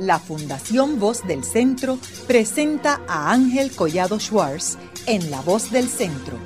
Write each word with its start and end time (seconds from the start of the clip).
la 0.00 0.18
Fundación 0.18 0.98
Voz 0.98 1.26
del 1.26 1.44
Centro 1.44 1.98
presenta 2.26 3.02
a 3.06 3.32
Ángel 3.32 3.70
Collado 3.70 4.18
Schwartz 4.18 4.78
en 5.06 5.30
La 5.30 5.42
Voz 5.42 5.70
del 5.70 5.88
Centro, 5.88 6.38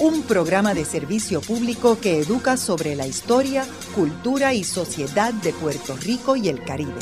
un 0.00 0.22
programa 0.24 0.74
de 0.74 0.84
servicio 0.84 1.40
público 1.40 1.98
que 2.00 2.18
educa 2.18 2.56
sobre 2.56 2.96
la 2.96 3.06
historia, 3.06 3.64
cultura 3.94 4.54
y 4.54 4.64
sociedad 4.64 5.32
de 5.32 5.52
Puerto 5.52 5.96
Rico 5.96 6.34
y 6.34 6.48
el 6.48 6.62
Caribe. 6.64 6.98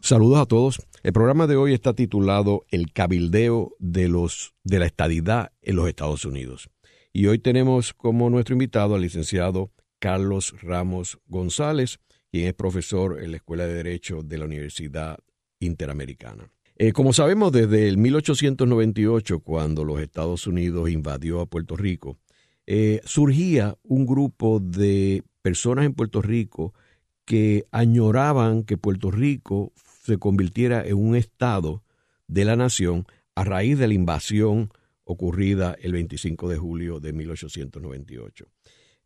Saludos 0.00 0.38
a 0.38 0.46
todos. 0.46 0.80
El 1.02 1.12
programa 1.12 1.46
de 1.48 1.56
hoy 1.56 1.74
está 1.74 1.94
titulado 1.94 2.64
El 2.68 2.92
cabildeo 2.92 3.74
de 3.78 4.08
los 4.08 4.54
de 4.62 4.78
la 4.78 4.86
estadidad 4.86 5.52
en 5.62 5.76
los 5.76 5.88
Estados 5.88 6.24
Unidos. 6.24 6.70
Y 7.12 7.26
hoy 7.26 7.40
tenemos 7.40 7.92
como 7.94 8.30
nuestro 8.30 8.54
invitado 8.54 8.94
al 8.94 9.02
licenciado 9.02 9.72
Carlos 9.98 10.54
Ramos 10.62 11.18
González, 11.26 11.98
quien 12.30 12.46
es 12.46 12.54
profesor 12.54 13.22
en 13.22 13.32
la 13.32 13.38
Escuela 13.38 13.66
de 13.66 13.74
Derecho 13.74 14.22
de 14.22 14.38
la 14.38 14.44
Universidad 14.44 15.18
Interamericana. 15.58 16.50
Eh, 16.76 16.92
como 16.92 17.12
sabemos, 17.12 17.52
desde 17.52 17.88
el 17.88 17.98
1898, 17.98 19.40
cuando 19.40 19.84
los 19.84 20.00
Estados 20.00 20.46
Unidos 20.46 20.88
invadió 20.88 21.40
a 21.40 21.46
Puerto 21.46 21.76
Rico, 21.76 22.16
eh, 22.66 23.00
surgía 23.04 23.76
un 23.82 24.06
grupo 24.06 24.60
de 24.60 25.22
personas 25.42 25.84
en 25.84 25.92
Puerto 25.92 26.22
Rico 26.22 26.72
que 27.24 27.64
añoraban 27.70 28.64
que 28.64 28.78
Puerto 28.78 29.10
Rico 29.10 29.72
se 30.04 30.18
convirtiera 30.18 30.86
en 30.86 30.96
un 30.96 31.16
estado 31.16 31.82
de 32.28 32.44
la 32.44 32.56
nación 32.56 33.06
a 33.34 33.44
raíz 33.44 33.78
de 33.78 33.88
la 33.88 33.94
invasión 33.94 34.70
ocurrida 35.04 35.76
el 35.80 35.92
25 35.92 36.48
de 36.48 36.56
julio 36.56 37.00
de 37.00 37.12
1898. 37.12 38.46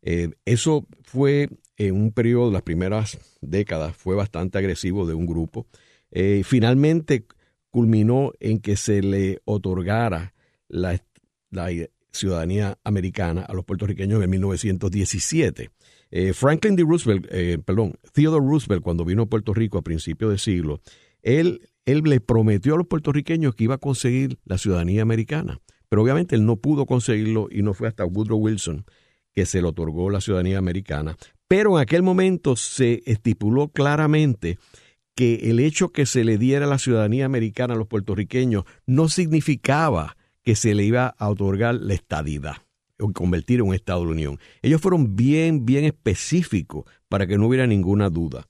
Eh, 0.05 0.29
eso 0.45 0.85
fue 1.03 1.49
en 1.77 1.95
un 1.95 2.11
periodo, 2.11 2.51
las 2.51 2.61
primeras 2.61 3.17
décadas, 3.41 3.97
fue 3.97 4.15
bastante 4.15 4.59
agresivo 4.59 5.07
de 5.07 5.15
un 5.15 5.25
grupo. 5.25 5.65
Eh, 6.11 6.43
finalmente 6.45 7.25
culminó 7.71 8.31
en 8.39 8.59
que 8.59 8.77
se 8.77 9.01
le 9.01 9.41
otorgara 9.43 10.33
la, 10.69 11.01
ciudadanía 12.11 12.77
americana 12.85 13.41
a 13.41 13.53
los 13.53 13.65
puertorriqueños 13.65 14.23
en 14.23 14.29
1917. 14.29 15.69
Eh, 16.11 16.31
Franklin 16.33 16.77
D. 16.77 16.83
Roosevelt, 16.83 17.27
perdón, 17.65 17.95
Theodore 18.13 18.45
Roosevelt, 18.45 18.81
cuando 18.81 19.03
vino 19.03 19.23
a 19.23 19.25
Puerto 19.25 19.53
Rico 19.53 19.77
a 19.77 19.81
principios 19.81 20.31
de 20.31 20.37
siglo, 20.37 20.79
él, 21.23 21.67
él 21.85 22.03
le 22.05 22.21
prometió 22.21 22.75
a 22.75 22.77
los 22.77 22.87
puertorriqueños 22.87 23.53
que 23.53 23.65
iba 23.65 23.75
a 23.75 23.79
conseguir 23.79 24.37
la 24.45 24.57
ciudadanía 24.57 25.01
americana, 25.01 25.59
pero 25.89 26.03
obviamente 26.03 26.35
él 26.35 26.45
no 26.45 26.55
pudo 26.55 26.85
conseguirlo 26.85 27.49
y 27.51 27.63
no 27.63 27.73
fue 27.73 27.89
hasta 27.89 28.05
Woodrow 28.05 28.37
Wilson 28.37 28.85
que 29.35 29.45
se 29.45 29.61
le 29.61 29.67
otorgó 29.67 30.09
la 30.09 30.21
ciudadanía 30.21 30.57
americana, 30.57 31.17
pero 31.47 31.75
en 31.75 31.81
aquel 31.81 32.03
momento 32.03 32.55
se 32.55 33.03
estipuló 33.05 33.67
claramente 33.67 34.57
que 35.15 35.49
el 35.49 35.59
hecho 35.59 35.91
que 35.91 36.05
se 36.05 36.23
le 36.23 36.37
diera 36.37 36.65
la 36.65 36.79
ciudadanía 36.79 37.25
americana 37.25 37.73
a 37.73 37.77
los 37.77 37.87
puertorriqueños 37.87 38.65
no 38.85 39.07
significaba 39.09 40.17
que 40.43 40.55
se 40.55 40.75
le 40.75 40.83
iba 40.83 41.07
a 41.07 41.29
otorgar 41.29 41.75
la 41.75 41.93
estadidad 41.93 42.57
o 42.99 43.11
convertir 43.11 43.59
en 43.59 43.67
un 43.67 43.75
Estado 43.75 44.01
de 44.01 44.05
la 44.05 44.11
Unión. 44.11 44.39
Ellos 44.61 44.81
fueron 44.81 45.15
bien, 45.15 45.65
bien 45.65 45.85
específicos 45.85 46.85
para 47.09 47.27
que 47.27 47.37
no 47.37 47.47
hubiera 47.47 47.67
ninguna 47.67 48.09
duda. 48.09 48.47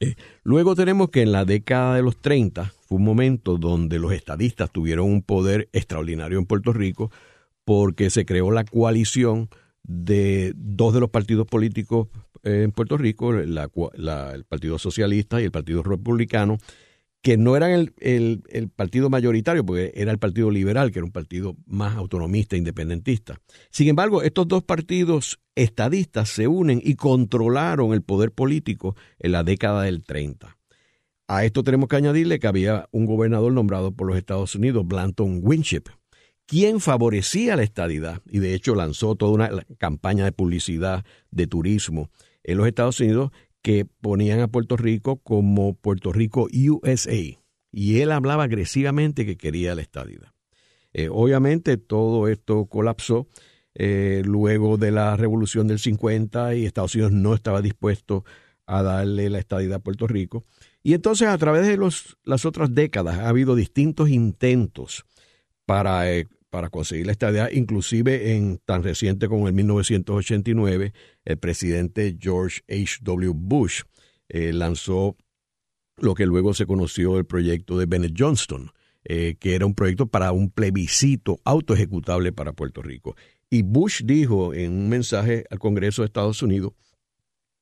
Eh, 0.00 0.14
luego 0.42 0.74
tenemos 0.74 1.10
que 1.10 1.22
en 1.22 1.32
la 1.32 1.44
década 1.44 1.96
de 1.96 2.02
los 2.02 2.20
30 2.20 2.72
fue 2.80 2.98
un 2.98 3.04
momento 3.04 3.58
donde 3.58 3.98
los 3.98 4.12
estadistas 4.12 4.70
tuvieron 4.70 5.06
un 5.06 5.22
poder 5.22 5.68
extraordinario 5.72 6.38
en 6.38 6.46
Puerto 6.46 6.72
Rico 6.72 7.10
porque 7.64 8.10
se 8.10 8.24
creó 8.24 8.50
la 8.50 8.64
coalición 8.64 9.48
de 9.84 10.52
dos 10.56 10.94
de 10.94 11.00
los 11.00 11.10
partidos 11.10 11.46
políticos 11.46 12.08
eh, 12.42 12.62
en 12.64 12.72
Puerto 12.72 12.96
Rico, 12.96 13.32
el 13.34 14.44
Partido 14.48 14.78
Socialista 14.78 15.40
y 15.40 15.44
el 15.44 15.50
Partido 15.50 15.82
Republicano, 15.82 16.58
que 17.22 17.36
no 17.36 17.56
eran 17.56 17.70
el, 17.70 18.42
el, 18.48 18.68
partido 18.68 19.08
mayoritario, 19.08 19.64
porque 19.64 19.92
era 19.94 20.10
el 20.10 20.18
Partido 20.18 20.50
Liberal, 20.50 20.90
que 20.90 20.98
era 20.98 21.06
un 21.06 21.12
partido 21.12 21.56
más 21.66 21.96
autonomista 21.96 22.56
e 22.56 22.58
independentista. 22.58 23.40
Sin 23.70 23.88
embargo, 23.88 24.22
estos 24.22 24.48
dos 24.48 24.64
partidos 24.64 25.40
estadistas 25.54 26.28
se 26.28 26.48
unen 26.48 26.80
y 26.82 26.96
controlaron 26.96 27.92
el 27.92 28.02
poder 28.02 28.32
político 28.32 28.96
en 29.20 29.32
la 29.32 29.44
década 29.44 29.82
del 29.82 30.02
30. 30.02 30.58
A 31.28 31.44
esto 31.44 31.62
tenemos 31.62 31.88
que 31.88 31.96
añadirle 31.96 32.40
que 32.40 32.48
había 32.48 32.88
un 32.90 33.06
gobernador 33.06 33.52
nombrado 33.52 33.92
por 33.92 34.08
los 34.08 34.16
Estados 34.16 34.56
Unidos, 34.56 34.86
Blanton 34.86 35.40
Winship, 35.42 35.84
quien 36.46 36.80
favorecía 36.80 37.56
la 37.56 37.62
estadidad 37.62 38.20
y 38.30 38.38
de 38.38 38.54
hecho 38.54 38.74
lanzó 38.74 39.14
toda 39.14 39.32
una 39.32 39.50
campaña 39.78 40.24
de 40.24 40.32
publicidad 40.32 41.04
de 41.30 41.46
turismo 41.46 42.10
en 42.42 42.58
los 42.58 42.66
Estados 42.66 43.00
Unidos 43.00 43.30
que 43.62 43.84
ponían 43.84 44.40
a 44.40 44.48
Puerto 44.48 44.76
Rico 44.76 45.16
como 45.16 45.74
Puerto 45.74 46.12
Rico 46.12 46.48
USA 46.52 47.38
y 47.70 48.00
él 48.00 48.12
hablaba 48.12 48.44
agresivamente 48.44 49.24
que 49.24 49.36
quería 49.36 49.74
la 49.74 49.82
estadidad. 49.82 50.32
Eh, 50.92 51.08
obviamente 51.10 51.78
todo 51.78 52.28
esto 52.28 52.66
colapsó 52.66 53.28
eh, 53.74 54.22
luego 54.24 54.76
de 54.76 54.90
la 54.90 55.16
revolución 55.16 55.66
del 55.66 55.78
50 55.78 56.54
y 56.54 56.66
Estados 56.66 56.94
Unidos 56.94 57.12
no 57.12 57.34
estaba 57.34 57.62
dispuesto 57.62 58.24
a 58.66 58.82
darle 58.82 59.30
la 59.30 59.38
estadidad 59.38 59.76
a 59.76 59.82
Puerto 59.82 60.06
Rico. 60.06 60.44
Y 60.82 60.94
entonces 60.94 61.28
a 61.28 61.38
través 61.38 61.66
de 61.66 61.76
los, 61.76 62.18
las 62.24 62.44
otras 62.44 62.74
décadas 62.74 63.18
ha 63.18 63.28
habido 63.28 63.54
distintos 63.54 64.10
intentos 64.10 65.06
para, 65.72 66.12
eh, 66.12 66.28
para 66.50 66.68
conseguir 66.68 67.06
la 67.06 67.12
estadía, 67.12 67.48
inclusive 67.50 68.36
en 68.36 68.58
tan 68.58 68.82
reciente 68.82 69.26
como 69.26 69.48
en 69.48 69.54
1989, 69.54 70.92
el 71.24 71.38
presidente 71.38 72.14
George 72.20 72.60
H.W. 72.68 73.32
Bush 73.34 73.80
eh, 74.28 74.52
lanzó 74.52 75.16
lo 75.96 76.12
que 76.12 76.26
luego 76.26 76.52
se 76.52 76.66
conoció 76.66 77.16
el 77.16 77.24
proyecto 77.24 77.78
de 77.78 77.86
Bennett 77.86 78.12
Johnston, 78.18 78.70
eh, 79.04 79.36
que 79.40 79.54
era 79.54 79.64
un 79.64 79.74
proyecto 79.74 80.08
para 80.08 80.32
un 80.32 80.50
plebiscito 80.50 81.40
autoejecutable 81.46 82.32
para 82.32 82.52
Puerto 82.52 82.82
Rico. 82.82 83.16
Y 83.48 83.62
Bush 83.62 84.02
dijo 84.04 84.52
en 84.52 84.72
un 84.72 84.90
mensaje 84.90 85.46
al 85.48 85.58
Congreso 85.58 86.02
de 86.02 86.06
Estados 86.06 86.42
Unidos 86.42 86.74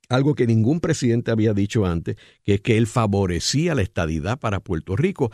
algo 0.08 0.34
que 0.34 0.48
ningún 0.48 0.80
presidente 0.80 1.30
había 1.30 1.54
dicho 1.54 1.86
antes, 1.86 2.16
que 2.42 2.54
es 2.54 2.60
que 2.60 2.76
él 2.76 2.88
favorecía 2.88 3.76
la 3.76 3.82
estadidad 3.82 4.40
para 4.40 4.58
Puerto 4.58 4.96
Rico, 4.96 5.30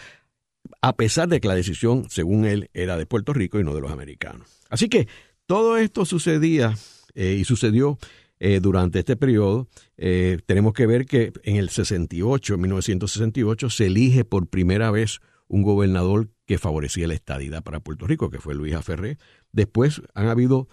a 0.80 0.96
pesar 0.96 1.28
de 1.28 1.40
que 1.40 1.48
la 1.48 1.54
decisión, 1.54 2.06
según 2.10 2.44
él, 2.44 2.70
era 2.74 2.96
de 2.96 3.06
Puerto 3.06 3.32
Rico 3.32 3.58
y 3.58 3.64
no 3.64 3.74
de 3.74 3.80
los 3.80 3.90
americanos. 3.90 4.48
Así 4.68 4.88
que 4.88 5.08
todo 5.46 5.76
esto 5.76 6.04
sucedía 6.04 6.76
eh, 7.14 7.36
y 7.38 7.44
sucedió 7.44 7.98
eh, 8.40 8.60
durante 8.60 8.98
este 8.98 9.16
periodo. 9.16 9.68
Eh, 9.96 10.38
tenemos 10.46 10.72
que 10.72 10.86
ver 10.86 11.06
que 11.06 11.32
en 11.44 11.56
el 11.56 11.70
68, 11.70 12.58
1968, 12.58 13.70
se 13.70 13.86
elige 13.86 14.24
por 14.24 14.48
primera 14.48 14.90
vez 14.90 15.20
un 15.48 15.62
gobernador 15.62 16.28
que 16.46 16.58
favorecía 16.58 17.06
la 17.06 17.14
estadidad 17.14 17.62
para 17.62 17.80
Puerto 17.80 18.06
Rico, 18.06 18.30
que 18.30 18.40
fue 18.40 18.54
Luis 18.54 18.74
Aferré. 18.74 19.18
Después 19.52 20.02
han 20.14 20.28
habido 20.28 20.68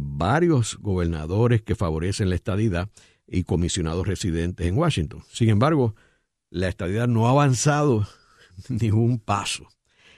varios 0.00 0.76
gobernadores 0.80 1.62
que 1.62 1.76
favorecen 1.76 2.30
la 2.30 2.34
estadidad 2.34 2.90
y 3.28 3.44
comisionados 3.44 4.08
residentes 4.08 4.66
en 4.66 4.76
Washington. 4.76 5.22
Sin 5.30 5.50
embargo, 5.50 5.94
la 6.50 6.68
estadidad 6.68 7.06
no 7.06 7.28
ha 7.28 7.30
avanzado 7.30 8.08
ni 8.68 8.90
un 8.90 9.18
paso. 9.18 9.68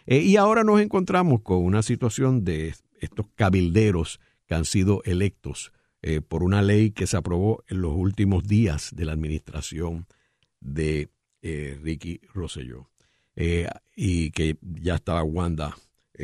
Eh, 0.07 0.19
y 0.19 0.37
ahora 0.37 0.65
nos 0.65 0.81
encontramos 0.81 1.43
con 1.43 1.59
una 1.59 1.83
situación 1.83 2.45
de 2.45 2.75
estos 3.01 3.27
cabilderos 3.35 4.21
que 4.47 4.55
han 4.55 4.65
sido 4.65 5.03
electos 5.05 5.73
eh, 6.03 6.21
por 6.21 6.43
una 6.43 6.63
ley 6.63 6.91
que 6.91 7.07
se 7.07 7.17
aprobó 7.17 7.63
en 7.69 7.83
los 7.83 7.93
últimos 7.95 8.45
días 8.45 8.91
de 8.95 9.05
la 9.05 9.13
administración 9.13 10.07
de 10.61 11.11
eh, 11.43 11.79
Ricky 11.83 12.21
Rosselló 12.33 12.89
y 13.97 14.33
que 14.33 14.59
ya 14.61 14.97
estaba 14.97 15.23
Wanda 15.23 15.75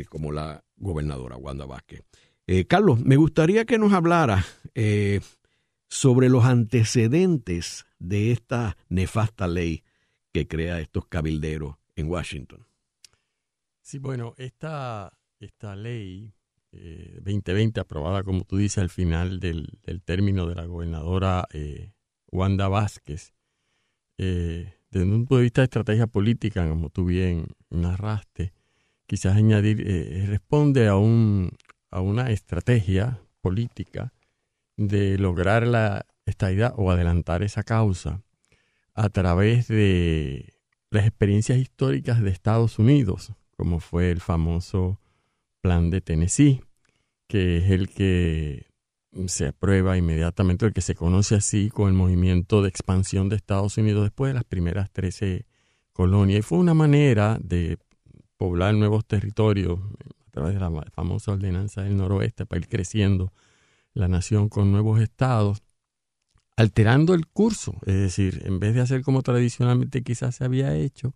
como 0.09 0.31
la 0.31 0.63
gobernadora, 0.75 1.35
Wanda 1.35 1.65
Vázquez. 1.65 2.03
Carlos, 2.67 2.99
me 2.99 3.15
gustaría 3.15 3.65
que 3.65 3.79
nos 3.79 3.91
hablara 3.91 4.45
sobre 5.87 6.29
los 6.29 6.45
antecedentes 6.45 7.87
de 7.97 8.31
esta 8.31 8.77
nefasta 8.89 9.47
ley 9.47 9.83
que 10.31 10.47
crea 10.47 10.79
estos 10.79 11.07
cabilderos 11.07 11.77
en 11.97 12.09
Washington. 12.09 12.65
Sí, 13.81 13.99
bueno, 13.99 14.33
esta, 14.37 15.11
esta 15.39 15.75
ley 15.75 16.33
2020, 16.71 17.79
eh, 17.79 17.81
aprobada, 17.81 18.23
como 18.23 18.43
tú 18.43 18.57
dices, 18.57 18.77
al 18.77 18.89
final 18.89 19.39
del, 19.39 19.79
término 20.05 20.45
de 20.47 20.55
la 20.55 20.65
gobernadora 20.65 21.47
eh, 21.51 21.91
Wanda 22.31 22.67
Vázquez, 22.67 23.33
eh, 24.17 24.73
desde 24.91 25.05
un 25.05 25.19
punto 25.19 25.37
de 25.37 25.43
vista 25.43 25.61
de 25.61 25.65
estrategia 25.65 26.07
política, 26.07 26.67
como 26.67 26.89
tú 26.89 27.05
bien 27.05 27.47
narraste, 27.69 28.53
quizás 29.05 29.35
añadir, 29.35 29.77
responde 30.27 30.87
a, 30.87 30.95
un, 30.97 31.51
a 31.89 32.01
una 32.01 32.29
estrategia 32.31 33.21
política 33.41 34.13
de 34.75 35.17
lograr 35.17 35.65
la 35.65 36.05
estabilidad 36.25 36.73
o 36.77 36.91
adelantar 36.91 37.41
esa 37.41 37.63
causa 37.63 38.21
a 38.93 39.09
través 39.09 39.67
de 39.67 40.56
las 40.97 41.07
experiencias 41.07 41.57
históricas 41.57 42.21
de 42.21 42.29
Estados 42.29 42.79
Unidos, 42.79 43.33
como 43.55 43.79
fue 43.79 44.11
el 44.11 44.19
famoso 44.19 44.99
plan 45.61 45.89
de 45.89 46.01
Tennessee, 46.01 46.61
que 47.27 47.57
es 47.57 47.71
el 47.71 47.89
que 47.89 48.67
se 49.27 49.47
aprueba 49.47 49.97
inmediatamente 49.97 50.65
el 50.65 50.73
que 50.73 50.81
se 50.81 50.95
conoce 50.95 51.35
así 51.35 51.69
con 51.69 51.87
el 51.87 51.93
movimiento 51.93 52.61
de 52.61 52.69
expansión 52.69 53.29
de 53.29 53.35
Estados 53.35 53.77
Unidos 53.77 54.03
después 54.03 54.29
de 54.29 54.35
las 54.35 54.43
primeras 54.43 54.91
13 54.91 55.45
colonias. 55.93 56.39
Y 56.39 56.41
fue 56.41 56.57
una 56.59 56.73
manera 56.73 57.37
de 57.41 57.77
poblar 58.37 58.75
nuevos 58.75 59.05
territorios 59.05 59.79
a 60.27 60.29
través 60.31 60.53
de 60.53 60.59
la 60.59 60.69
famosa 60.93 61.31
ordenanza 61.31 61.81
del 61.81 61.97
noroeste 61.97 62.45
para 62.45 62.59
ir 62.59 62.67
creciendo 62.67 63.33
la 63.93 64.07
nación 64.07 64.49
con 64.49 64.71
nuevos 64.71 65.01
estados, 65.01 65.63
alterando 66.57 67.13
el 67.13 67.27
curso. 67.27 67.75
Es 67.85 67.95
decir, 67.95 68.41
en 68.45 68.59
vez 68.59 68.75
de 68.75 68.81
hacer 68.81 69.03
como 69.03 69.21
tradicionalmente 69.21 70.03
quizás 70.03 70.35
se 70.35 70.43
había 70.43 70.75
hecho, 70.75 71.15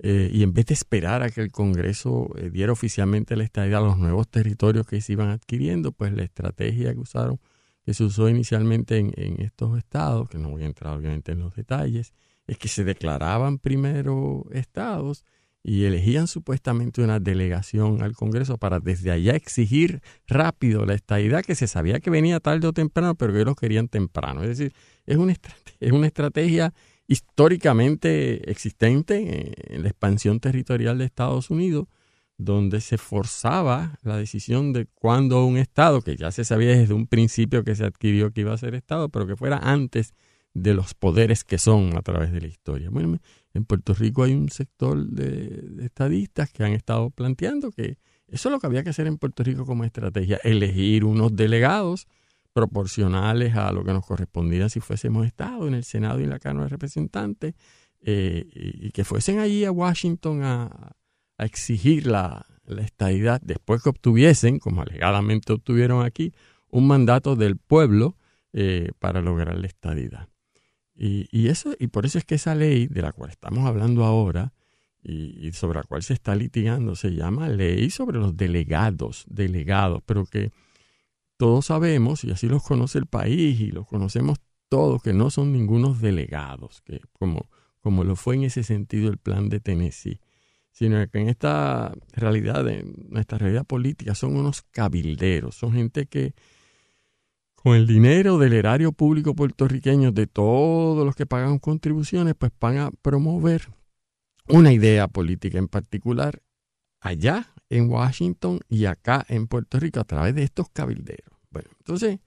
eh, 0.00 0.30
y 0.32 0.42
en 0.42 0.52
vez 0.52 0.66
de 0.66 0.74
esperar 0.74 1.22
a 1.22 1.30
que 1.30 1.42
el 1.42 1.52
Congreso 1.52 2.30
eh, 2.36 2.50
diera 2.50 2.72
oficialmente 2.72 3.36
la 3.36 3.44
estadía 3.44 3.78
a 3.78 3.82
los 3.82 3.98
nuevos 3.98 4.28
territorios 4.28 4.86
que 4.86 5.00
se 5.00 5.12
iban 5.12 5.28
adquiriendo, 5.28 5.92
pues 5.92 6.12
la 6.12 6.24
estrategia 6.24 6.92
que 6.92 6.98
usaron, 6.98 7.38
que 7.84 7.94
se 7.94 8.02
usó 8.02 8.28
inicialmente 8.28 8.96
en, 8.98 9.40
estos 9.40 9.78
estados, 9.78 10.28
que 10.28 10.38
no 10.38 10.50
voy 10.50 10.62
a 10.62 10.66
entrar 10.66 10.96
obviamente 10.96 11.32
en 11.32 11.40
los 11.40 11.54
detalles, 11.54 12.14
es 12.46 12.58
que 12.58 12.68
se 12.68 12.82
declaraban 12.82 13.58
primero 13.58 14.46
estados 14.50 15.24
y 15.64 15.84
elegían 15.84 16.26
supuestamente 16.26 17.02
una 17.02 17.20
delegación 17.20 18.02
al 18.02 18.14
Congreso 18.14 18.58
para 18.58 18.80
desde 18.80 19.12
allá 19.12 19.34
exigir 19.34 20.02
rápido 20.26 20.84
la 20.84 20.94
estadidad 20.94 21.44
que 21.44 21.54
se 21.54 21.68
sabía 21.68 22.00
que 22.00 22.10
venía 22.10 22.40
tarde 22.40 22.66
o 22.66 22.72
temprano, 22.72 23.14
pero 23.14 23.32
que 23.32 23.40
ellos 23.40 23.56
querían 23.56 23.88
temprano. 23.88 24.42
Es 24.42 24.48
decir, 24.58 24.74
es 25.06 25.16
una, 25.16 25.34
es 25.80 25.92
una 25.92 26.06
estrategia 26.06 26.74
históricamente 27.06 28.50
existente 28.50 29.74
en 29.74 29.82
la 29.82 29.88
expansión 29.88 30.40
territorial 30.40 30.98
de 30.98 31.04
Estados 31.04 31.50
Unidos, 31.50 31.86
donde 32.38 32.80
se 32.80 32.98
forzaba 32.98 33.98
la 34.02 34.16
decisión 34.16 34.72
de 34.72 34.86
cuándo 34.86 35.44
un 35.44 35.58
Estado, 35.58 36.00
que 36.00 36.16
ya 36.16 36.32
se 36.32 36.44
sabía 36.44 36.76
desde 36.76 36.94
un 36.94 37.06
principio 37.06 37.62
que 37.62 37.76
se 37.76 37.84
adquirió 37.84 38.32
que 38.32 38.40
iba 38.40 38.52
a 38.52 38.58
ser 38.58 38.74
Estado, 38.74 39.10
pero 39.10 39.26
que 39.26 39.36
fuera 39.36 39.58
antes 39.58 40.14
de 40.54 40.74
los 40.74 40.94
poderes 40.94 41.44
que 41.44 41.58
son 41.58 41.96
a 41.96 42.02
través 42.02 42.32
de 42.32 42.40
la 42.40 42.48
historia. 42.48 42.90
Bueno, 42.90 43.18
en 43.54 43.64
Puerto 43.64 43.94
Rico 43.94 44.22
hay 44.22 44.34
un 44.34 44.48
sector 44.48 45.06
de, 45.06 45.84
estadistas 45.84 46.50
que 46.50 46.64
han 46.64 46.72
estado 46.72 47.10
planteando 47.10 47.70
que 47.70 47.98
eso 48.28 48.48
es 48.48 48.52
lo 48.52 48.58
que 48.58 48.66
había 48.66 48.82
que 48.82 48.90
hacer 48.90 49.06
en 49.06 49.18
Puerto 49.18 49.42
Rico 49.42 49.66
como 49.66 49.84
estrategia, 49.84 50.38
elegir 50.42 51.04
unos 51.04 51.36
delegados 51.36 52.06
proporcionales 52.52 53.56
a 53.56 53.72
lo 53.72 53.84
que 53.84 53.92
nos 53.92 54.06
correspondía 54.06 54.68
si 54.68 54.80
fuésemos 54.80 55.26
Estado 55.26 55.68
en 55.68 55.74
el 55.74 55.84
Senado 55.84 56.20
y 56.20 56.24
en 56.24 56.30
la 56.30 56.38
Cámara 56.38 56.64
de 56.64 56.70
Representantes, 56.70 57.54
eh, 58.00 58.48
y, 58.54 58.90
que 58.90 59.04
fuesen 59.04 59.38
allí 59.38 59.64
a 59.64 59.70
Washington 59.70 60.42
a, 60.42 60.92
exigir 61.38 62.06
la, 62.06 62.46
la 62.64 62.82
estadidad 62.82 63.40
después 63.42 63.82
que 63.82 63.88
obtuviesen, 63.88 64.60
como 64.60 64.82
alegadamente 64.82 65.52
obtuvieron 65.52 66.04
aquí, 66.04 66.32
un 66.70 66.86
mandato 66.86 67.36
del 67.36 67.56
pueblo 67.56 68.16
eh, 68.52 68.90
para 68.98 69.20
lograr 69.20 69.56
la 69.58 69.66
estadidad. 69.66 70.28
Y, 70.94 71.26
y, 71.30 71.48
eso, 71.48 71.74
y 71.78 71.88
por 71.88 72.06
eso 72.06 72.18
es 72.18 72.24
que 72.24 72.34
esa 72.34 72.54
ley 72.54 72.86
de 72.86 73.02
la 73.02 73.12
cual 73.12 73.30
estamos 73.30 73.66
hablando 73.66 74.04
ahora 74.04 74.52
y, 75.02 75.52
sobre 75.52 75.78
la 75.80 75.84
cual 75.84 76.02
se 76.02 76.14
está 76.14 76.34
litigando 76.34 76.94
se 76.94 77.10
llama 77.10 77.48
ley 77.48 77.90
sobre 77.90 78.18
los 78.18 78.36
delegados, 78.36 79.24
delegados, 79.28 80.02
pero 80.06 80.24
que 80.26 80.52
todos 81.36 81.66
sabemos, 81.66 82.22
y 82.24 82.30
así 82.30 82.48
los 82.48 82.62
conoce 82.62 82.98
el 82.98 83.06
país 83.06 83.60
y 83.60 83.72
los 83.72 83.86
conocemos 83.86 84.38
todos, 84.68 85.02
que 85.02 85.12
no 85.12 85.30
son 85.30 85.52
ningunos 85.52 86.00
delegados, 86.00 86.82
que 86.82 87.00
como, 87.12 87.50
como 87.80 88.04
lo 88.04 88.14
fue 88.14 88.36
en 88.36 88.44
ese 88.44 88.62
sentido 88.62 89.10
el 89.10 89.18
plan 89.18 89.48
de 89.48 89.58
Tennessee, 89.58 90.20
sino 90.70 91.06
que 91.08 91.18
en 91.18 91.28
esta 91.28 91.92
realidad, 92.12 92.66
en 92.68 92.94
nuestra 93.10 93.38
realidad 93.38 93.66
política, 93.66 94.14
son 94.14 94.36
unos 94.36 94.62
cabilderos, 94.62 95.56
son 95.56 95.72
gente 95.72 96.06
que 96.06 96.34
con 97.62 97.76
el 97.76 97.86
dinero 97.86 98.38
del 98.38 98.54
erario 98.54 98.90
público 98.90 99.36
puertorriqueño, 99.36 100.10
de 100.10 100.26
todos 100.26 101.06
los 101.06 101.14
que 101.14 101.26
pagan 101.26 101.60
contribuciones, 101.60 102.34
pues 102.36 102.50
van 102.60 102.78
a 102.78 102.90
promover 102.90 103.68
una 104.48 104.72
idea 104.72 105.06
política 105.06 105.58
en 105.58 105.68
particular 105.68 106.42
allá 107.00 107.54
en 107.68 107.88
Washington 107.88 108.58
y 108.68 108.86
acá 108.86 109.24
en 109.28 109.46
Puerto 109.46 109.78
Rico 109.78 110.00
a 110.00 110.04
través 110.04 110.34
de 110.34 110.42
estos 110.42 110.70
cabilderos. 110.70 111.38
Bueno, 111.50 111.70
entonces, 111.78 112.18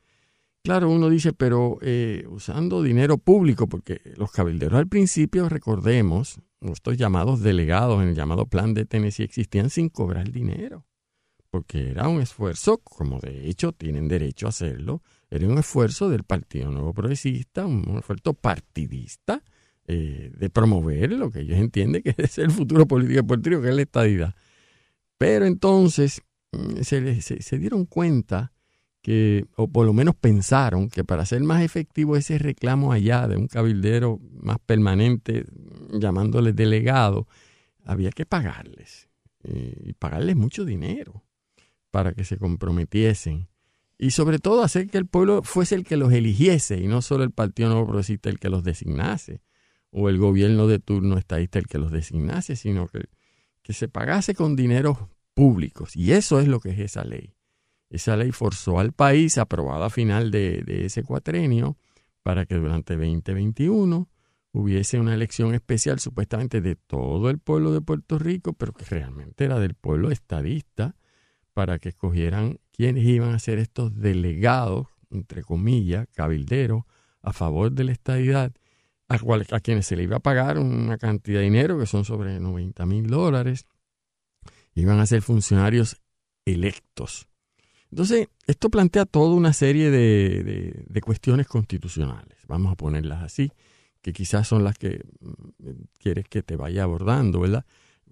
claro, 0.63 0.89
uno 0.89 1.09
dice, 1.09 1.33
pero 1.33 1.79
eh, 1.81 2.25
usando 2.29 2.81
dinero 2.81 3.17
público, 3.17 3.67
porque 3.67 3.99
los 4.15 4.31
cabilderos 4.31 4.79
al 4.79 4.87
principio, 4.87 5.49
recordemos, 5.49 6.39
estos 6.61 6.95
llamados 6.95 7.41
delegados 7.41 8.01
en 8.01 8.07
el 8.07 8.15
llamado 8.15 8.45
plan 8.45 8.73
de 8.73 8.85
Tennessee 8.85 9.23
existían 9.23 9.69
sin 9.69 9.89
cobrar 9.89 10.31
dinero, 10.31 10.85
porque 11.49 11.89
era 11.89 12.07
un 12.07 12.21
esfuerzo, 12.21 12.77
como 12.77 13.19
de 13.19 13.49
hecho 13.49 13.73
tienen 13.73 14.07
derecho 14.07 14.45
a 14.45 14.49
hacerlo, 14.49 15.03
era 15.29 15.47
un 15.47 15.57
esfuerzo 15.57 16.09
del 16.09 16.23
Partido 16.23 16.71
Nuevo 16.71 16.93
Progresista, 16.93 17.65
un 17.65 17.97
esfuerzo 17.97 18.33
partidista 18.33 19.43
eh, 19.87 20.31
de 20.35 20.49
promover 20.49 21.11
lo 21.11 21.29
que 21.29 21.41
ellos 21.41 21.57
entienden 21.57 22.01
que 22.01 22.15
es 22.17 22.37
el 22.37 22.51
futuro 22.51 22.87
político 22.87 23.17
de 23.17 23.23
Puerto 23.23 23.61
que 23.61 23.69
es 23.69 23.75
la 23.75 23.81
estadidad. 23.81 24.35
Pero 25.17 25.45
entonces 25.45 26.21
mm, 26.51 26.81
se, 26.81 27.21
se 27.21 27.59
dieron 27.59 27.85
cuenta 27.85 28.51
que, 29.05 29.45
o 29.55 29.67
por 29.67 29.85
lo 29.85 29.93
menos 29.93 30.15
pensaron 30.15 30.89
que 30.89 31.03
para 31.03 31.21
hacer 31.21 31.39
más 31.43 31.61
efectivo 31.61 32.17
ese 32.17 32.39
reclamo 32.39 32.91
allá 32.91 33.27
de 33.27 33.37
un 33.37 33.45
cabildero 33.45 34.19
más 34.33 34.57
permanente, 34.65 35.45
llamándoles 35.91 36.55
delegado, 36.55 37.27
había 37.83 38.09
que 38.09 38.25
pagarles, 38.25 39.07
eh, 39.43 39.79
y 39.85 39.93
pagarles 39.93 40.35
mucho 40.35 40.65
dinero 40.65 41.23
para 41.91 42.13
que 42.13 42.23
se 42.23 42.37
comprometiesen. 42.37 43.47
Y 43.97 44.11
sobre 44.11 44.39
todo 44.39 44.63
hacer 44.63 44.87
que 44.87 44.97
el 44.97 45.05
pueblo 45.05 45.41
fuese 45.43 45.75
el 45.75 45.85
que 45.85 45.97
los 45.97 46.11
eligiese 46.11 46.79
y 46.79 46.87
no 46.87 47.01
solo 47.01 47.23
el 47.23 47.31
Partido 47.31 47.69
Nuevo 47.69 47.85
Progresista 47.85 48.29
el 48.29 48.39
que 48.39 48.49
los 48.49 48.63
designase 48.63 49.41
o 49.89 50.09
el 50.09 50.17
gobierno 50.17 50.67
de 50.67 50.79
turno 50.79 51.17
estadista 51.17 51.59
el 51.59 51.67
que 51.67 51.77
los 51.77 51.91
designase, 51.91 52.57
sino 52.57 52.87
que, 52.87 53.05
que 53.61 53.71
se 53.71 53.87
pagase 53.87 54.35
con 54.35 54.55
dineros 54.55 54.97
públicos. 55.33 55.95
Y 55.95 56.11
eso 56.13 56.39
es 56.39 56.47
lo 56.47 56.59
que 56.59 56.71
es 56.71 56.79
esa 56.79 57.03
ley. 57.03 57.35
Esa 57.89 58.17
ley 58.17 58.31
forzó 58.31 58.79
al 58.79 58.93
país, 58.93 59.37
aprobada 59.37 59.85
a 59.85 59.89
final 59.89 60.31
de, 60.31 60.63
ese 60.67 61.03
cuatrenio, 61.03 61.77
para 62.23 62.45
que 62.45 62.55
durante 62.55 62.95
2021 62.95 64.09
hubiese 64.51 64.99
una 64.99 65.13
elección 65.13 65.53
especial 65.53 65.99
supuestamente 65.99 66.61
de 66.61 66.75
todo 66.75 67.29
el 67.29 67.39
pueblo 67.39 67.71
de 67.71 67.81
Puerto 67.81 68.17
Rico, 68.17 68.53
pero 68.53 68.73
que 68.73 68.85
realmente 68.85 69.45
era 69.45 69.59
del 69.59 69.75
pueblo 69.75 70.11
estadista, 70.11 70.95
para 71.55 71.79
que 71.79 71.89
escogieran 71.89 72.59
quiénes 72.71 73.03
iban 73.05 73.33
a 73.33 73.39
ser 73.39 73.57
estos 73.57 73.99
delegados, 73.99 74.85
entre 75.09 75.41
comillas, 75.41 76.07
cabilderos, 76.13 76.83
a 77.23 77.33
favor 77.33 77.71
de 77.71 77.85
la 77.85 77.91
estadidad, 77.91 78.53
a, 79.09 79.15
a 79.15 79.59
quienes 79.61 79.87
se 79.87 79.95
le 79.95 80.03
iba 80.03 80.17
a 80.17 80.19
pagar 80.19 80.59
una 80.59 80.99
cantidad 80.99 81.39
de 81.39 81.45
dinero, 81.45 81.79
que 81.79 81.87
son 81.87 82.05
sobre 82.05 82.39
90 82.39 82.85
mil 82.85 83.07
dólares, 83.07 83.65
iban 84.75 84.99
a 84.99 85.07
ser 85.07 85.23
funcionarios 85.23 85.99
electos 86.45 87.27
entonces, 87.95 88.27
esto 88.45 88.69
plantea 88.69 89.05
toda 89.05 89.33
una 89.35 89.53
serie 89.53 89.89
de, 89.89 91.01
cuestiones 91.01 91.47
constitucionales, 91.47 92.37
vamos 92.45 92.73
a 92.73 92.75
ponerlas 92.75 93.23
así, 93.23 93.53
que 94.01 94.11
quizás 94.11 94.49
son 94.49 94.65
las 94.65 94.77
que 94.77 95.01
mm, 95.21 95.69
quieres 95.97 96.25
que 96.27 96.43
te 96.43 96.57
vaya 96.57 96.83
abordando, 96.83 97.39
¿verdad? 97.39 97.65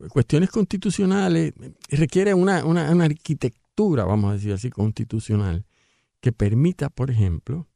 Cuestiones 0.10 0.50
constitucionales 0.50 1.54
requiere 1.90 2.34
una, 2.34 2.66
una, 2.66 2.90
una 2.92 3.06
arquitectura, 3.06 4.06
vamos 4.06 4.32
a 4.32 4.34
decir 4.34 4.54
así, 4.54 4.70
constitucional, 4.70 5.66
que 6.20 6.32
permita, 6.32 6.90
por 6.90 7.12
ejemplo, 7.12 7.68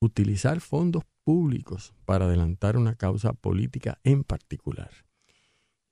utilizar 0.00 0.60
fondos 0.60 1.04
públicos 1.24 1.92
para 2.04 2.26
adelantar 2.26 2.76
una 2.76 2.94
causa 2.94 3.32
política 3.32 3.98
en 4.04 4.24
particular. 4.24 4.90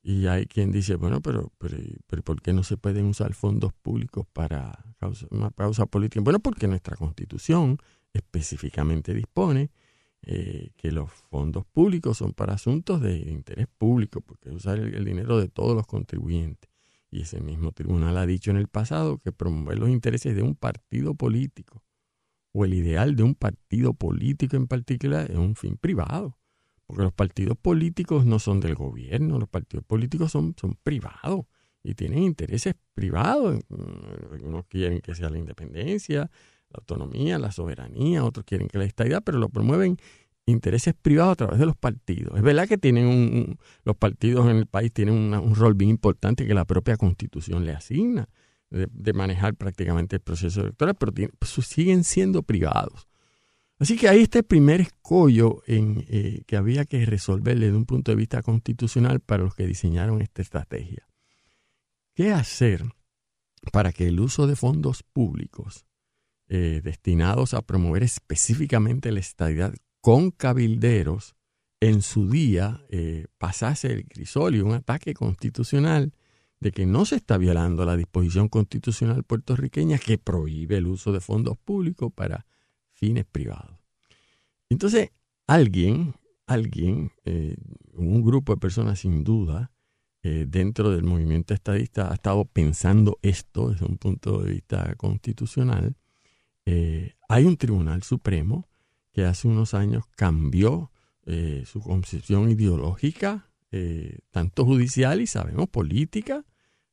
Y 0.03 0.27
hay 0.27 0.47
quien 0.47 0.71
dice, 0.71 0.97
bueno, 0.97 1.23
pero, 1.23 1.51
pero, 1.59 2.23
¿por 2.23 2.43
qué 2.43 2.53
no 2.53 2.63
se 2.63 2.77
pueden 2.77 3.07
usar 3.07 3.33
fondos 3.33 3.73
públicos 3.73 4.27
para 4.33 4.85
una 5.31 5.51
causa 5.51 5.87
política? 5.87 6.21
Bueno, 6.23 6.41
porque 6.41 6.69
nuestra 6.69 6.95
constitución 6.95 7.79
específicamente 8.13 9.15
dispone 9.15 9.71
eh, 10.27 10.71
que 10.77 10.91
los 10.91 11.13
fondos 11.13 11.67
públicos 11.67 12.17
son 12.17 12.33
para 12.33 12.55
asuntos 12.55 13.01
de 13.03 13.19
interés 13.19 13.67
público, 13.77 14.23
porque 14.23 14.51
usar 14.51 14.79
el, 14.79 15.05
dinero 15.05 15.39
de 15.39 15.49
todos 15.49 15.77
los 15.77 15.87
contribuyentes. 15.87 16.71
Y 17.11 17.23
ese 17.23 17.41
mismo 17.41 17.73
tribunal 17.73 18.17
ha 18.17 18.25
dicho 18.25 18.51
en 18.51 18.57
el 18.57 18.69
pasado 18.69 19.19
que 19.19 19.33
promover 19.33 19.79
los 19.79 19.91
intereses 19.91 20.35
de 20.35 20.43
un 20.43 20.55
partido 20.55 21.15
político 21.15 21.85
o 22.53 22.65
el 22.65 22.73
ideal 22.73 23.17
de 23.17 23.23
un 23.23 23.35
partido 23.35 23.93
político 23.95 24.57
en 24.57 24.67
particular 24.67 25.31
es 25.31 25.37
un 25.37 25.57
fin 25.57 25.77
privado. 25.77 26.39
Porque 26.87 27.03
los 27.03 27.13
partidos 27.13 27.59
políticos 27.59 28.25
no 28.25 28.39
son 28.39 28.61
del 28.61 28.75
gobierno, 28.75 29.39
los 29.39 29.49
partidos 29.49 29.85
políticos 29.85 30.33
son, 30.33 30.55
son 30.59 30.79
privados 30.83 31.47
y 31.83 31.95
tienen 31.95 32.23
intereses 32.23 32.75
privados. 32.95 33.61
Algunos 34.33 34.65
quieren 34.67 35.01
que 35.01 35.15
sea 35.15 35.29
la 35.29 35.39
independencia, 35.39 36.31
la 36.75 36.81
autonomía, 36.81 37.39
la 37.39 37.53
soberanía, 37.53 38.25
otros 38.25 38.45
quieren 38.45 38.69
que 38.69 38.79
la 38.79 38.85
estabilidad, 38.85 39.23
pero 39.25 39.39
lo 39.39 39.49
promueven 39.49 39.97
intereses 40.47 40.95
privados 41.01 41.33
a 41.33 41.37
través 41.37 41.59
de 41.59 41.67
los 41.67 41.77
partidos. 41.77 42.37
Es 42.37 42.43
verdad 42.43 42.69
que 42.69 42.79
tienen 42.79 43.07
un, 43.07 43.59
los 43.85 43.97
partidos 43.97 44.47
en 44.51 44.57
el 44.57 44.67
país 44.67 44.93
tienen 44.93 45.15
un 45.15 45.55
rol 45.55 45.75
bien 45.75 45.91
importante 45.91 46.47
que 46.47 46.55
la 46.55 46.65
propia 46.65 46.97
constitución 46.97 47.65
le 47.65 47.73
asigna, 47.73 48.29
de, 48.71 49.13
manejar 49.13 49.55
prácticamente 49.55 50.17
el 50.17 50.23
proceso 50.23 50.63
electoral, 50.63 50.97
pero 50.97 51.13
pues, 51.39 51.51
siguen 51.67 52.03
siendo 52.03 52.43
privados. 52.43 53.07
Así 53.79 53.97
que 53.97 54.09
ahí 54.09 54.23
está 54.23 54.39
el 54.39 54.45
primer 54.45 54.81
escollo 54.81 55.63
en, 55.67 56.05
eh, 56.09 56.43
que 56.47 56.57
había 56.57 56.85
que 56.85 57.07
resolver 57.07 57.59
desde 57.59 57.77
un 57.77 57.87
punto 57.87 58.11
de 58.11 58.17
vista 58.17 58.43
constitucional 58.43 59.21
para 59.21 59.45
los 59.45 59.55
que 59.55 59.67
diseñaron 59.67 60.21
esta 60.23 60.43
estrategia. 60.43 61.07
¿Qué 62.15 62.33
hacer 62.33 62.85
para 63.73 63.93
que 63.93 64.07
el 64.07 64.21
uso 64.21 64.47
de 64.47 64.57
fondos 64.57 65.03
públicos 65.03 65.87
eh, 66.47 66.83
destinados 66.85 67.55
a 67.55 67.63
promover 67.63 68.03
específicamente 68.03 69.11
la 69.11 69.21
estadidad 69.21 69.75
con 70.03 70.31
cabilderos 70.31 71.37
en 71.81 72.03
su 72.03 72.29
día 72.29 72.85
eh, 72.91 73.29
pasase 73.39 73.91
el 73.91 74.07
crisol 74.07 74.55
y 74.55 74.61
un 74.61 74.73
ataque 74.73 75.15
constitucional 75.15 76.13
de 76.61 76.71
que 76.71 76.85
no 76.85 77.07
se 77.07 77.17
está 77.17 77.39
violando 77.39 77.87
la 77.87 77.97
disposición 77.97 78.51
constitucional 78.51 79.25
puertorriqueña 79.25 79.97
que 79.97 80.19
prohíbe 80.19 80.77
el 80.77 80.87
uso 80.87 81.13
de 81.13 81.21
fondos 81.21 81.57
públicos 81.57 82.13
para 82.15 82.45
fines 82.93 83.25
privados. 83.25 83.79
Entonces, 84.69 85.13
alguien, 85.47 86.15
alguien, 86.47 87.11
eh, 87.25 87.57
un 87.95 88.23
grupo 88.23 88.55
de 88.55 88.61
personas 88.61 88.99
sin 88.99 89.25
duda, 89.25 89.71
dentro 90.23 90.91
del 90.91 91.05
movimiento 91.05 91.53
estadista 91.53 92.11
ha 92.11 92.15
estado 92.15 92.47
pensando 92.47 93.19
esto 93.21 93.69
desde 93.69 93.85
un 93.85 93.99
punto 93.99 94.41
de 94.41 94.53
vista 94.53 94.95
constitucional. 94.95 95.97
Hay 96.67 97.45
un 97.45 97.57
Tribunal 97.57 98.03
Supremo 98.03 98.69
que 99.13 99.25
hace 99.25 99.47
unos 99.49 99.75
años 99.75 100.05
cambió 100.17 100.91
eh, 101.27 101.63
su 101.65 101.81
concepción 101.81 102.51
ideológica, 102.51 103.49
eh, 103.71 104.19
tanto 104.31 104.67
judicial 104.67 105.23
y 105.23 105.27
sabemos 105.27 105.71
política, 105.71 106.45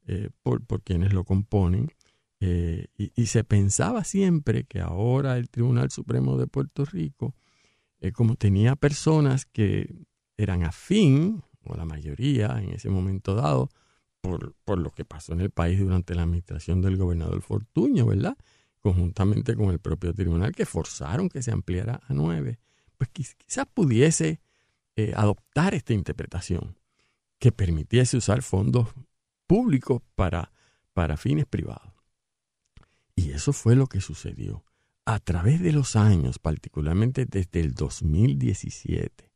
eh, 0.07 0.29
por, 0.41 0.63
quienes 0.83 1.13
lo 1.13 1.25
componen. 1.25 1.91
Y, 2.39 3.25
se 3.27 3.43
pensaba 3.43 4.03
siempre 4.03 4.63
que 4.63 4.79
ahora 4.79 5.37
el 5.37 5.49
Tribunal 5.49 5.91
Supremo 5.91 6.37
de 6.37 6.47
Puerto 6.47 6.85
Rico, 6.85 7.35
como 8.13 8.35
tenía 8.35 8.75
personas 8.75 9.45
que 9.45 9.93
eran 10.37 10.63
afín, 10.63 11.43
o 11.63 11.75
la 11.75 11.85
mayoría 11.85 12.59
en 12.59 12.71
ese 12.71 12.89
momento 12.89 13.35
dado, 13.35 13.69
por, 14.21 14.55
por 14.65 14.79
lo 14.79 14.89
que 14.89 15.05
pasó 15.05 15.33
en 15.33 15.41
el 15.41 15.51
país 15.51 15.79
durante 15.79 16.15
la 16.15 16.23
administración 16.23 16.81
del 16.81 16.97
gobernador 16.97 17.43
Fortuño, 17.43 18.07
¿verdad? 18.07 18.37
Conjuntamente 18.81 19.55
con 19.55 19.69
el 19.69 19.79
propio 19.79 20.13
tribunal, 20.13 20.53
que 20.53 20.65
forzaron 20.65 21.29
que 21.29 21.41
se 21.41 21.51
ampliara 21.51 22.01
a 22.07 22.13
nueve 22.13 22.59
pues 23.01 23.09
quizás 23.09 23.65
pudiese 23.73 24.41
eh, 24.95 25.13
adoptar 25.15 25.73
esta 25.73 25.91
interpretación 25.93 26.77
que 27.39 27.51
permitiese 27.51 28.15
usar 28.15 28.43
fondos 28.43 28.89
públicos 29.47 30.03
para, 30.13 30.51
para 30.93 31.17
fines 31.17 31.47
privados. 31.47 31.91
Y 33.15 33.31
eso 33.31 33.53
fue 33.53 33.75
lo 33.75 33.87
que 33.87 34.01
sucedió. 34.01 34.63
A 35.05 35.17
través 35.17 35.61
de 35.61 35.71
los 35.71 35.95
años, 35.95 36.37
particularmente 36.37 37.25
desde 37.25 37.61
el 37.61 37.73
2017, 37.73 39.31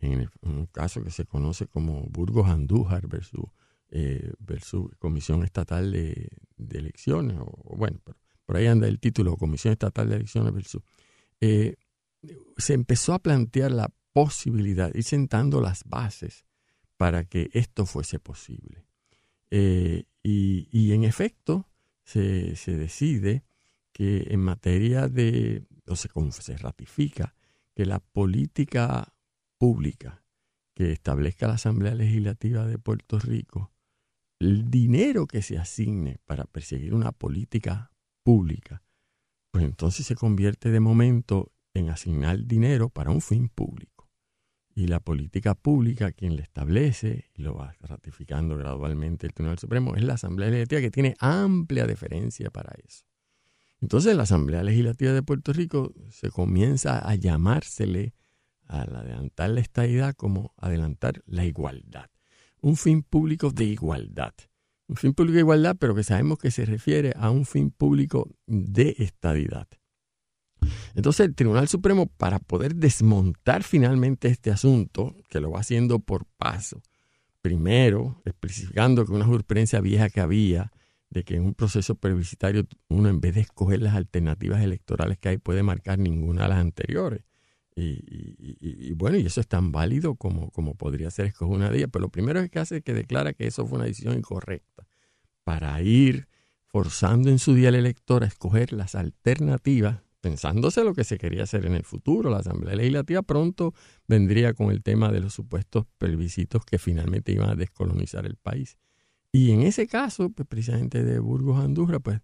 en, 0.00 0.28
un 0.42 0.66
caso 0.66 1.02
que 1.02 1.10
se 1.10 1.24
conoce 1.24 1.66
como 1.66 2.02
Burgos 2.10 2.50
Andújar 2.50 3.08
versus, 3.08 3.46
eh, 3.88 4.34
Comisión 4.98 5.44
Estatal 5.44 5.92
de, 5.92 6.28
Elecciones, 6.68 7.38
o, 7.40 7.74
bueno, 7.74 8.00
por, 8.52 8.58
ahí 8.58 8.66
anda 8.66 8.86
el 8.86 9.00
título, 9.00 9.38
Comisión 9.38 9.72
Estatal 9.72 10.10
de 10.10 10.16
Elecciones 10.16 10.52
versus, 10.52 10.82
eh, 11.40 11.76
se 12.58 12.74
empezó 12.74 13.14
a 13.14 13.18
plantear 13.18 13.72
la 13.72 13.90
posibilidad, 14.12 14.94
y 14.94 15.02
sentando 15.04 15.62
las 15.62 15.84
bases 15.84 16.44
para 16.98 17.24
que 17.24 17.48
esto 17.54 17.86
fuese 17.86 18.18
posible. 18.18 18.84
Eh, 19.50 20.04
y, 20.22 20.92
en 20.92 21.04
efecto, 21.04 21.66
se, 22.04 22.54
decide 22.66 23.42
que 23.92 24.26
en 24.28 24.40
materia 24.40 25.08
de, 25.08 25.64
o 25.86 25.96
se, 25.96 26.10
se 26.30 26.56
ratifica, 26.58 27.34
que 27.74 27.86
la 27.86 28.00
política 28.00 29.14
pública 29.56 30.22
que 30.74 30.92
establezca 30.92 31.48
la 31.48 31.54
Asamblea 31.54 31.94
Legislativa 31.94 32.66
de 32.66 32.78
Puerto 32.78 33.18
Rico, 33.18 33.72
el 34.38 34.70
dinero 34.70 35.26
que 35.26 35.40
se 35.40 35.56
asigne 35.56 36.18
para 36.26 36.44
perseguir 36.44 36.92
una 36.92 37.12
política 37.12 37.91
pública, 38.22 38.82
pues 39.50 39.64
entonces 39.64 40.06
se 40.06 40.14
convierte 40.14 40.70
de 40.70 40.80
momento 40.80 41.52
en 41.74 41.90
asignar 41.90 42.46
dinero 42.46 42.88
para 42.88 43.10
un 43.10 43.20
fin 43.20 43.48
público. 43.48 44.10
Y 44.74 44.86
la 44.86 45.00
política 45.00 45.54
pública, 45.54 46.12
quien 46.12 46.36
le 46.36 46.42
establece, 46.42 47.30
y 47.34 47.42
lo 47.42 47.54
va 47.54 47.74
ratificando 47.80 48.56
gradualmente 48.56 49.26
el 49.26 49.34
Tribunal 49.34 49.58
Supremo, 49.58 49.94
es 49.94 50.02
la 50.02 50.14
Asamblea 50.14 50.48
Legislativa 50.48 50.80
que 50.80 50.90
tiene 50.90 51.14
amplia 51.18 51.86
deferencia 51.86 52.50
para 52.50 52.72
eso. 52.82 53.04
Entonces 53.82 54.16
la 54.16 54.22
Asamblea 54.22 54.62
Legislativa 54.62 55.12
de 55.12 55.22
Puerto 55.22 55.52
Rico 55.52 55.92
se 56.08 56.30
comienza 56.30 56.98
a 56.98 57.14
llamársele 57.16 58.14
al 58.66 58.94
adelantar 58.94 59.50
la 59.50 59.60
estadidad 59.60 60.14
como 60.14 60.54
adelantar 60.56 61.22
la 61.26 61.44
igualdad. 61.44 62.08
Un 62.60 62.76
fin 62.76 63.02
público 63.02 63.50
de 63.50 63.64
igualdad. 63.64 64.32
Fin 64.94 65.14
público 65.14 65.34
de 65.34 65.40
igualdad, 65.40 65.76
pero 65.78 65.94
que 65.94 66.04
sabemos 66.04 66.38
que 66.38 66.50
se 66.50 66.64
refiere 66.64 67.12
a 67.16 67.30
un 67.30 67.44
fin 67.44 67.70
público 67.70 68.30
de 68.46 68.94
estadidad. 68.98 69.68
Entonces 70.94 71.26
el 71.26 71.34
Tribunal 71.34 71.68
Supremo, 71.68 72.06
para 72.06 72.38
poder 72.38 72.76
desmontar 72.76 73.62
finalmente 73.62 74.28
este 74.28 74.50
asunto, 74.50 75.16
que 75.28 75.40
lo 75.40 75.50
va 75.50 75.60
haciendo 75.60 75.98
por 75.98 76.26
paso, 76.36 76.82
primero 77.40 78.22
especificando 78.24 79.04
que 79.04 79.12
una 79.12 79.24
jurisprudencia 79.24 79.80
vieja 79.80 80.08
que 80.08 80.20
había, 80.20 80.72
de 81.10 81.24
que 81.24 81.36
en 81.36 81.44
un 81.44 81.54
proceso 81.54 81.94
plebiscitario 81.94 82.66
uno 82.88 83.08
en 83.08 83.20
vez 83.20 83.34
de 83.34 83.42
escoger 83.42 83.82
las 83.82 83.94
alternativas 83.94 84.62
electorales 84.62 85.18
que 85.18 85.28
hay 85.28 85.36
puede 85.36 85.62
marcar 85.62 85.98
ninguna 85.98 86.44
de 86.44 86.48
las 86.48 86.58
anteriores. 86.58 87.22
Y, 87.74 88.92
bueno, 88.92 89.16
y 89.16 89.26
eso 89.26 89.40
es 89.40 89.48
tan 89.48 89.72
válido 89.72 90.14
como, 90.14 90.50
como 90.50 90.74
podría 90.74 91.10
ser 91.10 91.26
escoger 91.26 91.56
una 91.56 91.70
de 91.70 91.78
ellas. 91.78 91.90
Pero 91.92 92.02
lo 92.02 92.08
primero 92.10 92.46
que 92.50 92.58
hace 92.58 92.78
es 92.78 92.82
que 92.82 92.94
declara 92.94 93.32
que 93.32 93.46
eso 93.46 93.66
fue 93.66 93.78
una 93.78 93.86
decisión 93.86 94.16
incorrecta 94.16 94.86
para 95.44 95.80
ir 95.82 96.28
forzando 96.66 97.30
en 97.30 97.38
su 97.38 97.54
día 97.54 97.68
al 97.68 97.74
elector 97.74 98.24
a 98.24 98.26
escoger 98.26 98.72
las 98.72 98.94
alternativas 98.94 100.00
pensándose 100.20 100.84
lo 100.84 100.94
que 100.94 101.04
se 101.04 101.18
quería 101.18 101.42
hacer 101.42 101.66
en 101.66 101.74
el 101.74 101.82
futuro. 101.82 102.30
La 102.30 102.38
Asamblea 102.38 102.76
Legislativa 102.76 103.22
pronto 103.22 103.74
vendría 104.06 104.54
con 104.54 104.70
el 104.70 104.82
tema 104.82 105.10
de 105.10 105.20
los 105.20 105.34
supuestos 105.34 105.86
plebiscitos 105.98 106.64
que 106.64 106.78
finalmente 106.78 107.32
iban 107.32 107.50
a 107.50 107.56
descolonizar 107.56 108.24
el 108.24 108.36
país. 108.36 108.78
Y 109.32 109.50
en 109.50 109.62
ese 109.62 109.86
caso, 109.88 110.30
pues, 110.30 110.46
precisamente 110.46 111.02
de 111.02 111.18
Burgos 111.18 111.58
Andurra, 111.58 111.98
pues 111.98 112.20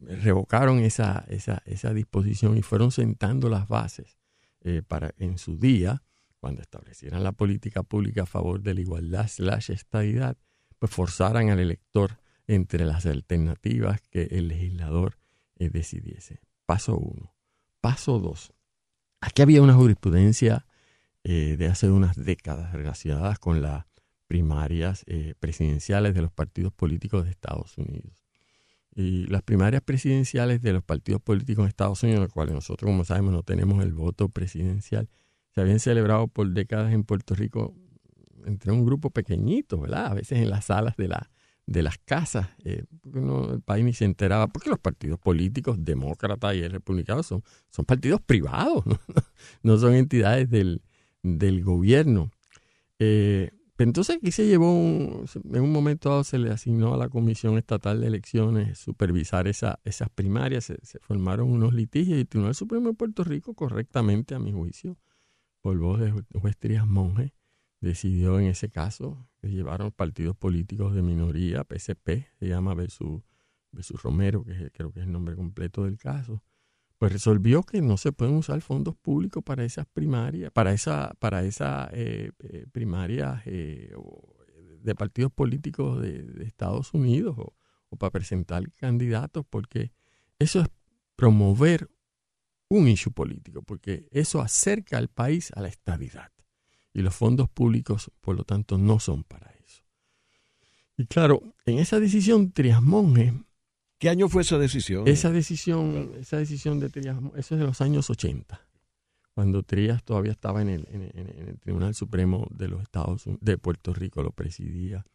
revocaron 0.00 0.78
esa, 0.78 1.24
esa, 1.28 1.62
esa 1.66 1.92
disposición 1.92 2.56
y 2.56 2.62
fueron 2.62 2.92
sentando 2.92 3.48
las 3.48 3.68
bases 3.68 4.21
eh, 4.64 4.82
para 4.86 5.14
en 5.18 5.38
su 5.38 5.58
día, 5.58 6.02
cuando 6.38 6.62
establecieran 6.62 7.22
la 7.22 7.32
política 7.32 7.82
pública 7.82 8.22
a 8.22 8.26
favor 8.26 8.62
de 8.62 8.74
la 8.74 8.80
igualdad 8.80 9.28
slash 9.28 9.70
estadidad, 9.70 10.36
pues 10.78 10.92
forzaran 10.92 11.50
al 11.50 11.60
elector 11.60 12.18
entre 12.46 12.84
las 12.84 13.06
alternativas 13.06 14.00
que 14.10 14.24
el 14.30 14.48
legislador 14.48 15.18
eh, 15.56 15.68
decidiese. 15.68 16.40
Paso 16.66 16.96
uno. 16.96 17.34
Paso 17.80 18.18
dos. 18.18 18.52
Aquí 19.20 19.42
había 19.42 19.62
una 19.62 19.74
jurisprudencia 19.74 20.66
eh, 21.24 21.56
de 21.56 21.66
hace 21.66 21.90
unas 21.90 22.16
décadas 22.16 22.72
relacionadas 22.72 23.38
con 23.38 23.62
las 23.62 23.86
primarias 24.26 25.04
presidenciales 25.40 26.14
de 26.14 26.22
los 26.22 26.32
partidos 26.32 26.72
políticos 26.72 27.24
de 27.24 27.30
Estados 27.30 27.76
Unidos. 27.76 28.21
Y 28.94 29.26
las 29.26 29.42
primarias 29.42 29.82
presidenciales 29.82 30.60
de 30.62 30.72
los 30.72 30.82
partidos 30.82 31.22
políticos 31.22 31.64
de 31.64 31.70
Estados 31.70 32.02
Unidos, 32.02 32.18
en 32.18 32.24
los 32.24 32.32
cuales 32.32 32.54
nosotros, 32.54 32.88
como 32.88 33.04
sabemos, 33.04 33.32
no 33.32 33.42
tenemos 33.42 33.82
el 33.82 33.92
voto 33.92 34.28
presidencial, 34.28 35.08
se 35.54 35.60
habían 35.60 35.80
celebrado 35.80 36.28
por 36.28 36.48
décadas 36.50 36.92
en 36.92 37.04
Puerto 37.04 37.34
Rico 37.34 37.74
entre 38.44 38.72
un 38.72 38.84
grupo 38.84 39.10
pequeñito, 39.10 39.80
¿verdad? 39.80 40.06
A 40.06 40.14
veces 40.14 40.38
en 40.38 40.50
las 40.50 40.66
salas 40.66 40.96
de 40.96 41.08
la, 41.08 41.30
de 41.66 41.82
las 41.82 41.98
casas, 41.98 42.48
eh, 42.64 42.84
el 43.14 43.62
país 43.62 43.84
ni 43.84 43.92
se 43.92 44.04
enteraba, 44.04 44.48
porque 44.48 44.70
los 44.70 44.78
partidos 44.78 45.18
políticos, 45.18 45.76
demócratas 45.80 46.54
y 46.54 46.66
republicanos, 46.66 47.26
son, 47.26 47.42
son 47.70 47.84
partidos 47.84 48.20
privados, 48.20 48.84
no, 49.62 49.78
son 49.78 49.94
entidades 49.94 50.50
del, 50.50 50.82
gobierno. 51.62 52.30
Eh, 52.98 53.50
entonces 53.82 54.16
aquí 54.16 54.32
se 54.32 54.46
llevó, 54.46 54.66
en 54.70 55.62
un 55.62 55.72
momento 55.72 56.10
dado 56.10 56.24
se 56.24 56.38
le 56.38 56.50
asignó 56.50 56.94
a 56.94 56.96
la 56.96 57.08
Comisión 57.08 57.58
Estatal 57.58 58.00
de 58.00 58.06
Elecciones 58.06 58.78
supervisar 58.78 59.48
esa, 59.48 59.80
esas 59.84 60.08
primarias, 60.10 60.64
se, 60.64 60.98
formaron 61.00 61.50
unos 61.50 61.74
litigios 61.74 62.18
y 62.18 62.20
el 62.20 62.28
Tribunal 62.28 62.54
Supremo 62.54 62.88
de 62.88 62.94
Puerto 62.94 63.24
Rico, 63.24 63.54
correctamente 63.54 64.34
a 64.34 64.38
mi 64.38 64.52
juicio, 64.52 64.98
por 65.60 65.78
voz 65.78 66.00
de 66.00 66.10
juez 66.10 66.56
Trías 66.58 66.86
Monge, 66.86 67.34
decidió 67.80 68.38
en 68.38 68.46
ese 68.46 68.68
caso, 68.70 69.28
que 69.40 69.48
llevaron 69.48 69.90
partidos 69.90 70.36
políticos 70.36 70.94
de 70.94 71.02
minoría, 71.02 71.64
PSP, 71.64 72.28
se 72.38 72.48
llama 72.48 72.74
versus, 72.74 73.22
Romero, 74.02 74.44
que 74.44 74.70
creo 74.70 74.92
que 74.92 75.00
es 75.00 75.06
el 75.06 75.12
nombre 75.12 75.34
completo 75.34 75.84
del 75.84 75.98
caso, 75.98 76.42
pues 77.02 77.14
resolvió 77.14 77.64
que 77.64 77.82
no 77.82 77.96
se 77.96 78.12
pueden 78.12 78.36
usar 78.36 78.60
fondos 78.60 78.94
públicos 78.94 79.42
para 79.42 79.64
esas 79.64 79.86
primarias, 79.86 80.52
para 80.52 80.72
esa, 80.72 81.12
para 81.18 81.42
esa 81.42 81.90
eh, 81.92 82.30
eh 82.38 82.66
primarias 82.70 83.42
eh, 83.44 83.92
de 84.84 84.94
partidos 84.94 85.32
políticos 85.32 86.00
de, 86.00 86.44
Estados 86.44 86.94
Unidos 86.94 87.34
o, 87.38 87.56
o 87.88 87.96
para 87.96 88.12
presentar 88.12 88.70
candidatos, 88.74 89.44
porque 89.50 89.90
eso 90.38 90.60
es 90.60 90.68
promover 91.16 91.90
un 92.68 92.86
issue 92.86 93.12
político, 93.12 93.62
porque 93.62 94.06
eso 94.12 94.40
acerca 94.40 94.96
al 94.96 95.08
país 95.08 95.50
a 95.56 95.60
la 95.60 95.66
estabilidad. 95.66 96.30
Y 96.94 97.02
los 97.02 97.16
fondos 97.16 97.50
públicos, 97.50 98.12
por 98.20 98.36
lo 98.36 98.44
tanto, 98.44 98.78
no 98.78 99.00
son 99.00 99.24
para 99.24 99.50
eso. 99.66 99.82
Y 100.96 101.06
claro, 101.06 101.56
en 101.66 101.80
esa 101.80 101.98
decisión, 101.98 102.52
Trias 102.52 102.80
Monge. 102.80 103.34
¿Qué 104.02 104.08
año 104.08 104.28
fue 104.28 104.42
esa 104.42 104.58
decisión? 104.58 105.06
Esa 105.06 105.30
decisión, 105.30 106.10
esa 106.18 106.36
decisión 106.36 106.80
de 106.80 106.90
Trias 106.90 107.16
eso 107.36 107.54
es 107.54 107.60
de 107.60 107.64
los 107.64 107.80
años 107.80 108.10
80, 108.10 108.60
cuando 109.32 109.62
Trias 109.62 110.02
todavía 110.02 110.32
estaba 110.32 110.60
en 110.60 110.70
el, 110.70 111.60
Tribunal 111.60 111.94
Supremo 111.94 112.48
de 112.50 112.66
los 112.66 112.82
Estados 112.82 113.22
de 113.40 113.58
Puerto 113.58 113.94
Rico, 113.94 114.24
lo 114.24 114.32
presidía. 114.32 115.06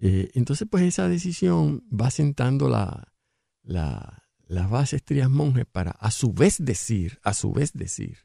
Eh, 0.00 0.30
entonces, 0.32 0.66
pues 0.70 0.84
esa 0.84 1.06
decisión 1.06 1.84
va 1.92 2.10
sentando 2.10 2.70
la, 2.70 3.12
la, 3.62 4.22
las 4.46 4.70
bases 4.70 5.04
Trias 5.04 5.28
Monge 5.28 5.66
para 5.66 5.90
a 5.90 6.10
su 6.10 6.32
vez 6.32 6.56
decir, 6.58 7.18
a 7.24 7.34
su 7.34 7.52
vez 7.52 7.74
decir, 7.74 8.20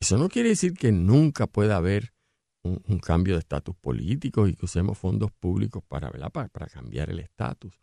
eso 0.00 0.16
no 0.16 0.30
quiere 0.30 0.48
decir 0.48 0.72
que 0.72 0.92
nunca 0.92 1.46
pueda 1.46 1.76
haber 1.76 2.14
un, 2.62 3.00
cambio 3.00 3.34
de 3.34 3.40
estatus 3.40 3.76
político 3.76 4.48
y 4.48 4.54
que 4.54 4.64
usemos 4.64 4.96
fondos 4.96 5.30
públicos 5.30 5.84
para, 5.86 6.10
para 6.10 6.68
cambiar 6.68 7.10
el 7.10 7.18
estatus. 7.18 7.78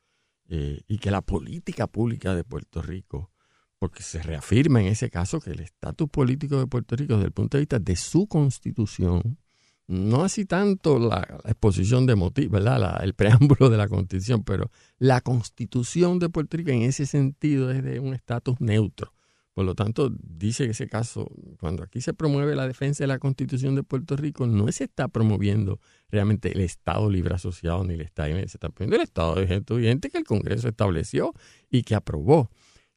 Eh, 0.48 0.82
y 0.88 1.00
que 1.00 1.10
la 1.10 1.22
política 1.22 1.88
pública 1.88 2.36
de 2.36 2.44
Puerto 2.44 2.82
Rico, 2.82 3.32
porque 3.80 4.04
se 4.04 4.22
reafirma 4.22 4.80
en 4.80 4.88
ese 4.88 5.10
caso 5.10 5.40
que 5.40 5.52
el 5.52 5.60
estatus 5.60 6.08
político 6.10 6.60
de 6.60 6.68
Puerto 6.68 6.96
Rico 6.96 7.16
desde 7.16 7.28
el 7.28 7.32
punto 7.32 7.58
de 7.58 7.62
vista 7.62 7.80
de 7.80 7.96
su 7.96 8.28
constitución, 8.28 9.40
no 9.88 10.24
así 10.24 10.46
tanto 10.46 11.00
la, 11.00 11.42
exposición 11.46 12.06
de 12.06 12.16
motivos, 12.16 12.52
¿verdad? 12.52 13.04
el 13.04 13.14
preámbulo 13.16 13.72
de 13.72 13.78
la 13.78 13.88
constitución, 13.88 14.44
pero 14.44 14.70
la 15.00 15.22
constitución 15.22 16.20
de 16.20 16.30
Puerto 16.30 16.58
Rico 16.58 16.70
en 16.70 16.84
ese 16.84 17.08
sentido 17.08 17.72
es 17.72 17.84
de 17.84 18.00
un 18.00 18.14
estatus 18.14 18.62
neutro. 18.62 19.14
Por 19.55 19.63
lo 19.63 19.74
tanto, 19.74 20.12
dice 20.21 20.65
que 20.65 20.71
ese 20.71 20.89
caso, 20.89 21.31
cuando 21.62 21.81
aquí 21.81 22.01
se 22.01 22.13
promueve 22.13 22.57
la 22.57 22.67
defensa 22.67 23.05
de 23.05 23.07
la 23.07 23.19
constitución 23.19 23.74
de 23.74 23.83
Puerto 23.83 24.17
Rico, 24.17 24.45
no 24.47 24.69
se 24.69 24.83
está 24.83 25.07
promoviendo 25.07 25.79
realmente 26.12 26.51
el 26.51 26.59
Estado 26.59 27.09
libre 27.09 27.35
asociado 27.35 27.85
ni 27.85 27.93
el 27.93 28.01
Estado, 28.01 28.35
se 28.35 28.43
está 28.43 28.67
promoviendo 28.67 28.97
el 28.97 29.03
Estado 29.03 29.35
de 29.35 29.63
vigente 29.77 30.09
que 30.09 30.17
el 30.17 30.25
Congreso 30.25 30.67
estableció 30.67 31.33
y 31.71 31.83
que 31.83 31.95
aprobó. 31.95 32.51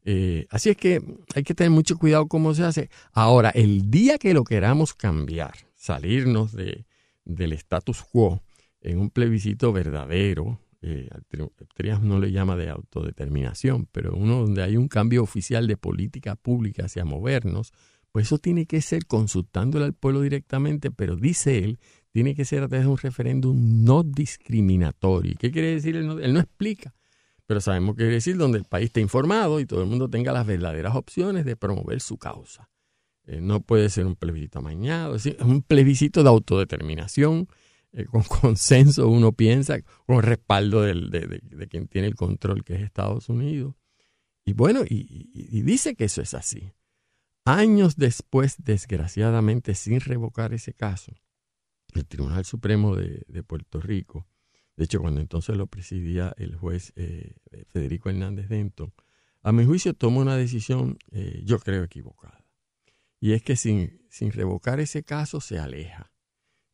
Eh, 0.05 0.47
así 0.51 0.71
es 0.71 0.77
que 0.77 1.01
hay 1.37 1.45
que 1.45 1.55
tener 1.55 1.71
mucho 1.71 1.97
cuidado 1.97 2.27
cómo 2.27 2.53
se 2.55 2.65
hace. 2.65 2.91
Ahora, 3.13 3.51
el 3.51 3.89
día 3.89 4.19
que 4.19 4.35
lo 4.35 4.43
queramos 4.43 4.95
cambiar, 4.95 5.55
salirnos 5.77 6.53
de, 6.53 6.87
del 7.25 7.53
status 7.53 8.03
quo 8.03 8.43
en 8.81 8.99
un 8.99 9.11
plebiscito 9.11 9.73
verdadero, 9.73 10.59
eh, 10.81 11.09
no 12.03 12.19
le 12.19 12.31
llama 12.31 12.57
de 12.57 12.71
autodeterminación, 12.71 13.89
pero 13.91 14.15
uno 14.15 14.41
donde 14.41 14.63
hay 14.63 14.77
un 14.77 14.89
cambio 14.89 15.23
oficial 15.23 15.67
de 15.67 15.77
política 15.77 16.37
pública 16.37 16.85
hacia 16.85 17.05
movernos, 17.05 17.73
pues 18.13 18.27
eso 18.27 18.39
tiene 18.39 18.67
que 18.67 18.81
ser 18.81 19.07
consultándole 19.07 19.85
al 19.85 19.93
pueblo 19.93 20.21
directamente, 20.21 20.91
pero 20.91 21.17
dice 21.17 21.59
él, 21.59 21.79
tiene 22.11 22.35
que 22.35 22.45
ser 22.45 22.63
a 22.63 22.69
través 22.69 22.87
de 22.87 22.93
un 22.93 22.99
referéndum 22.99 23.85
no 23.85 24.03
discriminatorio. 24.03 25.35
¿Qué 25.39 25.51
quiere 25.51 25.75
decir? 25.75 25.97
Él 25.97 26.07
no, 26.07 26.19
él 26.19 26.33
no 26.33 26.41
explica, 26.41 26.95
pero 27.47 27.61
sabemos 27.61 27.95
que 27.95 28.03
quiere 28.03 28.15
decir 28.15 28.37
donde 28.37 28.59
el 28.59 28.65
país 28.65 28.87
esté 28.87 29.01
informado 29.01 29.61
y 29.61 29.67
todo 29.67 29.83
el 29.83 29.89
mundo 29.89 30.09
tenga 30.09 30.33
las 30.33 30.47
verdaderas 30.47 30.95
opciones 30.95 31.45
de 31.45 31.57
promover 31.57 32.01
su 32.01 32.17
causa. 32.19 32.71
Eh, 33.27 33.41
no 33.41 33.61
puede 33.61 33.91
ser 33.91 34.07
un 34.07 34.17
plebiscito 34.17 34.61
amañado, 34.61 35.15
es 35.15 35.27
un 35.41 35.63
plebiscito 35.63 36.23
de 36.23 36.31
autodeterminación 36.31 37.49
eh, 37.93 38.05
con 38.05 38.23
consenso, 38.41 39.09
uno 39.09 39.33
piensa, 39.33 39.81
con 40.07 40.23
respaldo 40.23 40.83
de, 40.83 41.69
quien 41.71 41.89
tiene 41.89 42.09
el 42.09 42.15
control, 42.15 42.65
que 42.65 42.75
es 42.75 42.83
Estados 42.83 43.29
Unidos. 43.29 43.75
Y 44.45 44.53
bueno, 44.53 44.83
y, 44.89 45.63
dice 45.63 45.95
que 45.95 46.05
eso 46.05 46.23
es 46.23 46.35
así. 46.35 46.73
Años 47.45 47.97
después, 47.97 48.57
desgraciadamente, 48.59 49.75
sin 49.75 50.01
revocar 50.01 50.53
ese 50.53 50.75
caso, 50.75 51.13
el 51.95 52.07
Tribunal 52.07 52.45
Supremo 52.45 52.95
de, 52.95 53.43
Puerto 53.43 53.81
Rico, 53.81 54.27
de 54.77 54.85
hecho, 54.85 55.01
cuando 55.01 55.21
entonces 55.21 55.57
lo 55.57 55.67
presidía 55.67 56.35
el 56.37 56.55
juez 56.55 56.93
eh, 56.95 57.35
Federico 57.69 58.11
Hernández 58.11 58.49
Denton, 58.49 58.93
a 59.43 59.53
mi 59.53 59.65
juicio 59.65 59.95
tomó 59.95 60.21
una 60.21 60.37
decisión, 60.37 60.99
eh, 61.11 61.43
yo 61.45 61.59
creo, 61.59 61.83
equivocada. 61.83 62.45
Y 63.19 63.33
es 63.33 63.43
que 63.43 63.57
sin, 63.57 64.07
sin 64.11 64.31
revocar 64.31 64.79
ese 64.79 65.03
caso 65.03 65.41
se 65.41 65.59
aleja 65.59 66.13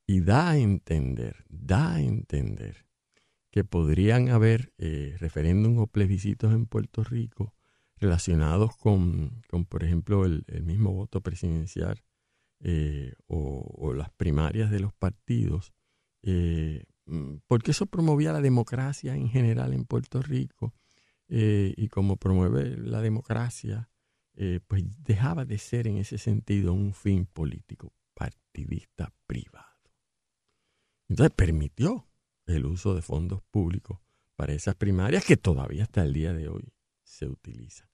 y 0.07 0.21
da 0.21 0.51
a 0.51 0.59
entender, 0.59 1.45
da 1.49 1.95
a 1.95 2.01
entender 2.01 2.87
que 3.51 3.65
podrían 3.65 4.31
haber 4.31 4.73
eh, 4.79 5.17
referéndum 5.19 5.79
o 5.79 5.87
plebiscitos 5.87 6.53
en 6.53 6.67
Puerto 6.67 7.05
Rico 7.05 7.55
relacionados 7.99 8.77
con, 8.77 9.43
por 9.69 9.85
ejemplo, 9.85 10.25
el, 10.25 10.45
mismo 10.65 10.93
voto 10.93 11.21
presidencial 11.21 12.03
eh, 12.61 13.15
o, 13.29 13.95
las 13.95 14.11
primarias 14.11 14.71
de 14.71 14.81
los 14.81 14.93
partidos, 14.93 15.73
eh, 16.23 16.83
porque 17.47 17.71
eso 17.71 17.87
promovía 17.87 18.33
la 18.33 18.41
democracia 18.41 19.15
en 19.15 19.29
general 19.29 19.73
en 19.73 19.85
Puerto 19.85 20.21
Rico 20.21 20.75
y 21.29 21.89
como 21.89 22.17
promueve 22.17 22.77
la 22.77 23.01
democracia, 23.01 23.89
pues 24.67 24.85
dejaba 25.05 25.45
de 25.45 25.59
ser 25.59 25.87
en 25.87 25.99
ese 25.99 26.19
sentido 26.19 26.75
un 26.75 26.93
fin 26.93 27.27
político 27.27 27.93
partidista 28.15 29.13
privado. 29.27 29.74
Entonces 31.09 31.35
permitió 31.35 32.07
el 32.47 32.67
uso 32.67 32.95
de 32.95 33.03
fondos 33.03 33.43
públicos 33.51 33.99
para 34.37 34.53
esas 34.53 34.75
primarias 34.75 35.25
que 35.25 35.37
todavía 35.37 35.85
hasta 35.85 36.03
el 36.03 36.13
día 36.13 36.33
de 36.33 36.49
hoy 36.49 36.73
se 37.03 37.27
utilizan. 37.27 37.89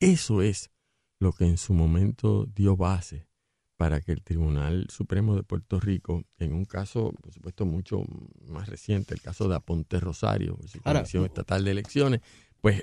Eso 0.00 0.42
es 0.42 0.70
lo 1.18 1.32
que 1.32 1.44
en 1.44 1.56
su 1.56 1.72
momento 1.74 2.46
dio 2.46 2.76
base 2.76 3.28
para 3.76 4.00
que 4.00 4.12
el 4.12 4.22
Tribunal 4.22 4.86
Supremo 4.90 5.36
de 5.36 5.44
Puerto 5.44 5.78
Rico, 5.78 6.24
en 6.38 6.52
un 6.52 6.64
caso, 6.64 7.12
por 7.22 7.32
supuesto, 7.32 7.64
mucho 7.64 8.02
más 8.48 8.68
reciente, 8.68 9.14
el 9.14 9.20
caso 9.20 9.48
de 9.48 9.54
Aponte 9.54 10.00
Rosario, 10.00 10.58
la 10.84 10.94
Comisión 10.94 11.24
Estatal 11.24 11.64
de 11.64 11.70
Elecciones, 11.70 12.20
pues 12.60 12.82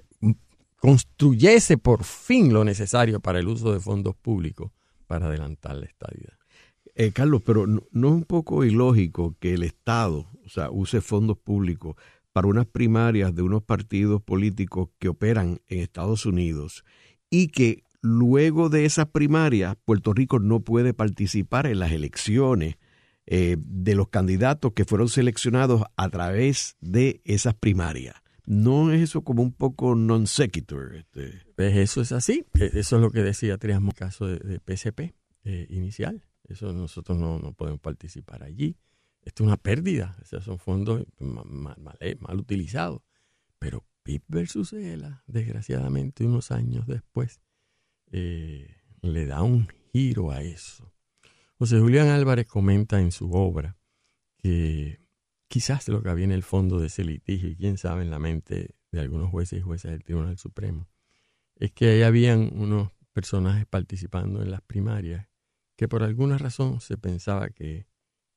construyese 0.78 1.78
por 1.78 2.06
fin 2.06 2.54
lo 2.54 2.64
necesario 2.64 3.20
para 3.20 3.40
el 3.40 3.48
uso 3.48 3.74
de 3.74 3.82
fondos 3.82 4.16
públicos 4.16 4.72
para 5.06 5.28
adelantar 5.28 5.76
la 5.76 5.86
estadidad. 5.86 6.38
Eh, 6.96 7.12
Carlos, 7.12 7.42
pero 7.46 7.68
no, 7.68 7.82
es 7.92 8.14
un 8.14 8.24
poco 8.24 8.64
ilógico 8.64 9.36
que 9.40 9.54
el 9.54 9.64
Estado, 9.64 10.28
o 10.46 10.50
sea, 10.50 10.72
use 10.72 11.02
fondos 11.02 11.38
públicos 11.38 11.96
para 12.32 12.48
unas 12.48 12.66
primarias 12.66 13.36
de 13.36 13.42
unos 13.42 13.64
partidos 13.64 14.22
políticos 14.22 14.90
que 14.98 15.10
operan 15.10 15.60
en 15.68 15.80
Estados 15.80 16.26
Unidos 16.26 16.86
y 17.30 17.50
que 17.50 17.84
luego 18.02 18.70
de 18.70 18.86
esas 18.86 19.08
primarias 19.08 19.76
Puerto 19.84 20.14
Rico 20.14 20.40
no 20.40 20.62
puede 20.62 20.94
participar 20.94 21.68
en 21.68 21.80
las 21.80 21.92
elecciones 21.92 22.78
eh, 23.26 23.58
de 23.60 23.96
los 23.96 24.10
candidatos 24.10 24.74
que 24.74 24.86
fueron 24.86 25.10
seleccionados 25.10 25.82
a 25.98 26.10
través 26.10 26.78
de 26.80 27.22
esas 27.26 27.56
primarias. 27.56 28.16
¿No 28.46 28.92
es 28.92 29.02
eso 29.02 29.24
como 29.24 29.42
un 29.42 29.52
poco 29.52 29.96
non 29.96 30.28
sequitur? 30.28 30.94
Este? 30.96 31.42
Pues 31.56 31.76
eso 31.76 32.02
es 32.02 32.12
así. 32.12 32.46
E, 32.54 32.70
eso 32.78 32.98
es 32.98 33.02
lo 33.02 33.10
que 33.10 33.24
decía 33.24 33.58
Trias 33.58 33.82
en 33.82 33.88
el 33.88 33.94
caso 33.96 34.28
de, 34.28 34.60
PSP 34.60 35.16
eh, 35.44 35.66
inicial. 35.70 36.22
Eso 36.48 36.74
nosotros 36.74 37.18
no, 37.18 37.54
podemos 37.54 37.80
participar 37.80 38.44
allí. 38.44 38.78
Esto 39.22 39.44
es 39.44 39.48
una 39.48 39.58
pérdida. 39.58 40.16
Esos 40.22 40.44
son 40.44 40.60
fondos 40.60 41.06
mal, 41.20 41.76
mal, 41.78 42.40
utilizados. 42.40 43.02
Pero 43.60 43.84
PIB 44.04 44.24
versus 44.28 44.74
ELA, 44.74 45.24
desgraciadamente, 45.26 46.26
unos 46.26 46.52
años 46.52 46.86
después, 46.88 47.42
eh, 48.12 48.76
le 49.02 49.26
da 49.26 49.42
un 49.42 49.68
giro 49.92 50.32
a 50.32 50.42
eso. 50.44 50.94
José 51.58 51.80
Julián 51.80 52.10
Álvarez 52.10 52.48
comenta 52.48 53.00
en 53.00 53.12
su 53.12 53.32
obra 53.32 53.78
que 54.38 55.00
quizás 55.48 55.88
lo 55.88 56.04
que 56.04 56.10
había 56.10 56.26
en 56.26 56.32
el 56.32 56.44
fondo 56.44 56.80
de 56.80 56.88
ese 56.88 57.04
litigio, 57.04 57.50
y 57.50 57.56
quién 57.56 57.78
sabe 57.78 58.04
en 58.04 58.12
la 58.12 58.20
mente 58.20 58.76
de 58.92 59.00
algunos 59.00 59.32
jueces 59.32 59.60
y 59.60 59.62
jueces 59.62 59.92
del 59.92 60.04
Tribunal 60.04 60.38
Supremo, 60.38 60.88
es 61.56 61.72
que 61.72 61.90
ahí 61.90 62.02
habían 62.02 62.52
unos 62.60 62.92
personajes 63.14 63.66
participando 63.66 64.42
en 64.42 64.52
las 64.52 64.62
primarias 64.62 65.28
que 65.76 65.88
por 65.88 66.04
alguna 66.04 66.38
razón 66.38 66.82
se 66.82 66.98
pensaba 66.98 67.50
que 67.50 67.88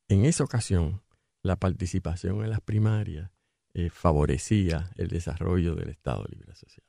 en 0.08 0.24
esa 0.24 0.44
ocasión 0.44 1.02
la 1.42 1.56
participación 1.56 2.42
en 2.42 2.50
las 2.50 2.60
primarias 2.60 3.30
eh, 3.74 3.90
favorecía 3.90 4.90
el 4.96 5.08
desarrollo 5.08 5.74
del 5.74 5.90
Estado 5.90 6.24
Libre 6.28 6.52
Asociado. 6.52 6.88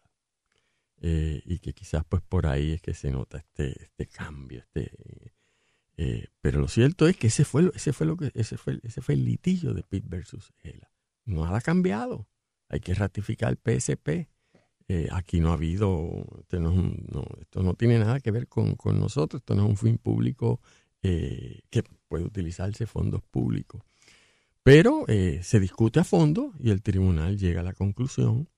Eh, 1.02 1.42
y 1.46 1.60
que 1.60 1.74
quizás 1.74 2.04
pues 2.08 2.22
por 2.22 2.46
ahí 2.48 2.72
es 2.72 2.82
que 2.82 2.94
se 2.94 3.12
nota 3.12 3.38
este, 3.38 3.84
este 3.84 4.08
cambio. 4.08 4.60
Este, 4.60 4.92
eh, 5.98 6.28
pero 6.42 6.60
lo 6.60 6.68
cierto 6.68 7.08
es 7.08 7.16
que 7.18 7.28
ese 7.28 7.46
fue, 7.46 7.72
ese 7.76 7.94
fue, 7.94 8.08
lo 8.08 8.18
que, 8.18 8.32
ese 8.34 8.58
fue, 8.58 8.80
ese 8.84 9.02
fue 9.02 9.16
el 9.16 9.26
litigio 9.26 9.74
de 9.74 9.84
Pitt 9.84 10.06
versus 10.08 10.54
ELA. 10.62 10.92
Nada 11.26 11.58
ha 11.58 11.62
cambiado. 11.62 12.28
Hay 12.70 12.80
que 12.80 12.94
ratificar 12.94 13.52
el 13.52 13.58
PSP. 13.58 14.30
Eh, 14.92 15.08
aquí 15.12 15.40
no 15.40 15.52
ha 15.52 15.54
habido, 15.54 16.26
esto 16.40 16.60
no, 16.60 16.74
esto 17.40 17.62
no 17.62 17.76
tiene 17.76 18.00
nada 18.00 18.20
que 18.20 18.32
ver 18.32 18.48
con, 18.48 18.76
nosotros, 19.00 19.42
esto 19.42 19.54
no 19.54 19.66
es 19.66 19.70
un 19.70 19.78
fin 19.78 20.00
público 20.00 20.60
eh, 21.04 21.62
que 21.70 21.84
puede 22.08 22.26
utilizarse 22.26 22.88
fondos 22.88 23.22
públicos. 23.22 23.84
Pero 24.64 25.06
eh, 25.08 25.42
se 25.44 25.60
discute 25.60 26.00
a 26.00 26.04
fondo 26.04 26.54
y 26.60 26.72
el 26.72 26.82
tribunal 26.82 27.38
llega 27.38 27.62
a 27.62 27.64
la 27.64 27.74
conclusión 27.74 28.50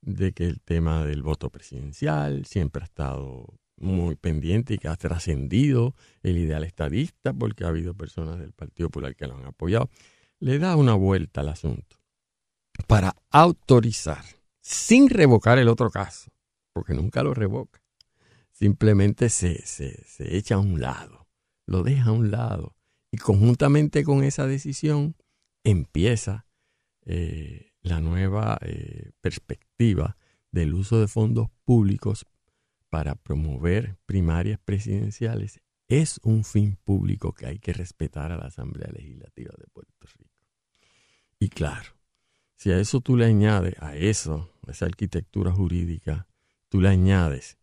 de 0.00 0.32
que 0.32 0.46
el 0.46 0.60
tema 0.60 1.04
del 1.04 1.22
voto 1.22 1.50
presidencial 1.50 2.46
siempre 2.46 2.82
ha 2.82 2.86
estado 2.86 3.46
muy 3.76 4.16
pendiente 4.16 4.74
y 4.74 4.78
que 4.78 4.88
ha 4.88 4.96
trascendido 4.96 5.94
el 6.22 6.38
ideal 6.38 6.64
estadista 6.64 7.34
porque 7.34 7.64
ha 7.64 7.68
habido 7.68 7.94
personas 7.94 8.38
del 8.38 8.52
Partido 8.52 8.88
Popular 8.88 9.14
que 9.14 9.26
lo 9.26 9.36
han 9.36 9.44
apoyado. 9.44 9.90
Le 10.40 10.58
da 10.58 10.76
una 10.76 10.94
vuelta 10.94 11.42
al 11.42 11.50
asunto 11.50 11.96
para 12.86 13.14
autorizar, 13.30 14.24
sin 14.64 15.10
revocar 15.10 15.58
el 15.58 15.68
otro 15.68 15.90
caso, 15.90 16.32
porque 16.72 16.94
nunca 16.94 17.22
lo 17.22 17.34
revoca, 17.34 17.82
simplemente 18.50 19.28
se, 19.28 19.64
se, 19.66 20.02
se 20.06 20.36
echa 20.36 20.54
a 20.54 20.58
un 20.58 20.80
lado, 20.80 21.28
lo 21.66 21.82
deja 21.82 22.06
a 22.06 22.12
un 22.12 22.30
lado 22.30 22.74
y 23.10 23.18
conjuntamente 23.18 24.04
con 24.04 24.24
esa 24.24 24.46
decisión 24.46 25.16
empieza 25.64 26.46
eh, 27.04 27.72
la 27.82 28.00
nueva 28.00 28.58
eh, 28.62 29.12
perspectiva 29.20 30.16
del 30.50 30.72
uso 30.72 30.98
de 30.98 31.08
fondos 31.08 31.50
públicos 31.64 32.26
para 32.88 33.14
promover 33.16 33.98
primarias 34.06 34.58
presidenciales 34.64 35.60
es 35.88 36.18
un 36.22 36.44
fin 36.44 36.78
público 36.82 37.34
que 37.34 37.46
hay 37.46 37.58
que 37.58 37.74
respetar 37.74 38.32
a 38.32 38.38
la 38.38 38.46
Asamblea 38.46 38.90
Legislativa 38.90 39.52
de 39.58 39.66
Puerto 39.66 40.06
Rico. 40.16 40.46
Y 41.38 41.50
claro, 41.50 41.90
si 42.56 42.70
a 42.70 42.78
eso 42.78 43.00
tú 43.00 43.16
le 43.16 43.26
añades, 43.26 43.74
a 43.80 43.96
eso, 43.96 44.50
a 44.66 44.72
esa 44.72 44.86
arquitectura 44.86 45.52
jurídica, 45.52 46.26
tú 46.68 46.80
le 46.80 46.88
añades 46.88 47.58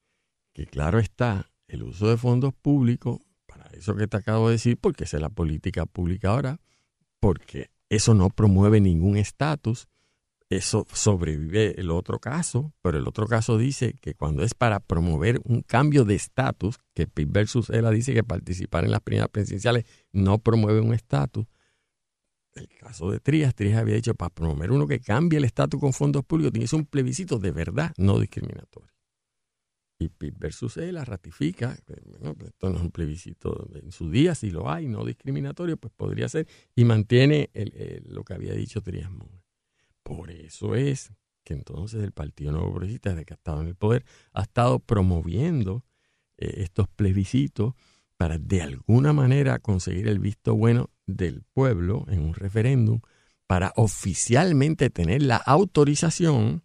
que 0.54 0.66
claro 0.66 1.00
está, 1.00 1.52
el 1.68 1.84
uso 1.84 2.10
de 2.10 2.18
fondos 2.18 2.54
públicos, 2.54 3.20
para 3.46 3.70
eso 3.72 3.96
que 3.96 4.08
te 4.08 4.18
acabo 4.18 4.48
de 4.48 4.54
decir, 4.56 4.78
porque 4.78 5.06
es 5.06 5.14
la 5.14 5.30
política 5.30 5.86
pública 5.86 6.30
ahora, 6.30 6.60
porque 7.20 7.72
eso 7.90 8.14
no 8.14 8.30
promueve 8.30 8.82
ningún 8.82 9.18
estatus, 9.18 9.88
eso 10.50 10.86
sobrevive 10.92 11.80
el 11.80 11.92
otro 11.92 12.20
caso, 12.20 12.74
pero 12.82 12.98
el 12.98 13.08
otro 13.08 13.26
caso 13.26 13.58
dice 13.58 13.94
que 14.02 14.16
cuando 14.16 14.44
es 14.44 14.54
para 14.54 14.82
promover 14.82 15.40
un 15.46 15.62
cambio 15.62 16.04
de 16.04 16.16
estatus, 16.16 16.78
que 16.94 17.08
Pitt 17.08 17.30
versus 17.32 17.70
ELA 17.70 17.90
dice 17.92 18.14
que 18.14 18.24
participar 18.24 18.84
en 18.84 18.92
las 18.92 19.00
primeras 19.00 19.30
presidenciales 19.30 19.86
no 20.12 20.40
promueve 20.40 20.82
un 20.82 20.94
estatus. 20.94 21.46
El 22.54 22.68
caso 22.68 23.12
de 23.12 23.20
Trías, 23.20 23.56
Trías 23.56 23.80
había 23.80 23.96
dicho 23.96 24.14
para 24.14 24.30
promover 24.30 24.72
uno 24.72 24.88
que 24.88 25.00
cambie 25.00 25.38
el 25.38 25.46
estatus 25.46 25.80
con 25.80 25.94
fondos 25.94 26.26
públicos, 26.26 26.52
tiene 26.52 26.66
que 26.66 26.70
ser 26.70 26.80
un 26.80 26.86
plebiscito 26.86 27.40
de 27.40 27.52
verdad 27.52 27.94
no 27.98 28.20
discriminatorio. 28.20 28.92
Y 30.00 30.10
Pitt 30.10 30.36
versus 30.38 30.78
ELA 30.78 31.06
ratifica, 31.06 31.78
bueno, 32.20 32.36
esto 32.46 32.70
no 32.72 32.78
es 32.78 32.82
un 32.82 32.92
plebiscito 32.92 33.70
en 33.76 33.92
su 33.92 34.10
día, 34.10 34.34
si 34.34 34.50
lo 34.50 34.70
hay, 34.70 34.88
no 34.88 35.06
discriminatorio, 35.06 35.78
pues 35.78 35.94
podría 35.96 36.28
ser, 36.28 36.48
y 36.76 36.86
mantiene 36.86 37.52
lo 38.06 38.24
que 38.24 38.34
había 38.34 38.54
dicho 38.54 38.82
Trías 38.82 39.12
Por 40.02 40.32
eso 40.32 40.76
es 40.76 41.12
que 41.44 41.54
entonces 41.54 42.04
el 42.04 42.12
Partido 42.12 42.52
Nuevo 42.52 42.72
Progresista, 42.72 43.12
desde 43.12 43.26
que 43.26 43.34
ha 43.34 43.36
estado 43.36 43.62
en 43.62 43.68
el 43.68 43.76
poder, 43.76 44.06
ha 44.34 44.42
estado 44.42 44.80
promoviendo 44.80 45.86
eh, 46.38 46.64
estos 46.64 46.88
plebiscitos 46.88 47.76
para 48.22 48.38
de 48.38 48.62
alguna 48.62 49.14
manera 49.14 49.58
conseguir 49.58 50.08
el 50.08 50.20
visto 50.20 50.54
bueno 50.54 50.92
del 51.08 51.42
pueblo 51.42 52.06
en 52.08 52.22
un 52.22 52.36
referéndum, 52.36 53.02
para 53.48 53.74
oficialmente 53.76 54.92
tener 54.92 55.24
la 55.24 55.38
autorización 55.38 56.62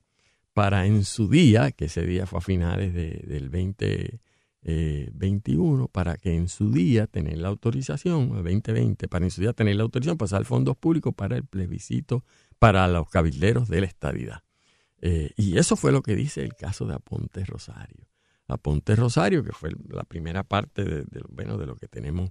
para 0.52 0.84
en 0.84 1.06
su 1.06 1.30
día, 1.30 1.72
que 1.72 1.86
ese 1.86 2.04
día 2.04 2.26
fue 2.26 2.40
a 2.40 2.42
finales 2.42 2.92
del 2.92 3.50
2021, 3.50 5.84
eh, 5.84 5.88
para 5.90 6.18
que 6.18 6.36
en 6.36 6.48
su 6.48 6.70
día 6.70 7.06
tener 7.06 7.38
la 7.38 7.48
autorización, 7.48 8.28
2020, 8.28 9.08
para 9.08 9.24
en 9.24 9.30
su 9.30 9.40
día 9.40 9.54
tener 9.54 9.76
la 9.76 9.84
autorización, 9.84 10.18
pasar 10.18 10.44
fondos 10.44 10.76
públicos 10.76 11.14
para 11.14 11.38
el 11.38 11.46
plebiscito 11.46 12.22
para 12.58 12.86
los 12.86 13.08
cabilderos 13.08 13.70
de 13.70 13.80
la 13.80 13.86
estadidad. 13.86 14.42
Eh, 15.00 15.30
y 15.38 15.56
eso 15.56 15.74
fue 15.74 15.90
lo 15.90 16.02
que 16.02 16.14
dice 16.14 16.42
el 16.42 16.54
caso 16.54 16.84
de 16.84 16.96
Aponte 16.96 17.46
Rosario. 17.46 18.06
Aponte 18.48 18.94
Rosario, 18.94 19.42
que 19.42 19.52
fue 19.52 19.70
la 19.88 20.04
primera 20.04 20.44
parte 20.44 20.84
de, 20.84 21.04
bueno, 21.28 21.58
de 21.58 21.66
lo 21.66 21.76
que 21.76 21.88
tenemos 21.88 22.30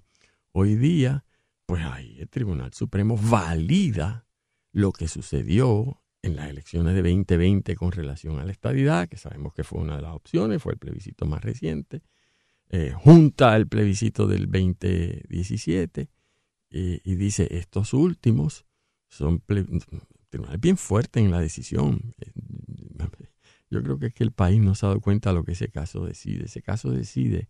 hoy 0.51 0.75
día, 0.75 1.25
pues 1.65 1.83
ahí 1.83 2.17
el 2.19 2.29
Tribunal 2.29 2.73
Supremo 2.73 3.17
valida 3.17 4.25
lo 4.71 4.91
que 4.91 5.07
sucedió 5.07 6.01
en 6.21 6.35
las 6.35 6.49
elecciones 6.49 6.95
de 6.95 7.01
2020 7.01 7.75
con 7.75 7.91
relación 7.91 8.39
a 8.39 8.45
la 8.45 8.51
estadidad, 8.51 9.07
que 9.07 9.17
sabemos 9.17 9.53
que 9.53 9.63
fue 9.63 9.79
una 9.79 9.97
de 9.97 10.01
las 10.01 10.13
opciones, 10.13 10.61
fue 10.61 10.73
el 10.73 10.79
plebiscito 10.79 11.25
más 11.25 11.43
reciente, 11.43 12.01
eh, 12.69 12.93
junta 12.95 13.53
al 13.53 13.67
plebiscito 13.67 14.27
del 14.27 14.49
2017 14.49 16.09
y 16.77 17.15
dice, 17.15 17.47
estos 17.51 17.93
últimos 17.93 18.65
son 19.07 19.41
bien 20.59 20.77
fuerte 20.77 21.21
en 21.21 21.31
la 21.31 21.39
decisión. 21.39 22.13
Yo 23.75 23.83
creo 23.83 23.99
que 23.99 24.07
es 24.07 24.13
que 24.13 24.23
el 24.23 24.31
país 24.31 24.61
no 24.61 24.73
se 24.73 24.85
ha 24.85 24.89
dado 24.89 25.01
cuenta 25.01 25.29
de 25.29 25.35
lo 25.35 25.43
que 25.43 25.51
ese 25.51 25.69
caso 25.69 26.05
decide. 26.05 26.45
Ese 26.45 26.61
caso 26.61 26.91
decide 26.91 27.49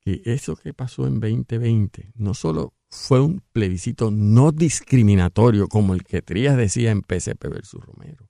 que 0.00 0.20
eso 0.26 0.54
que 0.54 0.74
pasó 0.74 1.06
en 1.06 1.18
2020 1.18 2.12
no 2.14 2.34
solo 2.34 2.74
fue 2.90 3.20
un 3.20 3.42
plebiscito 3.52 4.10
no 4.10 4.52
discriminatorio 4.52 5.68
como 5.68 5.94
el 5.94 6.04
que 6.04 6.22
Trías 6.22 6.56
decía 6.56 6.90
en 6.90 7.02
PCP 7.02 7.42
versus 7.48 7.84
Romero, 7.84 8.28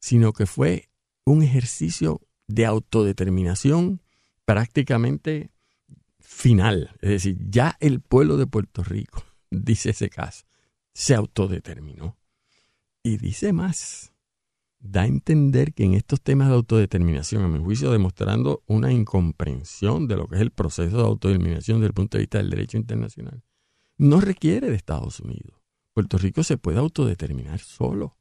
sino 0.00 0.32
que 0.32 0.46
fue 0.46 0.90
un 1.24 1.42
ejercicio 1.42 2.20
de 2.48 2.66
autodeterminación 2.66 4.02
prácticamente 4.44 5.50
final. 6.18 6.90
Es 7.00 7.10
decir, 7.10 7.38
ya 7.48 7.76
el 7.80 8.00
pueblo 8.00 8.36
de 8.36 8.46
Puerto 8.46 8.82
Rico, 8.82 9.22
dice 9.50 9.90
ese 9.90 10.10
caso, 10.10 10.44
se 10.92 11.14
autodeterminó. 11.14 12.18
Y 13.02 13.16
dice 13.16 13.52
más, 13.52 14.12
da 14.80 15.02
a 15.02 15.06
entender 15.06 15.74
que 15.74 15.84
en 15.84 15.94
estos 15.94 16.20
temas 16.20 16.48
de 16.48 16.54
autodeterminación, 16.54 17.42
a 17.42 17.48
mi 17.48 17.58
juicio, 17.58 17.90
demostrando 17.90 18.62
una 18.66 18.92
incomprensión 18.92 20.06
de 20.06 20.16
lo 20.16 20.28
que 20.28 20.36
es 20.36 20.42
el 20.42 20.50
proceso 20.50 20.96
de 20.96 21.02
autodeterminación 21.02 21.78
desde 21.78 21.88
el 21.88 21.94
punto 21.94 22.16
de 22.16 22.22
vista 22.22 22.38
del 22.38 22.50
derecho 22.50 22.76
internacional, 22.76 23.42
no 23.96 24.20
requiere 24.20 24.70
de 24.70 24.76
Estados 24.76 25.20
Unidos. 25.20 25.60
Puerto 25.92 26.18
Rico 26.18 26.44
se 26.44 26.56
puede 26.56 26.78
autodeterminar 26.78 27.58
solo. 27.58 28.16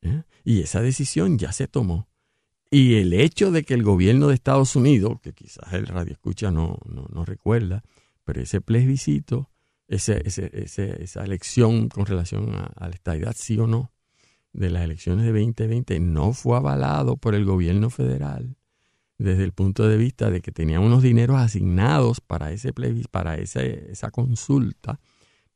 ¿eh? 0.00 0.24
Y 0.44 0.60
esa 0.62 0.82
decisión 0.82 1.38
ya 1.38 1.52
se 1.52 1.68
tomó. 1.68 2.08
Y 2.68 2.94
el 2.94 3.12
hecho 3.12 3.52
de 3.52 3.64
que 3.64 3.74
el 3.74 3.82
gobierno 3.82 4.28
de 4.28 4.34
Estados 4.34 4.74
Unidos, 4.74 5.20
que 5.22 5.32
quizás 5.32 5.72
el 5.72 5.86
radio 5.86 6.12
escucha 6.12 6.50
no, 6.50 6.78
no, 6.86 7.24
recuerda, 7.24 7.84
pero 8.24 8.40
ese 8.40 8.60
plebiscito, 8.60 9.50
esa 9.86 10.14
elección 11.22 11.90
con 11.90 12.06
relación 12.06 12.54
a, 12.54 12.64
a 12.64 12.88
la 12.88 12.94
estadidad, 12.94 13.34
sí 13.36 13.58
o 13.58 13.66
no, 13.66 13.92
de 14.52 14.70
las 14.70 14.82
elecciones 14.82 15.24
de 15.24 15.32
2020 15.32 16.00
no 16.00 16.32
fue 16.32 16.56
avalado 16.56 17.16
por 17.16 17.34
el 17.34 17.44
gobierno 17.44 17.90
federal 17.90 18.56
desde 19.18 19.44
el 19.44 19.52
punto 19.52 19.88
de 19.88 19.96
vista 19.96 20.30
de 20.30 20.40
que 20.40 20.52
tenía 20.52 20.80
unos 20.80 21.02
dineros 21.02 21.36
asignados 21.36 22.20
para 22.20 22.52
ese 22.52 22.72
para 23.10 23.36
esa 23.38 24.10
consulta 24.10 24.98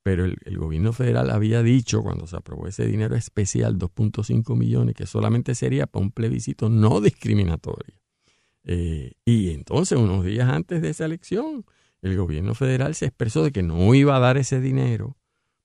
pero 0.07 0.25
el, 0.25 0.57
gobierno 0.57 0.93
federal 0.93 1.31
había 1.31 1.65
dicho 1.65 2.01
cuando 2.01 2.29
se 2.29 2.37
aprobó 2.37 2.69
ese 2.69 2.87
dinero 2.87 3.17
especial, 3.17 3.77
2.5 3.77 4.55
millones, 4.55 4.95
que 4.95 5.05
solamente 5.05 5.57
sería 5.57 5.89
para 5.89 6.05
un 6.05 6.13
plebiscito 6.13 6.69
no 6.69 7.01
discriminatorio. 7.01 7.97
Eh, 8.63 9.15
y 9.25 9.51
entonces, 9.51 9.99
unos 9.99 10.25
días 10.25 10.49
antes 10.49 10.81
de 10.81 10.91
esa 10.91 11.07
elección, 11.07 11.65
el 12.03 12.17
gobierno 12.17 12.55
federal 12.55 12.95
se 12.95 13.07
expresó 13.07 13.43
de 13.43 13.51
que 13.51 13.65
no 13.65 13.93
iba 13.97 14.15
a 14.15 14.21
dar 14.21 14.37
ese 14.37 14.61
dinero 14.61 15.17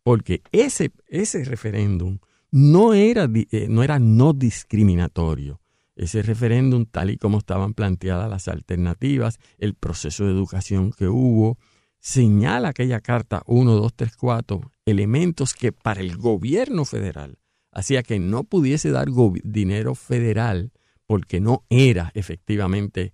porque 0.02 0.42
ese, 0.52 0.92
ese 1.06 1.44
referéndum 1.46 2.18
no 2.52 2.94
era, 2.94 3.30
eh, 3.34 3.68
no 3.70 3.84
era 3.84 4.00
no 4.00 4.34
discriminatorio. 4.34 5.62
Ese 5.96 6.22
referéndum, 6.22 6.86
tal 6.86 7.10
y 7.10 7.18
como 7.18 7.38
estaban 7.38 7.74
planteadas 7.74 8.30
las 8.30 8.48
alternativas, 8.48 9.40
el 9.58 9.74
proceso 9.74 10.26
de 10.26 10.32
educación 10.32 10.92
que 10.92 11.08
hubo, 11.08 11.58
señala 12.00 12.70
aquella 12.70 13.00
carta 13.00 13.44
1, 13.46 13.74
2, 13.74 13.94
3, 13.96 14.16
4 14.18 14.72
elementos 14.86 15.54
que 15.54 15.72
para 15.72 16.02
el 16.02 16.18
gobierno 16.18 16.86
federal 16.86 17.38
hacía 17.72 18.04
que 18.04 18.20
no 18.20 18.44
pudiese 18.44 18.92
dar 18.92 19.08
dinero 19.44 19.96
federal 19.96 20.72
porque 21.06 21.40
no 21.40 21.64
era 21.70 22.12
efectivamente 22.16 23.14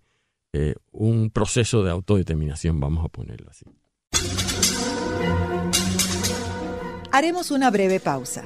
eh, 0.54 0.76
un 0.92 1.30
proceso 1.30 1.84
de 1.84 1.92
autodeterminación, 1.92 2.80
vamos 2.80 3.04
a 3.04 3.10
ponerlo 3.10 3.50
así. 3.50 3.66
Haremos 7.12 7.52
una 7.52 7.70
breve 7.72 8.00
pausa, 8.00 8.46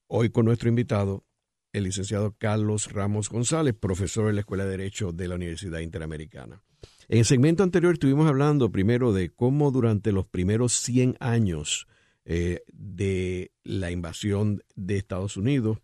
Hoy 0.07 0.31
con 0.31 0.45
nuestro 0.45 0.69
invitado, 0.69 1.25
el 1.73 1.85
licenciado 1.85 2.35
Carlos 2.39 2.93
Ramos 2.93 3.29
González, 3.29 3.75
profesor 3.75 4.29
en 4.29 4.37
la 4.37 4.43
Escuela 4.43 4.65
de 4.65 4.71
Derecho 4.71 5.13
de 5.13 5.29
la 5.29 5.35
Universidad 5.35 5.81
Interamericana. 5.81 6.63
En 7.11 7.19
el 7.19 7.25
segmento 7.25 7.63
anterior 7.63 7.95
estuvimos 7.95 8.29
hablando 8.29 8.71
primero 8.71 9.15
de 9.15 9.31
cómo 9.31 9.71
durante 9.71 10.13
los 10.13 10.27
primeros 10.27 10.75
100 10.75 11.17
años 11.21 11.87
eh, 12.27 12.61
de 12.71 13.51
la 13.65 13.91
invasión 13.91 14.63
de 14.77 14.99
Estados 14.99 15.39
Unidos 15.39 15.79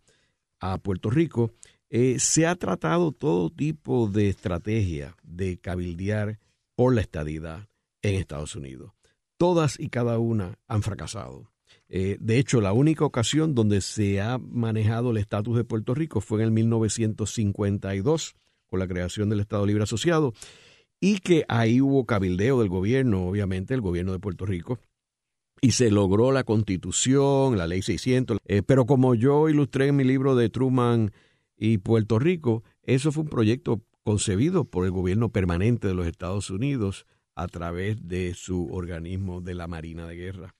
a 0.60 0.76
Puerto 0.76 1.08
Rico, 1.08 1.52
eh, 1.88 2.18
se 2.18 2.46
ha 2.46 2.54
tratado 2.56 3.10
todo 3.12 3.48
tipo 3.48 4.06
de 4.06 4.28
estrategia 4.28 5.16
de 5.22 5.56
cabildear 5.56 6.38
por 6.76 6.94
la 6.94 7.00
estadidad 7.00 7.68
en 8.02 8.16
Estados 8.16 8.54
Unidos. 8.54 8.92
Todas 9.38 9.80
y 9.80 9.88
cada 9.88 10.18
una 10.18 10.58
han 10.68 10.82
fracasado. 10.82 11.50
Eh, 11.88 12.18
de 12.20 12.38
hecho, 12.38 12.60
la 12.60 12.74
única 12.74 13.06
ocasión 13.06 13.54
donde 13.54 13.80
se 13.80 14.20
ha 14.20 14.36
manejado 14.36 15.10
el 15.10 15.16
estatus 15.16 15.56
de 15.56 15.64
Puerto 15.64 15.94
Rico 15.94 16.20
fue 16.20 16.40
en 16.40 16.44
el 16.44 16.50
1952, 16.50 18.36
con 18.66 18.78
la 18.78 18.86
creación 18.86 19.30
del 19.30 19.40
Estado 19.40 19.64
Libre 19.64 19.84
Asociado, 19.84 20.34
y 21.04 21.18
que 21.18 21.44
ahí 21.48 21.82
hubo 21.82 22.06
cabildeo 22.06 22.60
del 22.60 22.70
gobierno, 22.70 23.26
obviamente, 23.26 23.74
el 23.74 23.82
gobierno 23.82 24.12
de 24.12 24.20
Puerto 24.20 24.46
Rico, 24.46 24.78
y 25.60 25.72
se 25.72 25.90
logró 25.90 26.32
la 26.32 26.44
constitución, 26.44 27.58
la 27.58 27.66
ley 27.66 27.82
600. 27.82 28.38
Eh, 28.46 28.62
pero 28.62 28.86
como 28.86 29.14
yo 29.14 29.50
ilustré 29.50 29.88
en 29.88 29.96
mi 29.96 30.04
libro 30.04 30.34
de 30.34 30.48
Truman 30.48 31.12
y 31.58 31.76
Puerto 31.76 32.18
Rico, 32.18 32.64
eso 32.84 33.12
fue 33.12 33.24
un 33.24 33.28
proyecto 33.28 33.82
concebido 34.02 34.64
por 34.64 34.86
el 34.86 34.92
gobierno 34.92 35.28
permanente 35.28 35.88
de 35.88 35.94
los 35.94 36.06
Estados 36.06 36.48
Unidos 36.48 37.04
a 37.34 37.48
través 37.48 38.08
de 38.08 38.32
su 38.32 38.72
organismo 38.72 39.42
de 39.42 39.56
la 39.56 39.66
Marina 39.66 40.06
de 40.06 40.16
Guerra, 40.16 40.54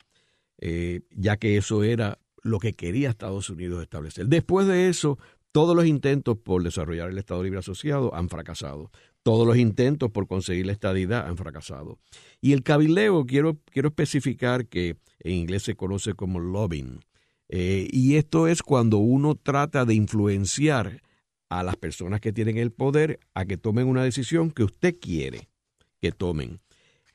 eh, 0.58 1.00
ya 1.10 1.38
que 1.38 1.56
eso 1.56 1.84
era 1.84 2.18
lo 2.42 2.58
que 2.58 2.74
quería 2.74 3.08
Estados 3.08 3.48
Unidos 3.48 3.80
establecer. 3.82 4.26
Después 4.26 4.66
de 4.66 4.90
eso, 4.90 5.18
todos 5.52 5.74
los 5.74 5.86
intentos 5.86 6.36
por 6.36 6.62
desarrollar 6.62 7.08
el 7.08 7.16
Estado 7.16 7.42
Libre 7.42 7.60
Asociado 7.60 8.14
han 8.14 8.28
fracasado. 8.28 8.90
Todos 9.24 9.44
los 9.44 9.56
intentos 9.56 10.12
por 10.12 10.28
conseguir 10.28 10.66
la 10.66 10.72
estadidad 10.72 11.26
han 11.26 11.36
fracasado. 11.36 11.98
Y 12.40 12.52
el 12.52 12.62
cabildeo, 12.62 13.26
quiero, 13.26 13.58
quiero 13.72 13.88
especificar 13.88 14.66
que 14.66 14.96
en 15.18 15.32
inglés 15.32 15.64
se 15.64 15.74
conoce 15.74 16.14
como 16.14 16.38
lobbying. 16.38 17.00
Eh, 17.48 17.88
y 17.90 18.14
esto 18.14 18.46
es 18.46 18.62
cuando 18.62 18.98
uno 18.98 19.34
trata 19.34 19.84
de 19.84 19.94
influenciar 19.94 21.02
a 21.48 21.64
las 21.64 21.76
personas 21.76 22.20
que 22.20 22.32
tienen 22.32 22.58
el 22.58 22.70
poder 22.70 23.18
a 23.34 23.44
que 23.44 23.56
tomen 23.56 23.88
una 23.88 24.04
decisión 24.04 24.52
que 24.52 24.62
usted 24.62 24.96
quiere 25.00 25.48
que 26.04 26.12
tomen, 26.12 26.60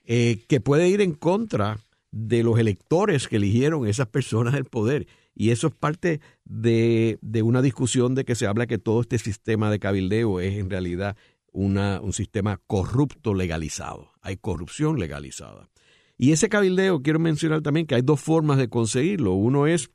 eh, 0.04 0.43
que 0.48 0.62
puede 0.62 0.89
ir 0.89 1.02
en 1.02 1.13
contra 1.13 1.78
de 2.10 2.41
los 2.41 2.58
electores 2.58 3.28
que 3.28 3.36
eligieron 3.36 3.86
esas 3.88 4.08
personas 4.08 4.56
del 4.56 4.65
poder. 4.65 5.06
Y 5.36 5.52
eso 5.52 5.67
es 5.67 5.76
parte 5.76 6.22
de, 6.43 7.19
de, 7.22 7.43
una 7.43 7.62
discusión 7.62 8.15
de 8.15 8.26
que 8.26 8.34
se 8.34 8.48
habla 8.48 8.65
que 8.65 8.80
todo 8.80 9.02
este 9.02 9.19
sistema 9.19 9.69
de 9.69 9.78
cabildeo 9.78 10.39
es 10.39 10.58
en 10.58 10.72
realidad 10.72 11.15
un 11.52 12.14
sistema 12.14 12.62
corrupto 12.68 13.34
legalizado. 13.34 14.12
Hay 14.22 14.38
corrupción 14.38 15.00
legalizada. 15.00 15.70
Y 16.18 16.34
ese 16.34 16.50
cabildeo, 16.50 17.02
quiero 17.02 17.20
mencionar 17.20 17.62
también 17.62 17.88
que 17.88 17.96
hay 17.96 18.02
dos 18.02 18.20
formas 18.20 18.58
de 18.58 18.68
conseguirlo. 18.68 19.34
Uno 19.34 19.68
es 19.68 19.90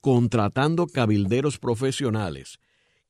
contratando 0.00 0.86
cabilderos 0.86 1.58
profesionales, 1.58 2.60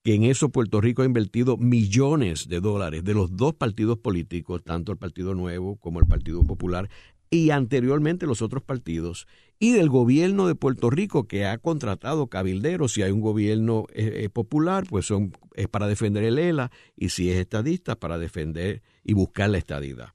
que 0.02 0.14
en 0.14 0.24
eso 0.24 0.48
Puerto 0.48 0.80
Rico 0.80 1.02
ha 1.02 1.06
invertido 1.06 1.56
millones 1.56 2.48
de 2.48 2.60
dólares 2.60 3.04
de 3.04 3.14
los 3.14 3.36
dos 3.36 3.54
partidos 3.54 3.98
políticos, 3.98 4.62
tanto 4.64 4.92
el 4.92 4.98
Partido 4.98 5.34
Nuevo 5.34 5.76
como 5.76 6.00
el 6.00 6.06
Partido 6.06 6.42
Popular, 6.42 6.88
y 7.30 7.50
anteriormente 7.50 8.26
los 8.26 8.42
otros 8.42 8.62
partidos, 8.62 9.26
y 9.58 9.72
del 9.72 9.88
gobierno 9.88 10.46
de 10.46 10.54
Puerto 10.54 10.90
Rico 10.90 11.24
que 11.24 11.46
ha 11.46 11.56
contratado 11.58 12.26
cabilderos. 12.26 12.92
Si 12.92 13.02
hay 13.02 13.10
un 13.10 13.20
gobierno 13.20 13.84
eh, 13.94 14.24
eh, 14.24 14.28
popular, 14.28 14.84
pues 14.88 15.06
son, 15.06 15.32
es 15.54 15.68
para 15.68 15.86
defender 15.86 16.24
el 16.24 16.38
ELA, 16.38 16.70
y 16.96 17.10
si 17.10 17.30
es 17.30 17.38
estadista, 17.38 17.96
para 17.96 18.18
defender 18.18 18.82
y 19.04 19.14
buscar 19.14 19.50
la 19.50 19.58
estadidad. 19.58 20.14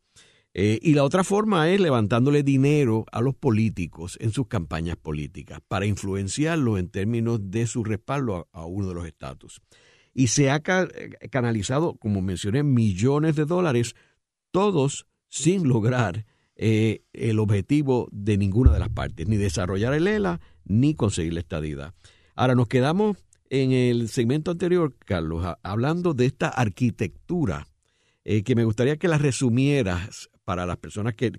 Eh, 0.59 0.79
y 0.81 0.95
la 0.95 1.03
otra 1.03 1.23
forma 1.23 1.69
es 1.69 1.79
levantándole 1.79 2.41
dinero 2.41 3.05
a 3.11 3.21
los 3.21 3.35
políticos 3.35 4.17
en 4.19 4.31
sus 4.31 4.47
campañas 4.47 4.95
políticas 4.97 5.59
para 5.67 5.85
influenciarlos 5.85 6.79
en 6.79 6.89
términos 6.89 7.51
de 7.51 7.67
su 7.67 7.83
respaldo 7.83 8.47
a, 8.51 8.65
uno 8.65 8.87
de 8.87 8.95
los 8.95 9.05
estatus. 9.05 9.61
Y 10.15 10.29
se 10.29 10.49
ha 10.49 10.61
canalizado, 10.61 11.93
como 11.97 12.23
mencioné, 12.23 12.63
millones 12.63 13.35
de 13.35 13.45
dólares, 13.45 13.93
todos 14.49 15.05
sin 15.29 15.67
lograr 15.67 16.25
eh, 16.55 17.03
el 17.13 17.37
objetivo 17.37 18.07
de 18.11 18.39
ninguna 18.39 18.71
de 18.73 18.79
las 18.79 18.89
partes, 18.89 19.27
ni 19.27 19.37
desarrollar 19.37 19.93
el 19.93 20.07
ELA, 20.07 20.41
ni 20.65 20.95
conseguir 20.95 21.33
la 21.33 21.41
estadidad. 21.41 21.93
Ahora 22.35 22.55
nos 22.55 22.67
quedamos 22.67 23.17
en 23.49 23.71
el 23.71 24.09
segmento 24.09 24.51
anterior, 24.51 24.95
Carlos, 25.05 25.45
hablando 25.63 26.13
de 26.13 26.25
esta 26.25 26.49
arquitectura, 26.49 27.67
eh, 28.23 28.43
que 28.43 28.55
me 28.55 28.65
gustaría 28.65 28.97
que 28.97 29.07
la 29.07 29.17
resumieras 29.17 30.29
para 30.43 30.65
las 30.65 30.77
personas 30.77 31.13
que, 31.15 31.31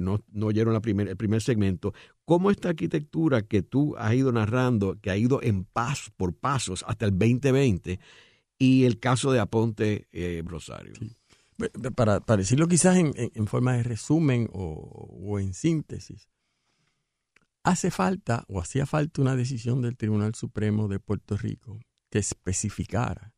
no, 0.00 0.20
no, 0.32 0.46
oyeron 0.46 0.72
la 0.72 0.80
primer, 0.80 1.08
el 1.08 1.16
primer 1.16 1.42
segmento, 1.42 1.94
cómo 2.24 2.50
esta 2.50 2.68
arquitectura 2.68 3.42
que 3.42 3.62
tú 3.62 3.96
has 3.96 4.14
ido 4.14 4.30
narrando, 4.30 5.00
que 5.00 5.10
ha 5.10 5.16
ido 5.16 5.42
en 5.42 5.64
paz 5.64 6.12
por 6.16 6.34
pasos 6.34 6.84
hasta 6.86 7.06
el 7.06 7.12
2020, 7.12 7.98
y 8.58 8.84
el 8.84 8.98
caso 8.98 9.32
de 9.32 9.40
Aponte 9.40 10.08
eh, 10.12 10.42
Rosario. 10.44 10.94
Para, 11.94 12.20
decirlo 12.36 12.68
quizás 12.68 12.98
en, 12.98 13.46
forma 13.46 13.74
de 13.76 13.82
resumen 13.82 14.48
o, 14.52 15.38
en 15.38 15.54
síntesis, 15.54 16.28
hace 17.66 17.90
falta 17.90 18.44
o 18.46 18.60
hacía 18.60 18.86
falta 18.86 19.20
una 19.20 19.34
decisión 19.34 19.82
del 19.82 19.96
Tribunal 19.96 20.36
Supremo 20.36 20.86
de 20.86 21.00
Puerto 21.00 21.36
Rico 21.36 21.80
que 22.10 22.20
especificara 22.20 23.34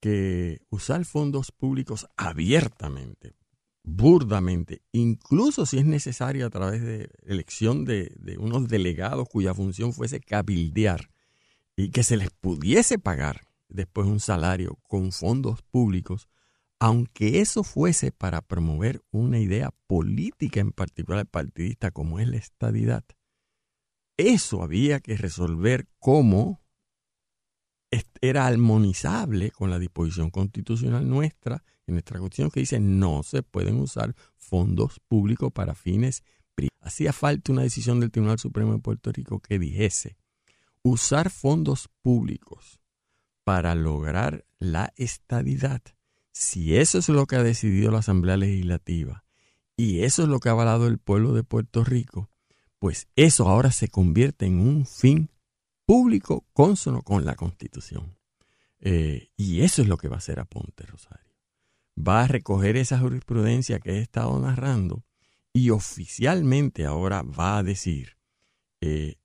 que 0.00 0.60
usar 0.70 1.04
fondos 1.04 1.50
públicos 1.50 2.06
abiertamente, 2.16 3.34
burdamente, 3.82 4.82
incluso 4.92 5.66
si 5.66 5.78
es 5.78 5.84
necesario 5.84 6.46
a 6.46 6.50
través 6.50 6.80
de 6.80 7.10
elección 7.24 7.84
de, 7.84 8.36
unos 8.38 8.68
delegados 8.68 9.28
cuya 9.28 9.52
función 9.52 9.92
fuese 9.92 10.20
cabildear 10.20 11.10
y 11.74 11.90
que 11.90 12.04
se 12.04 12.16
les 12.16 12.30
pudiese 12.30 13.00
pagar 13.00 13.48
después 13.68 14.06
un 14.06 14.20
salario 14.20 14.78
con 14.84 15.10
fondos 15.10 15.62
públicos, 15.62 16.28
aunque 16.78 17.40
eso 17.40 17.64
fuese 17.64 18.12
para 18.12 18.42
promover 18.42 19.02
una 19.10 19.40
idea 19.40 19.72
política 19.88 20.60
en 20.60 20.70
particular 20.70 21.26
partidista 21.26 21.90
como 21.90 22.20
es 22.20 22.28
la 22.28 22.36
estadidad, 22.36 23.04
eso 24.16 24.62
había 24.62 25.00
que 25.00 25.16
resolver 25.16 25.88
cómo 25.98 26.60
era 28.20 28.46
armonizable 28.46 29.50
con 29.50 29.70
la 29.70 29.78
disposición 29.78 30.30
constitucional 30.30 31.08
nuestra, 31.08 31.62
en 31.86 31.94
nuestra 31.94 32.18
constitución 32.18 32.50
que 32.50 32.60
dice 32.60 32.80
no 32.80 33.22
se 33.22 33.42
pueden 33.42 33.78
usar 33.78 34.14
fondos 34.36 35.00
públicos 35.06 35.52
para 35.52 35.74
fines 35.74 36.22
privados. 36.54 36.76
Hacía 36.80 37.12
falta 37.12 37.52
una 37.52 37.62
decisión 37.62 38.00
del 38.00 38.10
Tribunal 38.10 38.38
Supremo 38.38 38.72
de 38.72 38.78
Puerto 38.78 39.12
Rico 39.12 39.40
que 39.40 39.58
dijese 39.58 40.16
usar 40.82 41.30
fondos 41.30 41.88
públicos 42.02 42.80
para 43.44 43.74
lograr 43.74 44.44
la 44.58 44.92
estadidad 44.96 45.82
si 46.32 46.76
eso 46.76 46.98
es 46.98 47.08
lo 47.08 47.26
que 47.26 47.36
ha 47.36 47.42
decidido 47.42 47.90
la 47.90 47.98
Asamblea 47.98 48.36
Legislativa 48.36 49.24
y 49.76 50.00
eso 50.00 50.22
es 50.22 50.28
lo 50.28 50.38
que 50.38 50.48
ha 50.48 50.52
avalado 50.52 50.86
el 50.86 50.98
pueblo 50.98 51.32
de 51.32 51.44
Puerto 51.44 51.84
Rico, 51.84 52.30
pues 52.78 53.08
eso 53.16 53.48
ahora 53.48 53.70
se 53.70 53.88
convierte 53.88 54.46
en 54.46 54.60
un 54.60 54.86
fin 54.86 55.30
público 55.84 56.46
consono 56.52 57.02
con 57.02 57.24
la 57.24 57.34
Constitución. 57.34 58.18
Eh, 58.80 59.30
y 59.36 59.62
eso 59.62 59.82
es 59.82 59.88
lo 59.88 59.96
que 59.96 60.08
va 60.08 60.16
a 60.16 60.18
hacer 60.18 60.38
Aponte 60.38 60.84
Rosario. 60.84 61.34
Va 61.98 62.22
a 62.22 62.28
recoger 62.28 62.76
esa 62.76 62.98
jurisprudencia 62.98 63.80
que 63.80 63.92
he 63.92 64.00
estado 64.00 64.38
narrando 64.38 65.04
y 65.52 65.70
oficialmente 65.70 66.84
ahora 66.84 67.22
va 67.22 67.58
a 67.58 67.62
decir, 67.62 68.18
eh, 68.80 69.16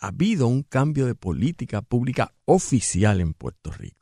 ha 0.00 0.08
habido 0.08 0.48
un 0.48 0.62
cambio 0.62 1.06
de 1.06 1.14
política 1.14 1.82
pública 1.82 2.34
oficial 2.46 3.20
en 3.20 3.34
Puerto 3.34 3.70
Rico 3.70 3.96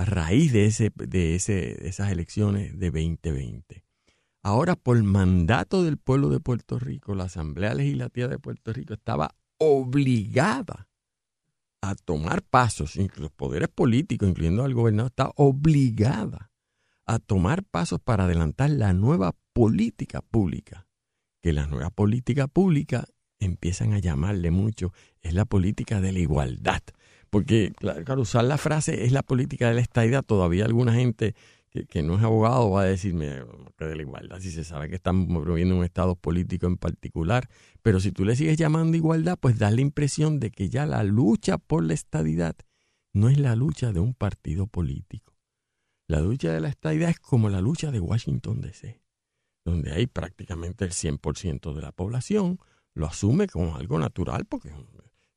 a 0.00 0.04
raíz 0.04 0.52
de, 0.52 0.64
ese, 0.64 0.92
de, 0.94 1.34
ese, 1.34 1.86
esas 1.86 2.10
elecciones 2.10 2.78
de 2.78 2.90
2020. 2.90 3.84
Ahora, 4.42 4.74
por 4.74 5.02
mandato 5.02 5.82
del 5.82 5.98
pueblo 5.98 6.30
de 6.30 6.40
Puerto 6.40 6.78
Rico, 6.78 7.14
la 7.14 7.24
Asamblea 7.24 7.74
Legislativa 7.74 8.28
de 8.28 8.38
Puerto 8.38 8.72
Rico 8.72 8.94
estaba 8.94 9.34
obligada 9.58 10.88
a 11.82 11.94
tomar 11.94 12.42
pasos, 12.42 12.96
los 13.16 13.30
poderes 13.30 13.68
políticos, 13.68 14.28
incluyendo 14.28 14.64
al 14.64 14.74
gobernador, 14.74 15.10
está 15.10 15.30
obligada 15.36 16.50
a 17.06 17.18
tomar 17.18 17.64
pasos 17.64 18.00
para 18.00 18.24
adelantar 18.24 18.70
la 18.70 18.92
nueva 18.92 19.34
política 19.52 20.22
pública. 20.22 20.86
Que 21.42 21.52
la 21.52 21.66
nueva 21.66 21.90
política 21.90 22.48
pública 22.48 23.06
empiezan 23.40 23.94
a 23.94 23.98
llamarle 23.98 24.50
mucho 24.50 24.92
es 25.22 25.34
la 25.34 25.44
política 25.46 26.00
de 26.00 26.12
la 26.12 26.18
igualdad. 26.18 26.82
Porque, 27.30 27.72
claro, 27.76 28.22
usar 28.22 28.44
la 28.44 28.58
frase 28.58 29.04
es 29.04 29.12
la 29.12 29.22
política 29.22 29.68
de 29.68 29.74
la 29.74 29.80
estadidad, 29.80 30.22
todavía 30.22 30.64
alguna 30.64 30.94
gente 30.94 31.34
que, 31.70 32.02
no 32.02 32.16
es 32.16 32.22
abogado 32.22 32.70
va 32.70 32.82
a 32.82 32.84
decirme 32.84 33.42
que 33.76 33.84
de 33.84 33.96
la 33.96 34.02
igualdad, 34.02 34.40
si 34.40 34.50
se 34.50 34.64
sabe 34.64 34.88
que 34.88 34.96
están 34.96 35.26
promoviendo 35.26 35.76
un 35.76 35.84
estado 35.84 36.16
político 36.16 36.66
en 36.66 36.76
particular. 36.76 37.48
Pero 37.82 38.00
si 38.00 38.12
tú 38.12 38.24
le 38.24 38.36
sigues 38.36 38.56
llamando 38.56 38.96
igualdad, 38.96 39.38
pues 39.38 39.58
da 39.58 39.70
la 39.70 39.80
impresión 39.80 40.40
de 40.40 40.50
que 40.50 40.68
ya 40.68 40.84
la 40.86 41.04
lucha 41.04 41.58
por 41.58 41.84
la 41.84 41.94
estadidad 41.94 42.56
no 43.12 43.28
es 43.28 43.38
la 43.38 43.54
lucha 43.56 43.92
de 43.92 44.00
un 44.00 44.14
partido 44.14 44.66
político. 44.66 45.34
La 46.08 46.20
lucha 46.20 46.52
de 46.52 46.60
la 46.60 46.68
estadidad 46.68 47.10
es 47.10 47.20
como 47.20 47.48
la 47.48 47.60
lucha 47.60 47.92
de 47.92 48.00
Washington 48.00 48.60
DC, 48.60 49.00
donde 49.64 49.92
hay 49.92 50.06
prácticamente 50.06 50.84
el 50.84 50.90
100% 50.90 51.72
de 51.72 51.82
la 51.82 51.92
población 51.92 52.58
lo 52.94 53.06
asume 53.06 53.46
como 53.46 53.76
algo 53.76 53.98
natural 53.98 54.44
porque 54.44 54.72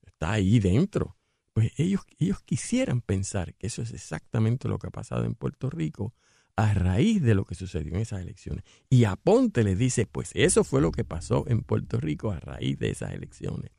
está 0.05 0.31
ahí 0.31 0.59
dentro. 0.59 1.15
Pues 1.53 1.71
ellos, 1.77 2.01
ellos 2.17 2.41
quisieran 2.41 3.01
pensar 3.01 3.53
que 3.55 3.67
eso 3.67 3.81
es 3.81 3.91
exactamente 3.91 4.67
lo 4.67 4.79
que 4.79 4.87
ha 4.87 4.91
pasado 4.91 5.23
en 5.23 5.35
Puerto 5.35 5.69
Rico 5.69 6.13
a 6.55 6.73
raíz 6.73 7.21
de 7.21 7.35
lo 7.35 7.45
que 7.45 7.55
sucedió 7.55 7.93
en 7.93 8.01
esas 8.01 8.21
elecciones. 8.21 8.63
Y 8.89 9.05
Aponte 9.05 9.63
les 9.63 9.77
dice, 9.77 10.05
pues 10.05 10.31
eso 10.33 10.63
fue 10.63 10.81
lo 10.81 10.91
que 10.91 11.03
pasó 11.03 11.45
en 11.47 11.61
Puerto 11.61 11.99
Rico 11.99 12.31
a 12.31 12.39
raíz 12.39 12.77
de 12.79 12.89
esas 12.89 13.13
elecciones. 13.13 13.71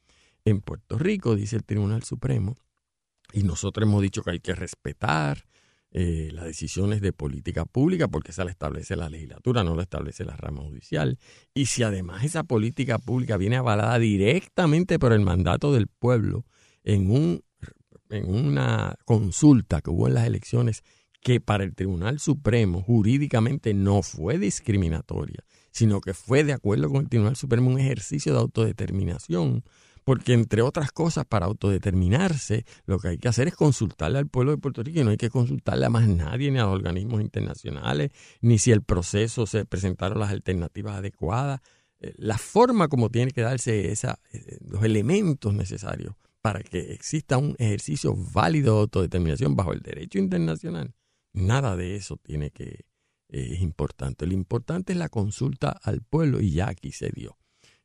En 0.44 0.60
Puerto 0.60 0.98
Rico, 0.98 1.36
dice 1.36 1.56
el 1.56 1.64
Tribunal 1.64 2.02
Supremo, 2.02 2.58
y 3.32 3.42
nosotros 3.42 3.88
hemos 3.88 4.02
dicho 4.02 4.22
que 4.22 4.32
hay 4.32 4.40
que 4.40 4.54
respetar 4.54 5.46
eh, 5.90 6.30
las 6.32 6.44
decisiones 6.44 7.00
de 7.00 7.12
política 7.12 7.64
pública, 7.64 8.08
porque 8.08 8.32
esa 8.32 8.44
la 8.44 8.50
establece 8.50 8.96
la 8.96 9.08
legislatura, 9.08 9.62
no 9.62 9.76
la 9.76 9.82
establece 9.82 10.24
la 10.24 10.36
rama 10.36 10.62
judicial. 10.62 11.18
Y 11.54 11.66
si 11.66 11.84
además 11.84 12.24
esa 12.24 12.42
política 12.42 12.98
pública 12.98 13.36
viene 13.36 13.56
avalada 13.56 13.98
directamente 13.98 14.98
por 14.98 15.12
el 15.12 15.20
mandato 15.20 15.72
del 15.72 15.86
pueblo 15.86 16.44
en, 16.82 17.10
un, 17.10 17.44
en 18.14 18.28
una 18.28 18.96
consulta 19.04 19.80
que 19.80 19.90
hubo 19.90 20.08
en 20.08 20.14
las 20.14 20.26
elecciones 20.26 20.82
que 21.24 21.40
para 21.40 21.64
el 21.64 21.74
Tribunal 21.74 22.20
Supremo 22.20 22.82
jurídicamente 22.82 23.72
no 23.72 24.02
fue 24.02 24.38
discriminatoria, 24.38 25.42
sino 25.70 26.00
que 26.02 26.12
fue 26.12 26.44
de 26.44 26.52
acuerdo 26.52 26.90
con 26.90 27.00
el 27.00 27.08
Tribunal 27.08 27.34
Supremo 27.34 27.70
un 27.70 27.80
ejercicio 27.80 28.34
de 28.34 28.40
autodeterminación, 28.40 29.64
porque 30.04 30.34
entre 30.34 30.60
otras 30.60 30.92
cosas, 30.92 31.24
para 31.24 31.46
autodeterminarse, 31.46 32.66
lo 32.84 32.98
que 32.98 33.08
hay 33.08 33.18
que 33.18 33.28
hacer 33.28 33.48
es 33.48 33.54
consultarle 33.54 34.18
al 34.18 34.28
pueblo 34.28 34.52
de 34.52 34.58
Puerto 34.58 34.82
Rico 34.82 35.00
y 35.00 35.04
no 35.04 35.10
hay 35.10 35.16
que 35.16 35.30
consultarle 35.30 35.86
a 35.86 35.90
más 35.90 36.06
nadie, 36.06 36.50
ni 36.50 36.58
a 36.58 36.64
los 36.64 36.74
organismos 36.74 37.22
internacionales, 37.22 38.10
ni 38.42 38.58
si 38.58 38.70
el 38.70 38.82
proceso 38.82 39.46
se 39.46 39.64
presentaron 39.64 40.20
las 40.20 40.30
alternativas 40.30 40.96
adecuadas. 40.96 41.62
Eh, 42.00 42.12
la 42.18 42.36
forma 42.36 42.88
como 42.88 43.08
tiene 43.08 43.32
que 43.32 43.40
darse 43.40 43.90
esa, 43.90 44.20
eh, 44.34 44.58
los 44.60 44.84
elementos 44.84 45.54
necesarios 45.54 46.14
para 46.44 46.62
que 46.62 46.92
exista 46.92 47.38
un 47.38 47.56
ejercicio 47.58 48.14
válido 48.14 48.74
de 48.74 48.80
autodeterminación 48.82 49.56
bajo 49.56 49.72
el 49.72 49.80
derecho 49.80 50.18
internacional, 50.18 50.94
nada 51.32 51.74
de 51.74 51.96
eso 51.96 52.18
tiene 52.18 52.50
que 52.50 52.84
eh, 53.30 53.54
es 53.54 53.62
importante. 53.62 54.26
Lo 54.26 54.34
importante 54.34 54.92
es 54.92 54.98
la 54.98 55.08
consulta 55.08 55.70
al 55.70 56.02
pueblo 56.02 56.42
y 56.42 56.50
ya 56.50 56.68
aquí 56.68 56.92
se 56.92 57.08
dio. 57.08 57.38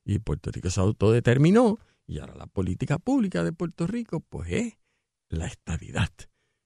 Y 0.03 0.19
Puerto 0.19 0.51
Rico 0.51 0.69
se 0.69 0.81
autodeterminó 0.81 1.79
y 2.05 2.19
ahora 2.19 2.35
la 2.35 2.47
política 2.47 2.99
pública 2.99 3.45
de 3.45 3.53
Puerto 3.53 3.87
Rico, 3.87 4.19
pues 4.19 4.51
es 4.51 4.73
la 5.29 5.47
estabilidad. 5.47 6.09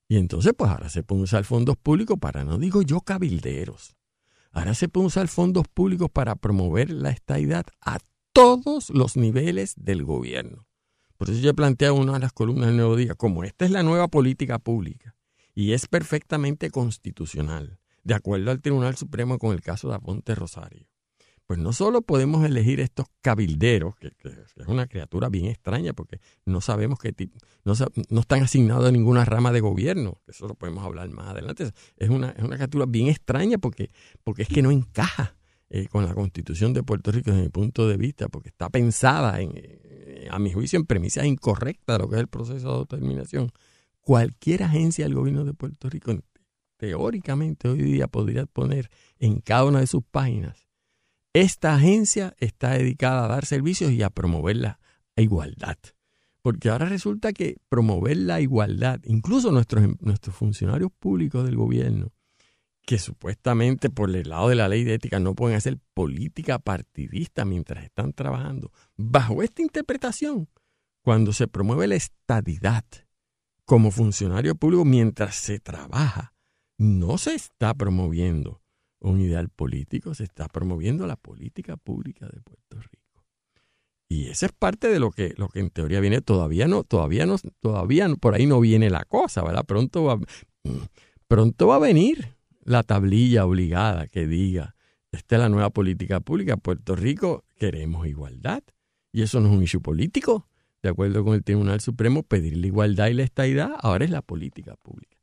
Y 0.08 0.18
entonces, 0.18 0.54
pues 0.58 0.72
ahora 0.72 0.90
se 0.90 1.04
puede 1.04 1.22
usar 1.22 1.44
fondos 1.44 1.78
públicos 1.78 2.18
para, 2.20 2.44
no 2.44 2.58
digo 2.58 2.82
yo, 2.82 3.02
cabilderos. 3.02 3.96
Ahora 4.50 4.74
se 4.74 4.90
puede 4.90 5.06
usar 5.06 5.28
fondos 5.28 5.68
públicos 5.68 6.10
para 6.10 6.36
promover 6.38 6.90
la 6.90 7.12
estabilidad 7.12 7.68
a 7.82 8.00
todos 8.34 8.90
los 8.90 9.16
niveles 9.16 9.76
del 9.78 10.04
gobierno. 10.04 10.66
Por 11.24 11.30
eso 11.30 11.40
yo 11.40 11.52
he 11.52 11.54
planteado 11.54 11.94
una 11.94 12.12
de 12.12 12.20
las 12.20 12.34
columnas 12.34 12.68
del 12.68 12.76
Nuevo 12.76 12.98
Día, 12.98 13.16
como 13.16 13.46
esta 13.46 13.64
es 13.64 13.72
la 13.72 13.82
nueva 13.82 14.10
política 14.10 14.60
pública 14.60 15.16
y 15.56 15.72
es 15.72 15.88
perfectamente 15.88 16.70
constitucional, 16.70 17.80
de 18.04 18.14
acuerdo 18.14 18.52
al 18.52 18.60
Tribunal 18.60 18.98
Supremo 18.98 19.40
con 19.40 19.54
el 19.54 19.62
caso 19.62 19.88
de 19.88 19.96
Aponte 19.96 20.36
Rosario 20.36 20.86
pues 21.46 21.60
no 21.60 21.72
solo 21.72 22.02
podemos 22.02 22.44
elegir 22.46 22.82
estos 22.82 23.06
cabilderos, 23.22 23.96
que, 23.96 24.08
es 24.08 24.68
una 24.68 24.88
criatura 24.88 25.30
bien 25.30 25.46
extraña 25.46 25.94
porque 25.94 26.20
no 26.46 26.60
sabemos 26.60 27.00
qué 27.00 27.14
tipo, 27.14 27.38
no, 27.64 27.74
no, 28.10 28.20
están 28.20 28.44
asignados 28.44 28.86
a 28.86 28.92
ninguna 28.92 29.24
rama 29.24 29.54
de 29.54 29.62
gobierno, 29.62 30.22
eso 30.28 30.48
lo 30.48 30.56
podemos 30.56 30.84
hablar 30.84 31.10
más 31.10 31.28
adelante. 31.28 31.72
Es 31.98 32.10
una, 32.10 32.32
es 32.32 32.44
una 32.44 32.56
criatura 32.56 32.86
bien 32.86 33.08
extraña 33.08 33.58
porque, 33.58 33.92
porque 34.26 34.44
es 34.44 34.50
que 34.50 34.62
no 34.62 34.72
encaja 34.72 35.36
eh, 35.74 35.88
con 35.88 36.06
la 36.06 36.14
constitución 36.14 36.74
de 36.74 36.84
Puerto 36.84 37.12
Rico 37.12 37.32
desde 37.32 37.44
mi 37.44 37.50
punto 37.50 37.88
de 37.88 37.98
vista, 37.98 38.28
porque 38.30 38.50
está 38.50 38.70
pensada, 38.70 39.42
en, 39.42 39.52
eh, 39.56 40.28
a 40.30 40.40
mi 40.40 40.54
juicio, 40.54 40.78
en 40.78 40.86
premisas 40.86 41.26
incorrectas 41.26 41.98
de 41.98 42.04
lo 42.04 42.10
que 42.10 42.16
es 42.16 42.22
el 42.22 42.28
proceso 42.28 42.68
de 42.68 42.74
autodeterminación. 42.76 43.52
Cualquier 44.00 44.64
agencia 44.64 45.06
del 45.06 45.16
gobierno 45.16 45.46
de 45.46 45.54
Puerto 45.54 45.90
Rico, 45.90 46.14
teóricamente 46.78 47.70
hoy 47.70 47.82
día 47.82 48.08
podría 48.08 48.46
poner 48.46 48.90
en 49.18 49.40
cada 49.40 49.66
una 49.66 49.80
de 49.80 49.88
sus 49.88 50.04
páginas 50.04 50.64
esta 51.34 51.74
agencia 51.74 52.36
está 52.38 52.74
dedicada 52.74 53.26
a 53.26 53.28
dar 53.28 53.46
servicios 53.46 53.92
y 53.92 54.04
a 54.04 54.12
promover 54.12 54.56
la 54.56 54.80
igualdad. 55.16 55.78
Porque 56.44 56.70
ahora 56.70 56.86
resulta 56.86 57.34
que 57.34 57.58
promover 57.70 58.18
la 58.18 58.40
igualdad, 58.40 59.00
incluso 59.06 59.52
nuestros, 59.52 60.00
nuestros 60.00 60.36
funcionarios 60.36 60.92
públicos 60.92 61.44
del 61.44 61.56
gobierno, 61.56 62.12
que 62.86 63.00
supuestamente 63.00 63.90
por 63.90 64.14
el 64.14 64.30
lado 64.30 64.50
de 64.50 64.56
la 64.56 64.68
ley 64.68 64.84
de 64.84 64.96
ética 64.96 65.20
no 65.20 65.36
pueden 65.36 65.58
hacer 65.58 65.80
política 65.94 66.60
partidista 66.60 67.46
mientras 67.46 67.84
están 67.84 68.14
trabajando, 68.14 68.72
bajo 68.98 69.42
esta 69.42 69.62
interpretación, 69.62 70.50
cuando 71.02 71.34
se 71.34 71.48
promueve 71.48 71.88
la 71.88 71.96
estadidad 71.96 72.84
como 73.66 73.92
funcionario 73.92 74.56
público 74.56 74.86
mientras 74.86 75.36
se 75.36 75.60
trabaja, 75.60 76.34
no 76.78 77.18
se 77.18 77.36
está 77.36 77.74
promoviendo 77.74 78.62
un 79.00 79.22
ideal 79.22 79.50
político, 79.50 80.14
se 80.14 80.24
está 80.24 80.48
promoviendo 80.48 81.08
la 81.08 81.16
política 81.16 81.78
pública 81.78 82.26
de 82.26 82.42
Puerto 82.42 82.80
Rico. 82.80 83.26
Y 84.10 84.28
esa 84.28 84.46
es 84.46 84.52
parte 84.52 84.90
de 84.90 85.00
lo 85.00 85.12
que, 85.12 85.34
lo 85.38 85.48
que 85.48 85.60
en 85.60 85.70
teoría 85.70 86.00
viene. 86.00 86.22
Todavía 86.22 86.68
no, 86.68 86.84
todavía 86.84 87.26
no, 87.26 87.38
todavía 87.62 88.08
por 88.20 88.36
ahí 88.36 88.46
no 88.46 88.60
viene 88.60 88.90
la 88.90 89.06
cosa, 89.06 89.44
¿verdad? 89.44 89.66
Pronto 89.66 90.04
va, 90.04 90.20
pronto 91.28 91.68
va 91.68 91.76
a 91.76 91.80
venir 91.80 92.33
la 92.66 92.84
tablilla 92.84 93.46
obligada 93.46 94.08
que 94.08 94.28
diga, 94.28 94.76
esta 95.12 95.36
es 95.36 95.42
la 95.42 95.50
nueva 95.50 95.70
política 95.70 96.20
pública. 96.20 96.58
Puerto 96.58 96.96
Rico 96.96 97.46
queremos 97.56 98.08
igualdad. 98.08 98.64
Y 99.12 99.22
eso 99.22 99.40
no 99.40 99.50
es 99.50 99.56
un 99.56 99.64
issue 99.64 99.82
político. 99.82 100.48
De 100.82 100.90
acuerdo 100.90 101.24
con 101.24 101.36
el 101.36 101.44
Tribunal 101.44 101.82
Supremo, 101.82 102.24
pedir 102.24 102.58
la 102.58 102.68
igualdad 102.68 103.08
y 103.08 103.14
la 103.14 103.24
estabilidad 103.24 103.76
ahora 103.80 104.06
es 104.06 104.12
la 104.12 104.22
política 104.22 104.76
pública. 104.76 105.18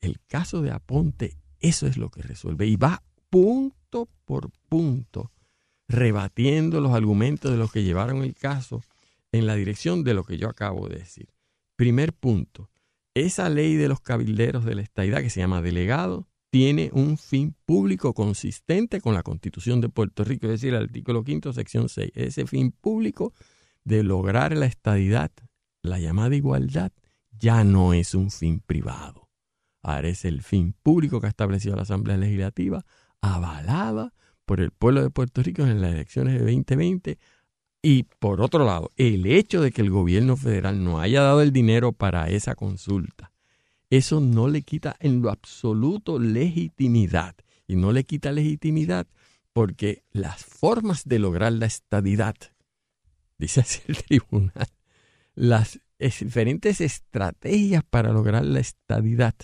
El 0.00 0.20
caso 0.26 0.62
de 0.62 0.70
Aponte, 0.70 1.38
eso 1.58 1.86
es 1.86 1.96
lo 1.96 2.10
que 2.10 2.22
resuelve. 2.22 2.66
Y 2.66 2.76
va 2.76 3.02
punto 3.30 4.08
por 4.24 4.50
punto, 4.68 5.32
rebatiendo 5.88 6.80
los 6.80 6.92
argumentos 6.92 7.50
de 7.50 7.56
los 7.56 7.72
que 7.72 7.82
llevaron 7.82 8.22
el 8.22 8.34
caso 8.34 8.82
en 9.32 9.46
la 9.46 9.54
dirección 9.54 10.04
de 10.04 10.14
lo 10.14 10.24
que 10.24 10.36
yo 10.36 10.48
acabo 10.48 10.88
de 10.88 10.98
decir. 10.98 11.28
Primer 11.76 12.12
punto, 12.12 12.70
esa 13.14 13.48
ley 13.48 13.76
de 13.76 13.88
los 13.88 14.00
cabilderos 14.00 14.64
de 14.64 14.74
la 14.74 14.82
estadidad 14.82 15.22
que 15.22 15.30
se 15.30 15.40
llama 15.40 15.62
delegado 15.62 16.28
tiene 16.50 16.90
un 16.92 17.16
fin 17.16 17.54
público 17.64 18.12
consistente 18.12 19.00
con 19.00 19.14
la 19.14 19.22
Constitución 19.22 19.80
de 19.80 19.88
Puerto 19.88 20.24
Rico, 20.24 20.46
es 20.46 20.52
decir, 20.52 20.74
el 20.74 20.82
artículo 20.82 21.22
5, 21.24 21.52
sección 21.52 21.88
6. 21.88 22.10
Ese 22.14 22.46
fin 22.46 22.72
público 22.72 23.32
de 23.84 24.02
lograr 24.02 24.56
la 24.56 24.66
estadidad, 24.66 25.30
la 25.82 25.98
llamada 25.98 26.34
igualdad, 26.34 26.92
ya 27.30 27.64
no 27.64 27.94
es 27.94 28.14
un 28.14 28.30
fin 28.30 28.60
privado. 28.60 29.28
Ahora 29.82 30.08
es 30.08 30.24
el 30.24 30.42
fin 30.42 30.74
público 30.82 31.20
que 31.20 31.26
ha 31.26 31.30
establecido 31.30 31.76
la 31.76 31.82
Asamblea 31.82 32.16
Legislativa 32.16 32.84
avalada 33.22 34.12
por 34.44 34.60
el 34.60 34.72
pueblo 34.72 35.02
de 35.02 35.10
Puerto 35.10 35.42
Rico 35.42 35.62
en 35.62 35.80
las 35.80 35.92
elecciones 35.92 36.34
de 36.34 36.40
2020. 36.40 37.18
Y 37.82 38.02
por 38.18 38.42
otro 38.42 38.66
lado, 38.66 38.90
el 38.96 39.24
hecho 39.24 39.62
de 39.62 39.70
que 39.70 39.80
el 39.80 39.90
gobierno 39.90 40.36
federal 40.36 40.84
no 40.84 41.00
haya 41.00 41.22
dado 41.22 41.40
el 41.40 41.52
dinero 41.52 41.92
para 41.92 42.28
esa 42.28 42.54
consulta, 42.54 43.29
eso 43.90 44.20
no 44.20 44.48
le 44.48 44.62
quita 44.62 44.96
en 45.00 45.20
lo 45.20 45.30
absoluto 45.30 46.18
legitimidad. 46.18 47.34
Y 47.66 47.76
no 47.76 47.92
le 47.92 48.04
quita 48.04 48.32
legitimidad 48.32 49.06
porque 49.52 50.02
las 50.10 50.44
formas 50.44 51.04
de 51.04 51.18
lograr 51.18 51.52
la 51.52 51.66
estadidad, 51.66 52.34
dice 53.38 53.60
así 53.60 53.80
el 53.86 53.96
tribunal, 54.04 54.68
las 55.34 55.80
diferentes 55.98 56.80
estrategias 56.80 57.84
para 57.84 58.12
lograr 58.12 58.44
la 58.44 58.60
estadidad 58.60 59.34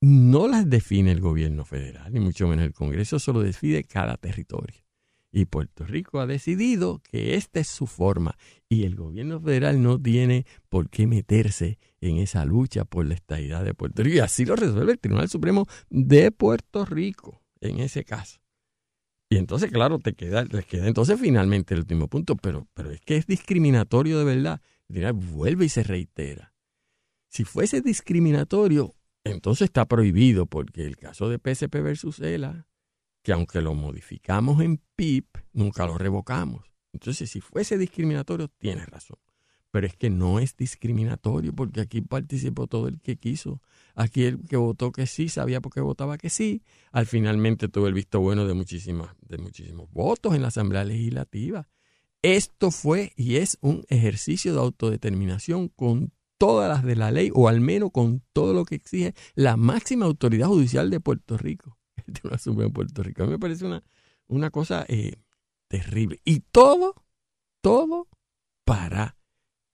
no 0.00 0.46
las 0.46 0.68
define 0.68 1.10
el 1.10 1.20
gobierno 1.20 1.64
federal, 1.64 2.12
ni 2.12 2.20
mucho 2.20 2.46
menos 2.46 2.64
el 2.64 2.72
Congreso, 2.72 3.18
solo 3.18 3.40
decide 3.40 3.84
cada 3.84 4.16
territorio. 4.16 4.84
Y 5.30 5.44
Puerto 5.44 5.84
Rico 5.84 6.20
ha 6.20 6.26
decidido 6.26 7.00
que 7.02 7.34
esta 7.34 7.60
es 7.60 7.68
su 7.68 7.86
forma 7.86 8.36
y 8.68 8.84
el 8.84 8.94
gobierno 8.94 9.40
federal 9.40 9.82
no 9.82 10.00
tiene 10.00 10.46
por 10.68 10.88
qué 10.88 11.06
meterse 11.06 11.78
en 12.00 12.18
esa 12.18 12.44
lucha 12.44 12.84
por 12.84 13.06
la 13.06 13.14
estabilidad 13.14 13.64
de 13.64 13.74
Puerto 13.74 14.02
Rico. 14.02 14.16
Y 14.16 14.20
así 14.20 14.44
lo 14.44 14.56
resuelve 14.56 14.92
el 14.92 14.98
Tribunal 14.98 15.28
Supremo 15.28 15.66
de 15.90 16.30
Puerto 16.30 16.84
Rico 16.84 17.42
en 17.60 17.80
ese 17.80 18.04
caso. 18.04 18.40
Y 19.30 19.36
entonces, 19.36 19.70
claro, 19.70 19.98
te 19.98 20.14
queda, 20.14 20.44
les 20.44 20.64
queda 20.64 20.86
entonces 20.86 21.20
finalmente 21.20 21.74
el 21.74 21.80
último 21.80 22.08
punto, 22.08 22.36
pero, 22.36 22.66
pero 22.72 22.90
es 22.90 23.00
que 23.00 23.16
es 23.16 23.26
discriminatorio 23.26 24.18
de 24.18 24.24
verdad. 24.24 24.62
vuelve 25.14 25.66
y 25.66 25.68
se 25.68 25.82
reitera. 25.82 26.54
Si 27.28 27.44
fuese 27.44 27.82
discriminatorio, 27.82 28.94
entonces 29.24 29.66
está 29.66 29.86
prohibido, 29.86 30.46
porque 30.46 30.86
el 30.86 30.96
caso 30.96 31.28
de 31.28 31.38
PSP 31.38 31.74
versus 31.82 32.20
ELA, 32.20 32.66
que 33.22 33.32
aunque 33.32 33.60
lo 33.60 33.74
modificamos 33.74 34.62
en 34.62 34.80
PIP, 34.96 35.26
nunca 35.52 35.86
lo 35.86 35.98
revocamos. 35.98 36.64
Entonces, 36.94 37.30
si 37.30 37.42
fuese 37.42 37.76
discriminatorio, 37.76 38.48
tienes 38.48 38.86
razón. 38.86 39.18
Pero 39.70 39.86
es 39.86 39.96
que 39.96 40.10
no 40.10 40.38
es 40.38 40.56
discriminatorio, 40.56 41.54
porque 41.54 41.80
aquí 41.80 42.00
participó 42.00 42.66
todo 42.66 42.88
el 42.88 43.00
que 43.00 43.16
quiso. 43.16 43.60
Aquí 43.94 44.24
el 44.24 44.40
que 44.46 44.56
votó 44.56 44.92
que 44.92 45.06
sí 45.06 45.28
sabía 45.28 45.60
por 45.60 45.72
qué 45.72 45.80
votaba 45.80 46.16
que 46.16 46.30
sí. 46.30 46.62
Al 46.90 47.06
finalmente 47.06 47.68
tuvo 47.68 47.86
el 47.86 47.94
visto 47.94 48.20
bueno 48.20 48.46
de, 48.46 48.54
muchísimas, 48.54 49.14
de 49.20 49.38
muchísimos 49.38 49.90
votos 49.90 50.34
en 50.34 50.42
la 50.42 50.48
Asamblea 50.48 50.84
Legislativa. 50.84 51.68
Esto 52.22 52.70
fue 52.70 53.12
y 53.16 53.36
es 53.36 53.58
un 53.60 53.84
ejercicio 53.88 54.52
de 54.52 54.60
autodeterminación 54.60 55.68
con 55.68 56.12
todas 56.38 56.68
las 56.68 56.84
de 56.84 56.96
la 56.96 57.10
ley, 57.10 57.30
o 57.34 57.48
al 57.48 57.60
menos 57.60 57.90
con 57.92 58.22
todo 58.32 58.54
lo 58.54 58.64
que 58.64 58.76
exige 58.76 59.14
la 59.34 59.56
máxima 59.56 60.06
autoridad 60.06 60.46
judicial 60.46 60.88
de 60.88 61.00
Puerto 61.00 61.36
Rico, 61.36 61.76
el 62.06 62.14
Tribunal 62.14 62.40
Supremo 62.40 62.68
de 62.68 62.74
Puerto 62.74 63.02
Rico. 63.02 63.22
A 63.22 63.26
mí 63.26 63.32
me 63.32 63.38
parece 63.38 63.66
una, 63.66 63.82
una 64.28 64.50
cosa 64.50 64.86
eh, 64.88 65.16
terrible. 65.68 66.20
Y 66.24 66.40
todo, 66.40 66.94
todo 67.60 68.08
para 68.64 69.17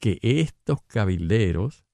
que 0.04 0.18
estos 0.20 0.82
cabilderos 0.82 1.86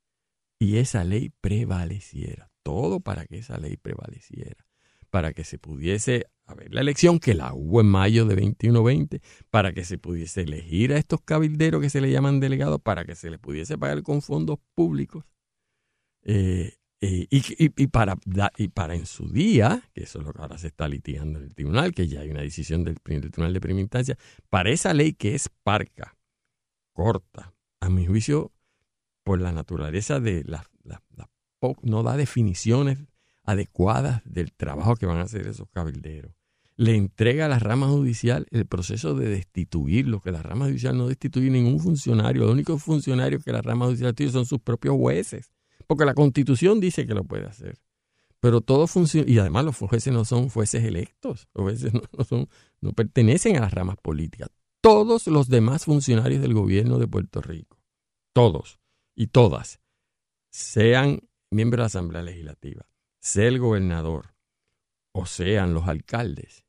y 0.59 0.79
esa 0.79 1.05
ley 1.05 1.31
prevaleciera. 1.41 2.51
Todo 2.65 2.99
para 2.99 3.25
que 3.25 3.39
esa 3.39 3.57
ley 3.57 3.77
prevaleciera. 3.77 4.67
Para 5.11 5.33
que 5.33 5.45
se 5.45 5.61
pudiese 5.61 6.27
haber 6.45 6.75
la 6.75 6.81
elección, 6.81 7.21
que 7.21 7.35
la 7.35 7.55
hubo 7.55 7.81
en 7.81 7.87
mayo 7.87 8.25
de 8.25 8.35
21-20, 8.35 9.23
para 9.49 9.73
que 9.73 9.85
se 9.85 9.97
pudiese 9.97 10.41
elegir 10.41 10.93
a 10.93 10.99
estos 10.99 11.21
cabilderos 11.21 11.81
que 11.81 11.89
se 11.89 12.01
le 12.01 12.11
llaman 12.11 12.41
delegados, 12.41 12.81
para 12.81 13.05
que 13.05 13.15
se 13.15 13.31
les 13.31 13.39
pudiese 13.39 13.79
pagar 13.79 14.03
con 14.03 14.23
fondos 14.23 14.59
públicos. 14.75 15.25
Eh, 16.25 16.75
eh, 17.01 17.29
y, 17.31 17.87
para, 17.87 18.17
y 18.57 18.69
para 18.71 18.97
en 18.97 19.07
su 19.07 19.29
día, 19.29 19.89
que 19.95 20.03
eso 20.03 20.19
es 20.19 20.25
lo 20.25 20.33
que 20.33 20.43
ahora 20.43 20.59
se 20.59 20.67
está 20.67 20.89
litigando 20.89 21.39
en 21.39 21.45
el 21.45 21.55
tribunal, 21.55 21.95
que 21.95 22.09
ya 22.09 22.23
hay 22.23 22.31
una 22.31 22.43
decisión 22.43 22.83
del, 22.83 23.01
tribunal 23.01 23.55
de 23.55 23.61
primera 23.61 23.83
instancia, 23.83 24.19
para 24.49 24.71
esa 24.71 24.95
ley 24.95 25.13
que 25.13 25.37
es 25.37 25.49
parca, 25.63 26.19
corta, 26.93 27.55
a 27.81 27.89
mi 27.89 28.07
juicio, 28.07 28.53
por 29.23 29.41
la 29.41 29.53
naturaleza 29.53 30.21
de 30.21 30.45
la, 30.45 30.67
no 31.83 32.03
da 32.03 32.17
definiciones 32.17 32.99
adecuadas 33.45 34.23
del 34.25 34.53
trabajo 34.53 34.97
que 34.97 35.07
van 35.07 35.19
a 35.19 35.23
hacer 35.23 35.47
esos 35.47 35.69
cabilderos. 35.71 36.33
Le 36.77 36.97
entrega 36.97 37.45
a 37.45 37.49
la 37.49 37.59
rama 37.59 37.89
judicial 37.89 38.47
el 38.51 38.67
proceso 38.67 39.15
de 39.15 39.29
destituirlo, 39.29 40.21
que 40.21 40.33
la 40.33 40.43
rama 40.43 40.67
judicial 40.67 40.97
no 40.97 41.09
destituye 41.09 41.51
ningún 41.51 41.79
funcionario. 41.81 42.43
Los 42.43 42.53
únicos 42.53 42.83
funcionarios 42.83 43.45
que 43.45 43.53
la 43.53 43.61
rama 43.61 43.87
judicial 43.87 44.15
tiene 44.15 44.33
son 44.33 44.47
sus 44.47 44.61
propios 44.61 44.97
jueces 44.97 45.51
porque 45.91 46.05
la 46.05 46.15
constitución 46.15 46.79
dice 46.79 47.05
que 47.05 47.15
lo 47.15 47.25
puede 47.25 47.47
hacer. 47.47 47.81
Pero 48.39 48.61
todo 48.61 48.87
funciona, 48.87 49.29
y 49.29 49.37
además 49.39 49.65
los 49.65 49.77
jueces 49.77 50.13
no 50.13 50.25
son 50.25 50.49
jueces 50.49 50.85
electos, 50.85 51.49
los 51.53 51.65
jueces 51.65 51.93
no, 51.93 52.25
son, 52.25 52.49
no 52.81 52.93
pertenecen 52.93 53.57
a 53.57 53.61
las 53.63 53.75
ramas 53.75 53.97
políticas. 54.01 54.51
Todos 54.81 55.27
los 55.27 55.49
demás 55.49 55.85
funcionarios 55.85 56.41
del 56.41 56.55
gobierno 56.55 56.99
de 56.99 57.07
Puerto 57.07 57.43
Rico, 57.43 57.79
todos 58.33 58.79
y 59.15 59.27
todas, 59.27 59.81
sean 60.51 61.21
miembros 61.51 61.79
de 61.79 61.83
la 61.83 61.87
Asamblea 61.87 62.23
Legislativa, 62.23 62.87
sea 63.21 63.49
el 63.49 63.59
gobernador 63.59 64.35
o 65.13 65.27
sean 65.27 65.75
los 65.75 65.87
alcaldes, 65.87 66.65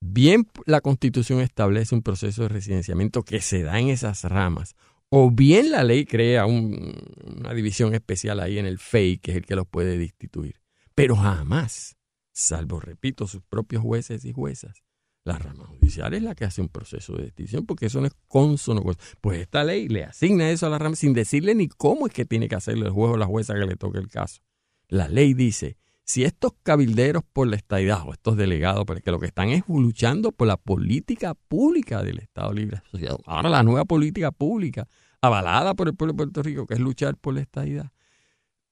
bien 0.00 0.46
la 0.66 0.80
constitución 0.80 1.40
establece 1.40 1.94
un 1.94 2.02
proceso 2.02 2.42
de 2.42 2.48
residenciamiento 2.48 3.22
que 3.22 3.40
se 3.40 3.62
da 3.62 3.78
en 3.78 3.88
esas 3.88 4.24
ramas 4.24 4.74
o 5.14 5.30
bien 5.30 5.70
la 5.70 5.84
ley 5.84 6.06
crea 6.06 6.46
una 6.46 7.52
división 7.54 7.94
especial 7.94 8.40
ahí 8.40 8.58
en 8.58 8.64
el 8.64 8.78
FEI, 8.78 9.18
que 9.18 9.32
es 9.32 9.36
el 9.36 9.44
que 9.44 9.56
los 9.56 9.66
puede 9.66 9.98
destituir. 9.98 10.60
Pero 10.94 11.16
jamás, 11.16 11.98
salvo, 12.32 12.80
repito, 12.80 13.26
sus 13.26 13.42
propios 13.42 13.82
jueces 13.82 14.24
y 14.24 14.32
juezas, 14.32 14.81
la 15.24 15.38
rama 15.38 15.64
judicial 15.66 16.14
es 16.14 16.22
la 16.22 16.34
que 16.34 16.44
hace 16.44 16.60
un 16.60 16.68
proceso 16.68 17.14
de 17.14 17.24
destitución, 17.24 17.64
porque 17.64 17.86
eso 17.86 18.00
no 18.00 18.06
es 18.06 18.14
consono. 18.26 18.82
Pues 19.20 19.40
esta 19.40 19.62
ley 19.62 19.88
le 19.88 20.04
asigna 20.04 20.50
eso 20.50 20.66
a 20.66 20.70
la 20.70 20.78
rama 20.78 20.96
sin 20.96 21.12
decirle 21.12 21.54
ni 21.54 21.68
cómo 21.68 22.06
es 22.06 22.12
que 22.12 22.24
tiene 22.24 22.48
que 22.48 22.56
hacerle 22.56 22.86
el 22.86 22.92
juez 22.92 23.12
o 23.12 23.16
la 23.16 23.26
jueza 23.26 23.54
que 23.54 23.66
le 23.66 23.76
toque 23.76 23.98
el 23.98 24.08
caso. 24.08 24.42
La 24.88 25.08
ley 25.08 25.34
dice, 25.34 25.76
si 26.04 26.24
estos 26.24 26.52
cabilderos 26.62 27.22
por 27.32 27.46
la 27.46 27.56
estadidad 27.56 28.06
o 28.06 28.12
estos 28.12 28.36
delegados, 28.36 28.84
porque 28.84 29.10
lo 29.10 29.20
que 29.20 29.26
están 29.26 29.50
es 29.50 29.62
luchando 29.68 30.32
por 30.32 30.48
la 30.48 30.56
política 30.56 31.34
pública 31.34 32.02
del 32.02 32.18
Estado 32.18 32.52
Libre 32.52 32.82
ahora 33.26 33.48
la 33.48 33.62
nueva 33.62 33.84
política 33.84 34.32
pública 34.32 34.88
avalada 35.20 35.74
por 35.74 35.88
el 35.88 35.94
pueblo 35.94 36.14
de 36.14 36.16
Puerto 36.16 36.42
Rico, 36.42 36.66
que 36.66 36.74
es 36.74 36.80
luchar 36.80 37.16
por 37.16 37.34
la 37.34 37.40
estadidad, 37.40 37.92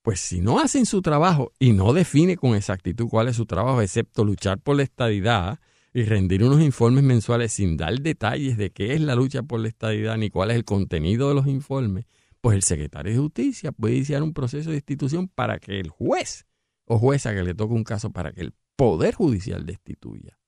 pues 0.03 0.18
si 0.18 0.40
no 0.40 0.59
hacen 0.59 0.84
su 0.84 1.01
trabajo 1.01 1.53
y 1.59 1.72
no 1.72 1.92
define 1.92 2.36
con 2.36 2.57
exactitud 2.57 3.07
cuál 3.09 3.28
es 3.28 3.36
su 3.36 3.46
trabajo, 3.46 3.80
excepto 3.80 4.24
luchar 4.24 4.59
por 4.59 4.76
la 4.76 4.82
estadidad 4.82 5.61
y 5.93 6.05
rendir 6.05 6.45
unos 6.45 6.61
informes 6.61 7.03
mensuales 7.03 7.53
sin 7.53 7.76
dar 7.76 8.01
detalles 8.01 8.57
de 8.57 8.70
qué 8.70 8.95
es 8.95 9.01
la 9.01 9.14
lucha 9.14 9.43
por 9.43 9.61
la 9.61 9.68
estadidad 9.68 10.16
ni 10.16 10.30
cuál 10.30 10.51
es 10.51 10.57
el 10.57 10.64
contenido 10.64 11.28
de 11.28 11.34
los 11.34 11.47
informes, 11.47 12.07
pues 12.41 12.55
el 12.55 12.62
secretario 12.62 13.12
de 13.12 13.18
Justicia 13.18 13.72
puede 13.72 13.97
iniciar 13.97 14.22
un 14.22 14.32
proceso 14.32 14.70
de 14.70 14.76
institución 14.76 15.28
para 15.28 15.59
que 15.59 15.80
el 15.80 15.88
juez 15.91 16.47
o 16.84 16.99
jueza 16.99 17.34
que 17.34 17.43
le 17.43 17.55
toque 17.55 17.74
un 17.74 17.84
caso 17.84 18.11
para 18.11 18.32
que 18.32 18.41
el 18.41 18.55
Poder 18.76 19.14
Judicial 19.14 19.66
destituya. 19.66 20.38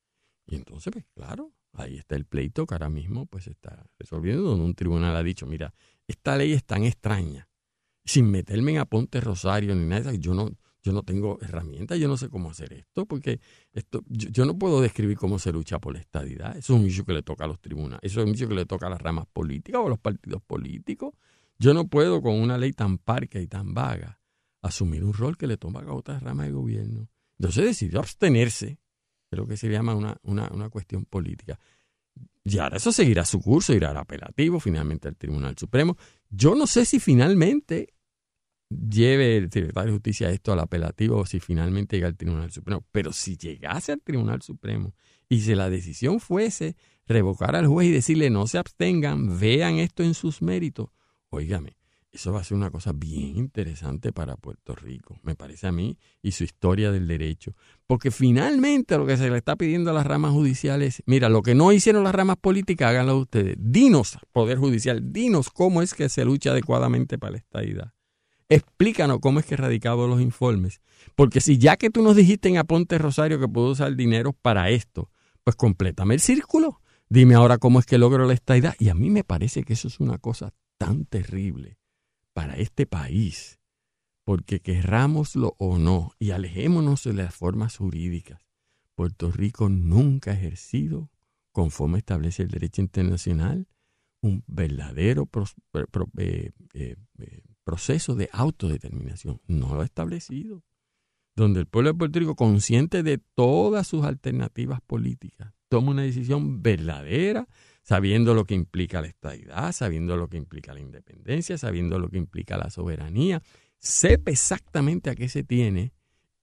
Y 0.46 0.54
entonces, 0.54 0.92
pues 0.92 1.04
claro, 1.14 1.52
ahí 1.72 1.98
está 1.98 2.16
el 2.16 2.24
pleito 2.24 2.66
que 2.66 2.74
ahora 2.74 2.88
mismo 2.88 3.26
pues 3.26 3.46
está 3.46 3.84
resolviendo, 3.98 4.42
donde 4.42 4.64
un 4.64 4.74
tribunal 4.74 5.14
ha 5.16 5.22
dicho, 5.22 5.46
mira, 5.46 5.74
esta 6.06 6.36
ley 6.36 6.52
es 6.52 6.64
tan 6.64 6.84
extraña, 6.84 7.48
sin 8.04 8.30
meterme 8.30 8.72
en 8.72 8.78
Aponte 8.78 9.20
Rosario 9.20 9.74
ni 9.74 9.86
nada, 9.86 10.14
yo 10.14 10.34
no, 10.34 10.50
yo 10.82 10.92
no 10.92 11.02
tengo 11.02 11.38
herramientas, 11.40 11.98
yo 11.98 12.08
no 12.08 12.16
sé 12.16 12.28
cómo 12.28 12.50
hacer 12.50 12.72
esto, 12.72 13.06
porque 13.06 13.40
esto, 13.72 14.02
yo, 14.08 14.44
no 14.44 14.58
puedo 14.58 14.80
describir 14.80 15.16
cómo 15.16 15.38
se 15.38 15.52
lucha 15.52 15.78
por 15.78 15.94
la 15.94 16.00
estadidad. 16.00 16.56
Eso 16.56 16.74
es 16.74 16.80
un 16.80 16.86
issue 16.86 17.04
que 17.04 17.12
le 17.12 17.22
toca 17.22 17.44
a 17.44 17.46
los 17.46 17.60
tribunales, 17.60 18.00
eso 18.02 18.20
es 18.20 18.26
un 18.26 18.34
issue 18.34 18.48
que 18.48 18.54
le 18.54 18.66
toca 18.66 18.88
a 18.88 18.90
las 18.90 19.00
ramas 19.00 19.26
políticas 19.32 19.80
o 19.80 19.86
a 19.86 19.90
los 19.90 19.98
partidos 19.98 20.42
políticos. 20.42 21.14
Yo 21.58 21.72
no 21.72 21.86
puedo 21.86 22.20
con 22.20 22.34
una 22.34 22.58
ley 22.58 22.72
tan 22.72 22.98
parca 22.98 23.40
y 23.40 23.46
tan 23.46 23.74
vaga 23.74 24.18
asumir 24.60 25.04
un 25.04 25.12
rol 25.12 25.36
que 25.36 25.46
le 25.46 25.56
toma 25.56 25.80
a 25.80 25.92
otras 25.92 26.22
ramas 26.22 26.46
de 26.46 26.52
gobierno. 26.52 27.08
Entonces 27.38 27.64
decidió 27.64 28.00
abstenerse 28.00 28.78
lo 29.30 29.46
que 29.46 29.56
se 29.56 29.68
llama 29.68 29.94
una, 29.94 30.16
una, 30.22 30.48
una 30.52 30.68
cuestión 30.68 31.04
política. 31.04 31.58
Y 32.44 32.58
ahora 32.58 32.76
eso 32.76 32.92
seguirá 32.92 33.24
su 33.24 33.40
curso, 33.40 33.72
irá 33.72 33.90
al 33.90 33.96
apelativo, 33.96 34.58
finalmente 34.58 35.08
al 35.08 35.16
Tribunal 35.16 35.56
Supremo. 35.56 35.96
Yo 36.28 36.54
no 36.54 36.66
sé 36.66 36.84
si 36.84 36.98
finalmente 36.98 37.94
lleve 38.88 39.36
el 39.36 39.50
secretario 39.50 39.92
de 39.92 39.96
Justicia 39.98 40.30
esto 40.30 40.52
al 40.52 40.60
apelativo 40.60 41.18
o 41.18 41.26
si 41.26 41.40
finalmente 41.40 41.96
llega 41.96 42.08
al 42.08 42.16
Tribunal 42.16 42.50
Supremo. 42.50 42.84
Pero 42.92 43.12
si 43.12 43.36
llegase 43.36 43.92
al 43.92 44.02
Tribunal 44.02 44.42
Supremo 44.42 44.94
y 45.28 45.40
si 45.40 45.54
la 45.54 45.70
decisión 45.70 46.20
fuese 46.20 46.76
revocar 47.06 47.56
al 47.56 47.66
juez 47.66 47.88
y 47.88 47.92
decirle 47.92 48.30
no 48.30 48.46
se 48.46 48.58
abstengan, 48.58 49.38
vean 49.38 49.78
esto 49.78 50.02
en 50.02 50.14
sus 50.14 50.42
méritos, 50.42 50.88
óigame, 51.30 51.76
eso 52.12 52.30
va 52.30 52.40
a 52.40 52.44
ser 52.44 52.58
una 52.58 52.70
cosa 52.70 52.92
bien 52.92 53.38
interesante 53.38 54.12
para 54.12 54.36
Puerto 54.36 54.74
Rico, 54.74 55.18
me 55.22 55.34
parece 55.34 55.66
a 55.66 55.72
mí, 55.72 55.96
y 56.20 56.32
su 56.32 56.44
historia 56.44 56.92
del 56.92 57.08
derecho. 57.08 57.54
Porque 57.86 58.10
finalmente 58.10 58.98
lo 58.98 59.06
que 59.06 59.16
se 59.16 59.30
le 59.30 59.38
está 59.38 59.56
pidiendo 59.56 59.90
a 59.90 59.94
las 59.94 60.06
ramas 60.06 60.32
judiciales, 60.32 61.02
mira, 61.06 61.30
lo 61.30 61.40
que 61.40 61.54
no 61.54 61.72
hicieron 61.72 62.04
las 62.04 62.14
ramas 62.14 62.36
políticas, 62.36 62.90
háganlo 62.90 63.16
ustedes. 63.16 63.56
Dinos, 63.58 64.18
Poder 64.30 64.58
Judicial, 64.58 65.10
dinos 65.10 65.48
cómo 65.48 65.80
es 65.80 65.94
que 65.94 66.10
se 66.10 66.26
lucha 66.26 66.50
adecuadamente 66.50 67.18
para 67.18 67.32
la 67.32 67.38
estadidad. 67.38 67.94
Explícanos 68.52 69.18
cómo 69.20 69.40
es 69.40 69.46
que 69.46 69.54
he 69.54 69.56
radicado 69.56 70.06
los 70.06 70.20
informes. 70.20 70.82
Porque 71.16 71.40
si 71.40 71.56
ya 71.56 71.78
que 71.78 71.88
tú 71.88 72.02
nos 72.02 72.16
dijiste 72.16 72.50
en 72.50 72.58
Aponte 72.58 72.98
Rosario 72.98 73.40
que 73.40 73.48
puedo 73.48 73.70
usar 73.70 73.96
dinero 73.96 74.34
para 74.34 74.68
esto, 74.68 75.10
pues 75.42 75.56
complétame 75.56 76.12
el 76.14 76.20
círculo. 76.20 76.80
Dime 77.08 77.34
ahora 77.34 77.56
cómo 77.56 77.78
es 77.78 77.86
que 77.86 77.96
logro 77.96 78.26
la 78.26 78.34
estadidad. 78.34 78.74
Y 78.78 78.90
a 78.90 78.94
mí 78.94 79.08
me 79.08 79.24
parece 79.24 79.64
que 79.64 79.72
eso 79.72 79.88
es 79.88 80.00
una 80.00 80.18
cosa 80.18 80.52
tan 80.76 81.06
terrible 81.06 81.78
para 82.34 82.56
este 82.56 82.86
país, 82.86 83.58
porque 84.24 84.60
querrámoslo 84.60 85.54
o 85.58 85.78
no, 85.78 86.12
y 86.18 86.32
alejémonos 86.32 87.04
de 87.04 87.14
las 87.14 87.34
formas 87.34 87.76
jurídicas, 87.76 88.40
Puerto 88.94 89.30
Rico 89.30 89.68
nunca 89.68 90.32
ha 90.32 90.34
ejercido, 90.34 91.10
conforme 91.52 91.98
establece 91.98 92.42
el 92.42 92.50
derecho 92.50 92.82
internacional, 92.82 93.66
un 94.20 94.44
verdadero 94.46 95.28
eh, 95.74 96.50
eh, 96.74 96.96
eh, 97.18 97.42
proceso 97.64 98.14
de 98.14 98.28
autodeterminación. 98.32 99.40
No 99.46 99.74
lo 99.74 99.80
ha 99.82 99.84
establecido. 99.84 100.62
Donde 101.34 101.60
el 101.60 101.66
pueblo 101.66 101.92
de 101.92 101.98
Puerto 101.98 102.18
Rico, 102.18 102.36
consciente 102.36 103.02
de 103.02 103.18
todas 103.18 103.86
sus 103.86 104.04
alternativas 104.04 104.80
políticas, 104.82 105.54
toma 105.68 105.92
una 105.92 106.02
decisión 106.02 106.62
verdadera 106.62 107.48
sabiendo 107.82 108.34
lo 108.34 108.44
que 108.44 108.54
implica 108.54 109.00
la 109.00 109.08
estabilidad, 109.08 109.72
sabiendo 109.72 110.16
lo 110.16 110.28
que 110.28 110.36
implica 110.36 110.74
la 110.74 110.80
independencia, 110.80 111.58
sabiendo 111.58 111.98
lo 111.98 112.08
que 112.08 112.18
implica 112.18 112.56
la 112.56 112.70
soberanía, 112.70 113.42
sepa 113.78 114.30
exactamente 114.30 115.10
a 115.10 115.14
qué 115.14 115.28
se 115.28 115.42
tiene 115.42 115.92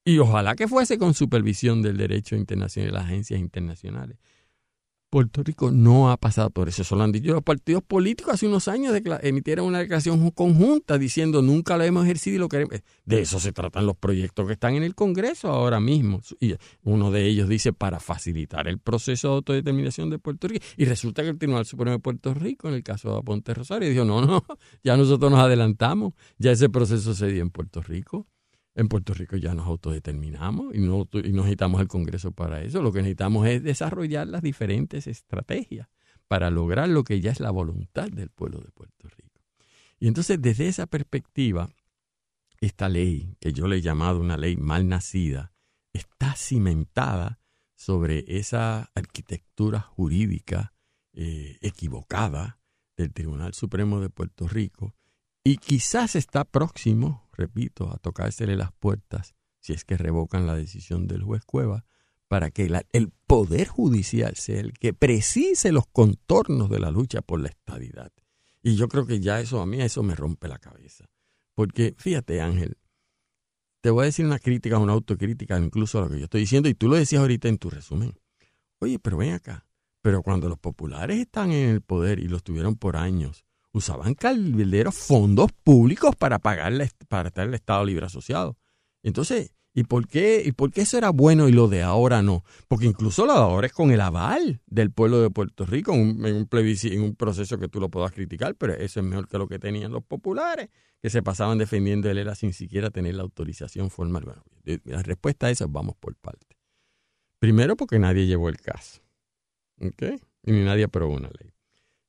y 0.04 0.18
ojalá 0.20 0.56
que 0.56 0.68
fuese 0.68 0.98
con 0.98 1.14
supervisión 1.14 1.82
del 1.82 1.98
derecho 1.98 2.36
internacional 2.36 2.90
y 2.90 2.94
las 2.94 3.06
agencias 3.06 3.40
internacionales. 3.40 4.18
Puerto 5.10 5.42
Rico 5.44 5.72
no 5.72 6.12
ha 6.12 6.18
pasado 6.18 6.50
por 6.52 6.70
eso. 6.70 6.84
Eso 6.84 6.96
lo 6.96 7.04
han 7.04 7.12
dicho 7.12 7.34
los 7.34 7.44
partidos 7.44 7.82
políticos 7.84 8.36
hace 8.36 8.48
unos 8.48 8.68
años 8.68 8.94
emitieron 9.22 9.66
una 9.66 9.80
declaración 9.80 10.30
conjunta 10.32 10.98
diciendo 10.98 11.42
nunca 11.42 11.78
lo 11.78 11.84
hemos 11.84 12.06
ejercido 12.06 12.36
y 12.36 12.40
lo 12.40 12.50
queremos. 12.50 12.76
De 13.06 13.22
eso 13.22 13.40
se 13.40 13.52
tratan 13.52 13.86
los 13.86 13.98
proyectos 13.98 14.46
que 14.46 14.54
están 14.54 14.76
en 14.76 14.84
el 14.84 14.96
Congreso 14.96 15.50
ahora 15.50 15.80
mismo. 15.80 16.22
Y 16.40 16.56
uno 16.84 17.12
de 17.12 17.26
ellos 17.26 17.50
dice 17.50 17.74
para 17.74 18.00
facilitar 18.00 18.68
el 18.68 18.80
proceso 18.80 19.30
de 19.30 19.34
autodeterminación 19.36 20.10
de 20.10 20.20
Puerto 20.20 20.48
Rico. 20.48 20.66
Y 20.78 20.86
resulta 20.86 21.24
que 21.24 21.30
el 21.30 21.38
Tribunal 21.38 21.66
Supremo 21.66 21.92
de 21.92 22.00
Puerto 22.00 22.34
Rico, 22.34 22.68
en 22.68 22.76
el 22.76 22.84
caso 22.84 23.16
de 23.16 23.24
Ponte 23.24 23.54
Rosario, 23.54 23.90
dijo, 23.90 24.06
no, 24.06 24.26
no, 24.26 24.46
ya 24.84 24.96
nosotros 24.96 25.32
nos 25.32 25.40
adelantamos. 25.40 26.14
Ya 26.38 26.52
ese 26.52 26.70
proceso 26.70 27.16
se 27.16 27.28
dio 27.28 27.42
en 27.42 27.50
Puerto 27.50 27.82
Rico. 27.82 28.28
En 28.80 28.88
Puerto 28.88 29.14
Rico 29.14 29.36
ya 29.36 29.54
nos 29.54 29.68
autodeterminamos 29.68 30.74
y 30.74 30.80
no, 30.80 31.06
necesitamos 31.12 31.82
el 31.82 31.90
Congreso 31.90 32.32
para 32.32 32.62
eso. 32.62 32.82
Lo 32.82 32.94
que 32.94 33.00
necesitamos 33.00 33.46
es 33.46 33.62
desarrollar 33.62 34.26
las 34.28 34.42
diferentes 34.42 35.06
estrategias 35.06 35.90
para 36.30 36.50
lograr 36.50 36.88
lo 36.88 37.04
que 37.04 37.20
ya 37.20 37.32
es 37.32 37.42
la 37.42 37.52
voluntad 37.52 38.08
del 38.10 38.30
pueblo 38.30 38.62
de 38.62 38.72
Puerto 38.72 39.10
Rico. 39.10 39.42
Y 40.00 40.08
entonces 40.08 40.42
desde 40.42 40.70
esa 40.70 40.86
perspectiva, 40.88 41.70
esta 42.62 42.88
ley, 42.88 43.36
que 43.42 43.52
yo 43.52 43.68
le 43.68 43.76
he 43.76 43.82
llamado 43.82 44.22
una 44.22 44.38
ley 44.38 44.56
mal 44.56 44.88
nacida, 44.88 45.52
está 45.92 46.38
cimentada 46.38 47.42
sobre 47.76 48.24
esa 48.38 48.92
arquitectura 48.96 49.82
jurídica 49.82 50.74
eh, 51.12 51.58
equivocada 51.60 52.62
del 52.96 53.12
Tribunal 53.12 53.54
Supremo 53.54 54.00
de 54.00 54.10
Puerto 54.10 54.48
Rico 54.48 54.96
y 55.44 55.58
quizás 55.58 56.16
está 56.16 56.44
próximo 56.46 57.30
repito, 57.40 57.90
a 57.92 57.98
tocársele 57.98 58.56
las 58.56 58.72
puertas, 58.74 59.34
si 59.60 59.74
es 59.74 59.86
que 59.86 59.98
revocan 59.98 60.46
la 60.46 60.56
decisión 60.56 61.08
del 61.08 61.24
juez 61.24 61.44
Cueva, 61.46 61.86
para 62.28 62.52
que 62.52 62.70
el 62.92 63.12
Poder 63.26 63.68
Judicial 63.68 64.36
sea 64.36 64.60
el 64.60 64.74
que 64.74 64.94
precise 64.94 65.72
los 65.72 65.88
contornos 65.88 66.70
de 66.70 66.80
la 66.80 66.92
lucha 66.92 67.22
por 67.22 67.40
la 67.40 67.50
estabilidad. 67.50 68.12
Y 68.62 68.76
yo 68.76 68.88
creo 68.88 69.08
que 69.08 69.20
ya 69.20 69.40
eso 69.40 69.62
a 69.62 69.66
mí 69.66 69.82
eso 69.82 70.04
me 70.04 70.16
rompe 70.16 70.48
la 70.48 70.60
cabeza. 70.60 71.06
Porque 71.56 71.96
fíjate 71.98 72.42
Ángel, 72.42 72.78
te 73.82 73.90
voy 73.90 74.04
a 74.04 74.06
decir 74.06 74.26
una 74.26 74.38
crítica, 74.38 74.78
una 74.78 74.94
autocrítica 74.94 75.58
incluso 75.58 75.98
a 75.98 76.02
lo 76.04 76.10
que 76.10 76.20
yo 76.20 76.26
estoy 76.26 76.42
diciendo, 76.42 76.70
y 76.70 76.76
tú 76.76 76.88
lo 76.88 76.98
decías 76.98 77.22
ahorita 77.22 77.48
en 77.48 77.58
tu 77.58 77.70
resumen. 77.70 78.14
Oye, 78.80 79.00
pero 79.00 79.18
ven 79.18 79.34
acá, 79.34 79.66
pero 80.02 80.22
cuando 80.22 80.50
los 80.50 80.60
populares 80.60 81.18
están 81.18 81.52
en 81.52 81.70
el 81.70 81.82
poder 81.82 82.20
y 82.20 82.28
los 82.28 82.44
tuvieron 82.44 82.76
por 82.76 82.96
años, 82.96 83.46
usaban 83.72 84.14
cabilderos 84.14 84.96
fondos 84.96 85.52
públicos 85.64 86.16
para 86.16 86.40
pagar 86.40 86.74
para 87.08 87.30
estar 87.30 87.48
el 87.48 87.54
Estado 87.54 87.86
Libre 87.86 88.06
Asociado. 88.06 88.58
Entonces, 89.04 89.54
¿y 89.74 89.84
por 89.84 90.08
qué 90.08 90.44
y 90.46 90.52
por 90.52 90.72
qué 90.72 90.82
eso 90.82 90.98
era 90.98 91.10
bueno 91.10 91.48
y 91.48 91.52
lo 91.52 91.68
de 91.68 91.84
ahora 91.84 92.22
no? 92.22 92.44
Porque 92.68 92.86
incluso 92.86 93.26
lo 93.26 93.34
de 93.34 93.40
ahora 93.40 93.68
es 93.68 93.74
con 93.74 93.92
el 93.92 94.02
aval 94.02 94.62
del 94.68 94.92
pueblo 94.92 95.22
de 95.22 95.30
Puerto 95.30 95.66
Rico 95.66 95.94
en 95.94 96.02
un, 96.02 96.26
en 96.26 97.02
un 97.02 97.16
proceso 97.16 97.58
que 97.58 97.68
tú 97.68 97.80
lo 97.80 97.90
puedas 97.90 98.12
criticar, 98.12 98.56
pero 98.56 98.74
eso 98.74 99.00
es 99.00 99.06
mejor 99.06 99.28
que 99.28 99.38
lo 99.38 99.48
que 99.48 99.60
tenían 99.60 99.92
los 99.92 100.04
populares, 100.04 100.70
que 101.02 101.10
se 101.10 101.24
pasaban 101.24 101.58
defendiendo 101.58 102.10
el 102.10 102.18
ERA 102.18 102.36
sin 102.36 102.54
siquiera 102.54 102.90
tener 102.90 103.16
la 103.16 103.24
autorización 103.24 103.90
formal. 103.90 104.26
Bueno, 104.26 104.44
la 104.86 105.04
respuesta 105.04 105.48
a 105.48 105.52
eso 105.52 105.68
vamos 105.68 105.96
por 105.96 106.16
parte. 106.16 106.58
Primero 107.40 107.78
porque 107.78 108.00
nadie 108.00 108.26
llevó 108.26 108.50
el 108.50 108.58
caso. 108.58 109.02
¿Ok? 109.82 110.04
Y 110.44 110.52
ni 110.52 110.64
nadie 110.64 110.84
aprobó 110.84 111.14
una 111.14 111.30
ley. 111.40 111.49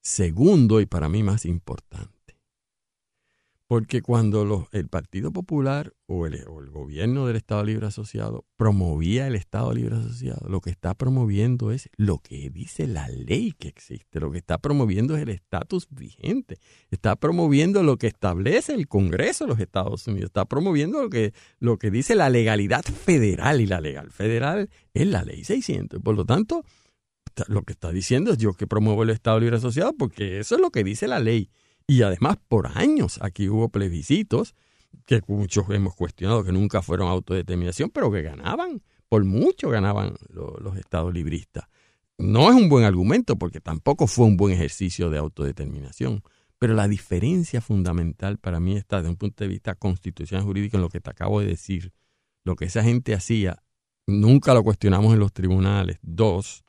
Segundo, 0.03 0.81
y 0.81 0.87
para 0.87 1.09
mí 1.09 1.23
más 1.23 1.45
importante, 1.45 2.21
porque 3.71 4.03
cuando 4.03 4.67
el 4.73 4.89
Partido 4.89 5.31
Popular 5.31 5.93
o 6.07 6.27
el, 6.27 6.45
gobierno 6.71 7.29
del 7.29 7.37
Estado 7.37 7.63
Libre 7.63 7.87
Asociado 7.87 8.45
promovía 8.57 9.29
el 9.29 9.37
Estado 9.37 9.73
Libre 9.73 9.95
Asociado, 9.95 10.49
lo 10.49 10.61
que 10.61 10.71
está 10.71 10.95
promoviendo 10.95 11.71
es 11.71 11.89
lo 11.97 12.19
que 12.19 12.51
dice 12.51 12.89
la 12.89 13.07
ley 13.07 13.53
que 13.53 13.69
existe, 13.69 14.19
lo 14.19 14.33
que 14.33 14.39
está 14.39 14.59
promoviendo 14.59 15.17
es 15.17 15.23
el 15.23 15.29
estatus 15.29 15.87
vigente, 15.89 16.59
está 16.91 17.15
promoviendo 17.15 17.85
lo 17.85 17.97
que 17.97 18.09
establece 18.09 18.75
el 18.75 18.89
Congreso 18.89 19.45
de 19.45 19.51
los 19.51 19.61
Estados 19.61 20.05
Unidos, 20.09 20.31
está 20.31 20.47
promoviendo 20.47 21.01
lo 21.03 21.09
que, 21.09 21.33
lo 21.61 21.79
que 21.79 21.93
dice 21.93 22.17
la 22.17 22.29
legalidad 22.29 22.83
federal. 22.83 23.61
Y 23.61 23.67
la 23.67 23.81
legal 23.81 24.11
federal 24.11 24.69
es 24.95 25.07
la 25.07 25.23
ley 25.23 25.45
600. 25.45 26.03
Por 26.03 26.17
lo 26.17 26.25
tanto, 26.25 26.65
lo 27.49 27.63
que 27.63 27.73
está 27.73 27.91
diciendo 27.91 28.33
es 28.33 28.39
yo 28.39 28.55
que 28.55 28.67
promuevo 28.67 29.03
el 29.03 29.11
Estado 29.11 29.41
Libre 29.41 29.57
Asociado 29.57 29.95
porque 29.97 30.41
eso 30.41 30.57
es 30.57 30.61
lo 30.61 30.71
que 30.71 30.85
dice 30.85 31.09
la 31.09 31.21
ley. 31.21 31.51
Y 31.87 32.03
además, 32.03 32.37
por 32.49 32.67
años 32.67 33.19
aquí 33.23 33.49
hubo 33.49 33.69
plebiscitos 33.69 34.55
que 35.07 35.21
muchos 35.27 35.69
hemos 35.71 35.95
cuestionado 35.95 36.45
que 36.45 36.53
nunca 36.53 36.83
fueron 36.83 37.09
autodeterminación, 37.09 37.91
pero 37.91 38.11
que 38.11 38.23
ganaban, 38.23 38.83
por 39.09 39.25
mucho 39.25 39.69
ganaban 39.71 40.15
los, 40.29 40.77
estados 40.77 41.13
libristas. 41.13 41.65
No 42.19 42.51
es 42.51 42.57
un 42.57 42.69
buen 42.69 42.85
argumento 42.85 43.37
porque 43.37 43.61
tampoco 43.61 44.07
fue 44.07 44.27
un 44.27 44.37
buen 44.37 44.53
ejercicio 44.53 45.11
de 45.11 45.19
autodeterminación. 45.19 46.23
Pero 46.59 46.75
la 46.75 46.87
diferencia 46.87 47.63
fundamental 47.63 48.37
para 48.37 48.61
mí 48.61 48.77
está 48.77 48.99
desde 48.99 49.09
un 49.09 49.17
punto 49.17 49.45
de 49.45 49.49
vista 49.49 49.75
constitucional 49.75 50.45
jurídico 50.45 50.77
en 50.77 50.83
lo 50.83 50.91
que 50.91 51.01
te 51.01 51.09
acabo 51.09 51.41
de 51.41 51.47
decir. 51.47 51.93
Lo 52.45 52.55
que 52.55 52.67
esa 52.67 52.83
gente 52.83 53.15
hacía, 53.15 53.63
nunca 54.07 54.53
lo 54.53 54.63
cuestionamos 54.63 55.15
en 55.15 55.21
los 55.21 55.33
tribunales. 55.33 55.99
Dos, 56.03 56.63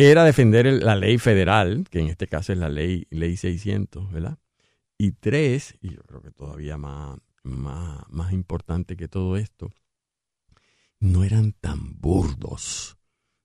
era 0.00 0.22
defender 0.22 0.64
la 0.80 0.94
ley 0.94 1.18
federal, 1.18 1.84
que 1.90 1.98
en 1.98 2.06
este 2.06 2.28
caso 2.28 2.52
es 2.52 2.58
la 2.58 2.68
ley, 2.68 3.08
ley 3.10 3.36
600, 3.36 4.12
¿verdad? 4.12 4.38
Y 4.96 5.10
tres, 5.10 5.76
y 5.80 5.96
yo 5.96 6.02
creo 6.04 6.22
que 6.22 6.30
todavía 6.30 6.78
más, 6.78 7.18
más, 7.42 8.04
más 8.08 8.32
importante 8.32 8.96
que 8.96 9.08
todo 9.08 9.36
esto, 9.36 9.72
no 11.00 11.24
eran 11.24 11.50
tan 11.50 11.98
burdos. 12.00 12.96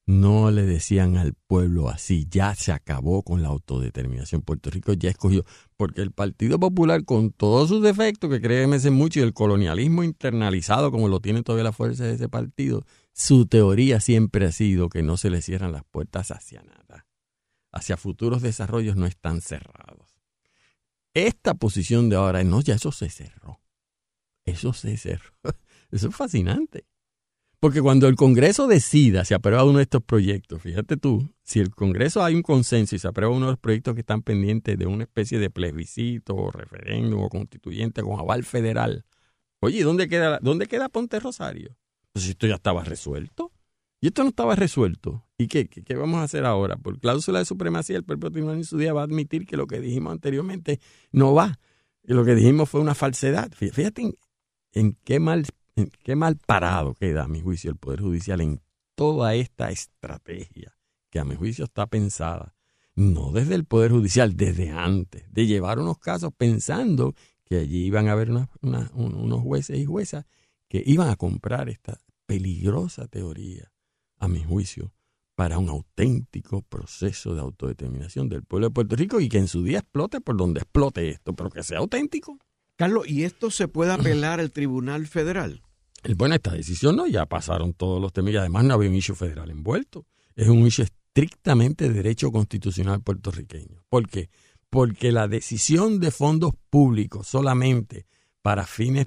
No 0.05 0.51
le 0.51 0.61
decían 0.63 1.17
al 1.17 1.33
pueblo 1.33 1.89
así, 1.89 2.27
ya 2.29 2.53
se 2.53 2.71
acabó 2.71 3.23
con 3.23 3.41
la 3.41 3.47
autodeterminación. 3.47 4.43
Puerto 4.43 4.69
Rico 4.69 4.93
ya 4.93 5.09
escogió, 5.09 5.45
porque 5.75 6.01
el 6.01 6.11
Partido 6.11 6.59
Popular, 6.59 7.03
con 7.03 7.31
todos 7.31 7.69
sus 7.69 7.81
defectos, 7.81 8.29
que 8.29 8.41
créeme 8.41 8.77
mucho, 8.91 9.21
y 9.21 9.23
el 9.23 9.33
colonialismo 9.33 10.03
internalizado, 10.03 10.91
como 10.91 11.07
lo 11.07 11.19
tiene 11.19 11.41
todavía 11.41 11.63
la 11.63 11.71
fuerza 11.71 12.03
de 12.03 12.13
ese 12.13 12.29
partido, 12.29 12.85
su 13.13 13.45
teoría 13.45 13.99
siempre 13.99 14.45
ha 14.45 14.51
sido 14.51 14.89
que 14.89 15.03
no 15.03 15.17
se 15.17 15.29
le 15.29 15.41
cierran 15.41 15.71
las 15.71 15.83
puertas 15.83 16.31
hacia 16.31 16.63
nada. 16.63 17.05
Hacia 17.71 17.95
futuros 17.95 18.41
desarrollos 18.41 18.95
no 18.95 19.05
están 19.05 19.41
cerrados. 19.41 20.19
Esta 21.13 21.53
posición 21.53 22.09
de 22.09 22.15
ahora, 22.15 22.43
no, 22.43 22.61
ya 22.61 22.75
eso 22.75 22.91
se 22.91 23.09
cerró. 23.09 23.61
Eso 24.45 24.73
se 24.73 24.97
cerró. 24.97 25.31
Eso 25.91 26.07
es 26.09 26.15
fascinante. 26.15 26.87
Porque 27.59 27.81
cuando 27.81 28.07
el 28.07 28.15
Congreso 28.15 28.67
decida 28.67 29.23
si 29.23 29.35
aprueba 29.35 29.63
uno 29.63 29.77
de 29.77 29.83
estos 29.83 30.03
proyectos, 30.03 30.61
fíjate 30.61 30.97
tú, 30.97 31.33
si 31.43 31.59
el 31.59 31.69
Congreso 31.69 32.23
hay 32.23 32.33
un 32.33 32.41
consenso 32.41 32.95
y 32.95 32.99
se 32.99 33.07
aprueba 33.07 33.33
uno 33.33 33.45
de 33.45 33.51
los 33.51 33.59
proyectos 33.59 33.93
que 33.93 34.01
están 34.01 34.23
pendientes 34.23 34.77
de 34.77 34.87
una 34.87 35.03
especie 35.03 35.37
de 35.37 35.51
plebiscito 35.51 36.35
o 36.35 36.51
referéndum 36.51 37.21
o 37.21 37.29
constituyente 37.29 38.01
con 38.01 38.19
aval 38.19 38.43
federal, 38.43 39.05
oye, 39.59 39.83
¿dónde 39.83 40.09
queda, 40.09 40.39
¿dónde 40.41 40.65
queda 40.65 40.89
Ponte 40.89 41.19
Rosario? 41.19 41.77
Pues 42.13 42.27
esto 42.27 42.47
ya 42.47 42.55
estaba 42.55 42.83
resuelto. 42.83 43.51
Y 43.99 44.07
esto 44.07 44.23
no 44.23 44.29
estaba 44.29 44.55
resuelto. 44.55 45.25
¿Y 45.37 45.47
qué, 45.47 45.67
qué, 45.67 45.95
vamos 45.95 46.19
a 46.19 46.23
hacer 46.23 46.45
ahora? 46.45 46.77
Por 46.77 46.99
cláusula 46.99 47.39
de 47.39 47.45
supremacía, 47.45 47.97
el 47.97 48.03
propio 48.03 48.31
tribunal 48.31 48.57
en 48.57 48.65
su 48.65 48.77
día 48.77 48.93
va 48.93 49.01
a 49.01 49.05
admitir 49.05 49.45
que 49.45 49.57
lo 49.57 49.65
que 49.65 49.79
dijimos 49.79 50.11
anteriormente 50.11 50.79
no 51.11 51.33
va. 51.33 51.59
Y 52.03 52.13
lo 52.13 52.25
que 52.25 52.35
dijimos 52.35 52.69
fue 52.69 52.81
una 52.81 52.95
falsedad. 52.95 53.51
Fíjate 53.53 54.13
en, 54.73 54.97
qué, 55.05 55.19
mal, 55.19 55.45
en 55.75 55.89
qué 56.03 56.15
mal 56.15 56.37
parado 56.37 56.95
queda, 56.95 57.23
a 57.23 57.27
mi 57.27 57.39
juicio, 57.39 57.71
el 57.71 57.77
Poder 57.77 58.01
Judicial 58.01 58.41
en 58.41 58.61
toda 58.95 59.35
esta 59.35 59.71
estrategia 59.71 60.75
que 61.09 61.19
a 61.19 61.23
mi 61.23 61.35
juicio 61.35 61.65
está 61.65 61.87
pensada, 61.87 62.55
no 62.95 63.31
desde 63.31 63.55
el 63.55 63.65
Poder 63.65 63.91
Judicial, 63.91 64.35
desde 64.35 64.71
antes, 64.71 65.31
de 65.31 65.45
llevar 65.45 65.79
unos 65.79 65.97
casos 65.99 66.33
pensando 66.35 67.13
que 67.45 67.59
allí 67.59 67.85
iban 67.85 68.07
a 68.07 68.13
haber 68.13 68.31
unos 68.61 69.41
jueces 69.41 69.77
y 69.77 69.85
juezas 69.85 70.25
que 70.73 70.81
iban 70.87 71.07
a 71.09 71.15
comprar 71.15 71.69
esta 71.69 71.99
peligrosa 72.25 73.07
teoría, 73.07 73.71
a 74.17 74.27
mi 74.27 74.43
juicio, 74.43 74.91
para 75.35 75.59
un 75.59 75.69
auténtico 75.69 76.63
proceso 76.63 77.35
de 77.35 77.41
autodeterminación 77.41 78.27
del 78.27 78.41
pueblo 78.41 78.69
de 78.69 78.73
Puerto 78.73 78.95
Rico 78.95 79.19
y 79.19 79.29
que 79.29 79.37
en 79.37 79.47
su 79.47 79.61
día 79.61 79.77
explote 79.77 80.19
por 80.19 80.35
donde 80.35 80.61
explote 80.61 81.09
esto, 81.09 81.35
pero 81.35 81.51
que 81.51 81.61
sea 81.61 81.77
auténtico. 81.77 82.39
Carlos, 82.75 83.07
¿y 83.07 83.23
esto 83.23 83.51
se 83.51 83.67
puede 83.67 83.91
apelar 83.91 84.39
al 84.39 84.51
Tribunal 84.51 85.05
Federal? 85.05 85.61
Bueno, 86.17 86.33
esta 86.33 86.53
decisión 86.53 86.95
no, 86.95 87.05
ya 87.05 87.27
pasaron 87.27 87.73
todos 87.75 88.01
los 88.01 88.11
temas 88.11 88.33
y 88.33 88.37
además 88.37 88.63
no 88.63 88.73
había 88.73 88.89
un 88.89 88.95
issue 88.95 89.15
federal 89.15 89.51
envuelto. 89.51 90.07
Es 90.35 90.47
un 90.47 90.65
issue 90.65 90.85
estrictamente 90.85 91.87
de 91.87 91.93
derecho 91.93 92.31
constitucional 92.31 93.03
puertorriqueño. 93.03 93.85
¿Por 93.89 94.09
qué? 94.09 94.31
Porque 94.71 95.11
la 95.11 95.27
decisión 95.27 95.99
de 95.99 96.09
fondos 96.09 96.53
públicos 96.71 97.27
solamente 97.27 98.07
para 98.41 98.65
fines 98.65 99.05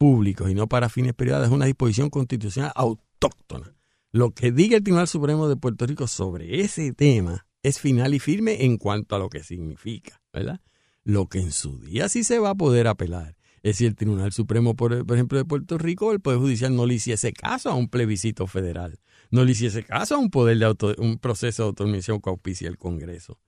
públicos 0.00 0.50
y 0.50 0.54
no 0.54 0.66
para 0.66 0.88
fines 0.88 1.12
privados 1.12 1.48
es 1.48 1.52
una 1.52 1.66
disposición 1.66 2.08
constitucional 2.08 2.72
autóctona. 2.74 3.74
Lo 4.12 4.30
que 4.30 4.50
diga 4.50 4.78
el 4.78 4.82
Tribunal 4.82 5.06
Supremo 5.06 5.46
de 5.46 5.56
Puerto 5.56 5.86
Rico 5.86 6.06
sobre 6.06 6.62
ese 6.62 6.94
tema 6.94 7.46
es 7.62 7.78
final 7.78 8.14
y 8.14 8.18
firme 8.18 8.64
en 8.64 8.78
cuanto 8.78 9.14
a 9.14 9.18
lo 9.18 9.28
que 9.28 9.44
significa, 9.44 10.22
¿verdad? 10.32 10.62
Lo 11.04 11.28
que 11.28 11.40
en 11.40 11.52
su 11.52 11.78
día 11.78 12.08
sí 12.08 12.24
se 12.24 12.38
va 12.38 12.50
a 12.50 12.54
poder 12.54 12.88
apelar 12.88 13.36
es 13.62 13.76
si 13.76 13.84
el 13.84 13.94
Tribunal 13.94 14.32
Supremo, 14.32 14.74
por, 14.74 14.94
ejemplo, 14.94 15.36
de 15.36 15.44
Puerto 15.44 15.76
Rico, 15.76 16.12
el 16.12 16.20
Poder 16.20 16.38
Judicial 16.38 16.74
no 16.74 16.86
le 16.86 16.94
hiciese 16.94 17.34
caso 17.34 17.68
a 17.68 17.74
un 17.74 17.90
plebiscito 17.90 18.46
federal. 18.46 18.98
no 19.30 19.44
le 19.44 19.52
hiciese 19.52 19.84
caso 19.84 20.14
a 20.14 20.18
un 20.18 20.30
poder 20.30 20.56
de 20.56 20.64
auto, 20.64 20.94
un 20.96 21.18
proceso 21.18 21.64
de 21.64 21.66
autonomía 21.68 22.00
que 22.00 22.30
auspicia 22.30 22.68
el 22.68 22.78
Congreso. 22.78 23.38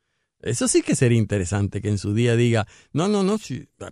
Eso 0.43 0.69
sí 0.69 0.83
que 0.83 0.97
sería 0.97 1.19
interesante 1.19 1.81
que 1.81 1.89
en 1.89 1.99
su 1.99 2.15
día 2.15 2.37
diga, 2.37 2.67
no, 2.93 3.09
no, 3.09 3.23
no, 3.23 3.39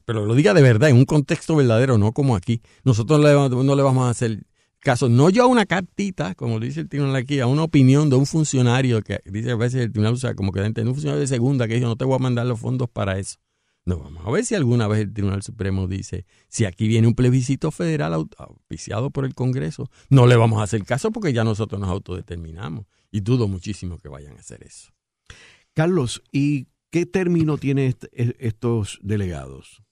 pero 0.04 0.26
lo 0.26 0.34
diga 0.34 0.52
de 0.52 0.62
verdad, 0.62 0.90
en 0.90 0.96
un 0.96 1.04
contexto 1.04 1.56
verdadero, 1.56 1.96
no 1.96 2.12
como 2.12 2.36
aquí. 2.36 2.60
Nosotros 2.84 3.20
no 3.20 3.76
le 3.76 3.82
vamos 3.82 4.06
a 4.06 4.10
hacer 4.10 4.44
caso, 4.80 5.08
no 5.08 5.30
yo 5.30 5.44
a 5.44 5.46
una 5.46 5.66
cartita, 5.66 6.34
como 6.34 6.58
dice 6.58 6.80
el 6.80 6.88
tribunal 6.88 7.16
aquí, 7.16 7.40
a 7.40 7.46
una 7.46 7.62
opinión 7.62 8.10
de 8.10 8.16
un 8.16 8.26
funcionario 8.26 9.02
que 9.02 9.20
dice 9.26 9.52
a 9.52 9.56
veces 9.56 9.82
el 9.82 9.92
tribunal 9.92 10.14
usa 10.14 10.34
como 10.34 10.52
que 10.52 10.60
un 10.60 10.74
funcionario 10.74 11.20
de 11.20 11.26
segunda 11.26 11.68
que 11.68 11.74
dice 11.74 11.86
no 11.86 11.96
te 11.96 12.04
voy 12.04 12.16
a 12.16 12.18
mandar 12.18 12.46
los 12.46 12.58
fondos 12.58 12.88
para 12.88 13.18
eso. 13.18 13.38
No, 13.86 13.98
vamos 13.98 14.26
a 14.26 14.30
ver 14.30 14.44
si 14.44 14.54
alguna 14.54 14.86
vez 14.88 15.00
el 15.00 15.12
Tribunal 15.12 15.42
Supremo 15.42 15.88
dice, 15.88 16.26
si 16.48 16.66
aquí 16.66 16.86
viene 16.86 17.08
un 17.08 17.14
plebiscito 17.14 17.70
federal 17.70 18.12
auspiciado 18.36 19.10
por 19.10 19.24
el 19.24 19.34
Congreso, 19.34 19.90
no 20.10 20.26
le 20.26 20.36
vamos 20.36 20.60
a 20.60 20.64
hacer 20.64 20.84
caso 20.84 21.10
porque 21.10 21.32
ya 21.32 21.44
nosotros 21.44 21.80
nos 21.80 21.88
autodeterminamos. 21.88 22.86
Y 23.10 23.20
dudo 23.20 23.48
muchísimo 23.48 23.98
que 23.98 24.08
vayan 24.08 24.36
a 24.36 24.40
hacer 24.40 24.62
eso. 24.62 24.92
Carlos, 25.74 26.22
¿y 26.32 26.68
qué 26.90 27.06
término 27.06 27.58
tienen 27.58 27.96
e, 28.12 28.36
estos 28.38 28.98
delegados? 29.02 29.82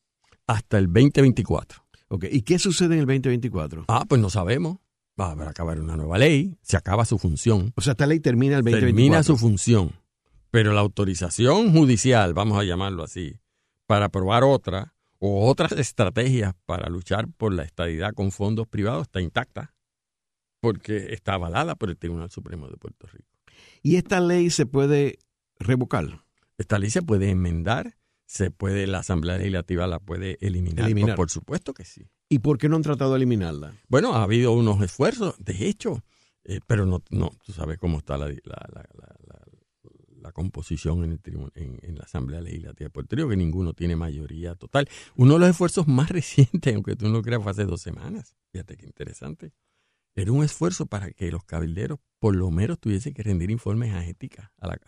Hasta 0.46 0.78
el 0.78 0.86
2024. 0.86 1.84
Ok, 2.08 2.24
¿y 2.30 2.42
qué 2.42 2.58
sucede 2.58 2.94
en 2.94 3.00
el 3.00 3.06
2024? 3.06 3.84
Ah, 3.88 4.04
pues 4.08 4.20
no 4.20 4.30
sabemos. 4.30 4.78
Va 5.20 5.32
a 5.32 5.50
acabar 5.50 5.80
una 5.80 5.96
nueva 5.96 6.16
ley, 6.16 6.56
se 6.62 6.76
acaba 6.76 7.04
su 7.04 7.18
función. 7.18 7.72
O 7.76 7.80
sea, 7.80 7.92
esta 7.92 8.06
ley 8.06 8.20
termina 8.20 8.56
el 8.56 8.62
2024. 8.62 8.96
Termina 8.96 9.22
su 9.22 9.36
función. 9.36 9.92
Pero 10.50 10.72
la 10.72 10.80
autorización 10.80 11.72
judicial, 11.72 12.34
vamos 12.34 12.58
a 12.58 12.64
llamarlo 12.64 13.02
así, 13.02 13.34
para 13.86 14.06
aprobar 14.06 14.44
otra 14.44 14.94
o 15.18 15.48
otras 15.48 15.72
estrategias 15.72 16.54
para 16.64 16.88
luchar 16.88 17.28
por 17.36 17.52
la 17.52 17.64
estadidad 17.64 18.14
con 18.14 18.30
fondos 18.30 18.68
privados 18.68 19.02
está 19.02 19.20
intacta 19.20 19.74
porque 20.60 21.12
está 21.12 21.34
avalada 21.34 21.74
por 21.74 21.90
el 21.90 21.96
Tribunal 21.96 22.30
Supremo 22.30 22.68
de 22.68 22.76
Puerto 22.76 23.06
Rico. 23.06 23.28
¿Y 23.82 23.96
esta 23.96 24.20
ley 24.20 24.50
se 24.50 24.66
puede 24.66 25.18
revocar? 25.58 26.24
Esta 26.56 26.78
ley 26.78 26.90
se 26.90 27.02
puede 27.02 27.30
enmendar, 27.30 27.96
se 28.26 28.50
puede, 28.50 28.86
la 28.86 28.98
Asamblea 28.98 29.38
Legislativa 29.38 29.86
la 29.86 30.00
puede 30.00 30.38
eliminar. 30.40 30.92
Pues, 30.92 31.14
por 31.14 31.30
supuesto 31.30 31.74
que 31.74 31.84
sí. 31.84 32.10
¿Y 32.28 32.40
por 32.40 32.58
qué 32.58 32.68
no 32.68 32.76
han 32.76 32.82
tratado 32.82 33.12
de 33.12 33.16
eliminarla? 33.16 33.72
Bueno, 33.88 34.14
ha 34.14 34.22
habido 34.22 34.52
unos 34.52 34.82
esfuerzos, 34.82 35.36
de 35.38 35.68
hecho, 35.68 36.04
eh, 36.44 36.60
pero 36.66 36.84
no, 36.84 37.02
no, 37.10 37.30
tú 37.44 37.52
sabes 37.52 37.78
cómo 37.78 37.98
está 37.98 38.18
la, 38.18 38.28
la, 38.28 38.86
la 40.20 40.32
composición 40.32 41.04
en, 41.04 41.12
el, 41.12 41.52
en, 41.82 41.96
la 41.96 42.04
Asamblea 42.04 42.40
Legislativa 42.40 42.86
de 42.86 42.90
Puerto 42.90 43.16
Rico, 43.16 43.28
que 43.28 43.36
ninguno 43.36 43.72
tiene 43.72 43.96
mayoría 43.96 44.54
total. 44.54 44.88
Uno 45.16 45.34
de 45.34 45.40
los 45.40 45.50
esfuerzos 45.50 45.86
más 45.86 46.08
recientes, 46.10 46.74
aunque 46.74 46.96
tú 46.96 47.08
no 47.08 47.22
creas, 47.22 47.42
fue 47.42 47.52
hace 47.52 47.64
dos 47.64 47.80
semanas. 47.80 48.36
Fíjate 48.52 48.76
qué 48.76 48.86
interesante. 48.86 49.52
Era 50.14 50.32
un 50.32 50.44
esfuerzo 50.44 50.86
para 50.86 51.10
que 51.10 51.30
los 51.30 51.44
cabilderos 51.44 51.98
por 52.18 52.34
lo 52.34 52.50
menos 52.50 52.78
tuviesen 52.80 53.14
que 53.14 53.22
rendir 53.22 53.50
informes 53.50 53.94
a 53.94 54.04
ética, 54.04 54.52
a 54.58 54.66
la, 54.66 54.78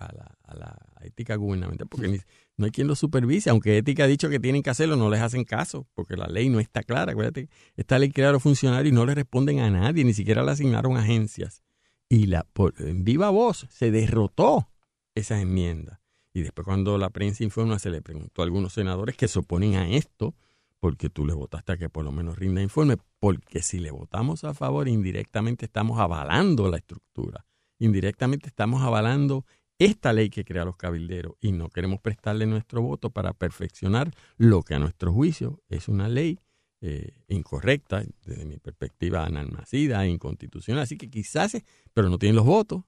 a 0.42 0.54
la, 0.56 0.76
ética 1.02 1.36
gubernamental, 1.36 1.88
porque 1.88 2.20
no 2.56 2.64
hay 2.66 2.70
quien 2.72 2.86
los 2.86 2.98
supervise, 2.98 3.48
aunque 3.48 3.78
ética 3.78 4.04
ha 4.04 4.06
dicho 4.06 4.28
que 4.28 4.38
tienen 4.38 4.62
que 4.62 4.70
hacerlo, 4.70 4.96
no 4.96 5.08
les 5.08 5.20
hacen 5.20 5.44
caso, 5.44 5.86
porque 5.94 6.16
la 6.16 6.26
ley 6.26 6.48
no 6.48 6.60
está 6.60 6.82
clara. 6.82 7.12
Acuérdate, 7.12 7.48
esta 7.76 7.98
ley 7.98 8.10
crea 8.10 8.30
a 8.30 8.32
los 8.32 8.42
funcionarios 8.42 8.92
y 8.92 8.94
no 8.94 9.06
le 9.06 9.14
responden 9.14 9.60
a 9.60 9.70
nadie, 9.70 10.04
ni 10.04 10.12
siquiera 10.12 10.42
le 10.42 10.50
asignaron 10.50 10.96
agencias. 10.96 11.62
Y 12.08 12.26
la, 12.26 12.44
por, 12.52 12.74
en 12.78 13.04
viva 13.04 13.30
voz 13.30 13.66
se 13.70 13.90
derrotó 13.90 14.68
esas 15.14 15.40
enmiendas. 15.40 16.00
Y 16.34 16.42
después 16.42 16.64
cuando 16.64 16.98
la 16.98 17.10
prensa 17.10 17.44
informa 17.44 17.78
se 17.78 17.90
le 17.90 18.02
preguntó 18.02 18.42
a 18.42 18.44
algunos 18.44 18.72
senadores 18.72 19.16
que 19.16 19.28
se 19.28 19.38
oponen 19.38 19.76
a 19.76 19.88
esto, 19.88 20.34
porque 20.80 21.08
tú 21.08 21.24
le 21.26 21.34
votaste 21.34 21.72
a 21.72 21.76
que 21.76 21.88
por 21.88 22.04
lo 22.04 22.12
menos 22.12 22.38
rinda 22.38 22.62
informe, 22.62 22.96
porque 23.20 23.62
si 23.62 23.78
le 23.78 23.90
votamos 23.90 24.44
a 24.44 24.54
favor, 24.54 24.88
indirectamente 24.88 25.66
estamos 25.66 26.00
avalando 26.00 26.68
la 26.68 26.78
estructura, 26.78 27.46
indirectamente 27.78 28.48
estamos 28.48 28.82
avalando 28.82 29.44
esta 29.78 30.12
ley 30.12 30.28
que 30.28 30.44
crea 30.44 30.64
los 30.64 30.76
cabilderos 30.76 31.36
y 31.40 31.52
no 31.52 31.70
queremos 31.70 32.00
prestarle 32.00 32.46
nuestro 32.46 32.82
voto 32.82 33.10
para 33.10 33.32
perfeccionar 33.32 34.12
lo 34.36 34.62
que 34.62 34.74
a 34.74 34.78
nuestro 34.78 35.12
juicio 35.12 35.62
es 35.68 35.88
una 35.88 36.08
ley 36.08 36.38
eh, 36.82 37.12
incorrecta, 37.28 38.02
desde 38.24 38.46
mi 38.46 38.58
perspectiva, 38.58 39.24
analmacida, 39.24 40.06
inconstitucional. 40.06 40.82
Así 40.82 40.96
que 40.96 41.10
quizás, 41.10 41.56
pero 41.92 42.08
no 42.08 42.18
tienen 42.18 42.36
los 42.36 42.46
votos, 42.46 42.84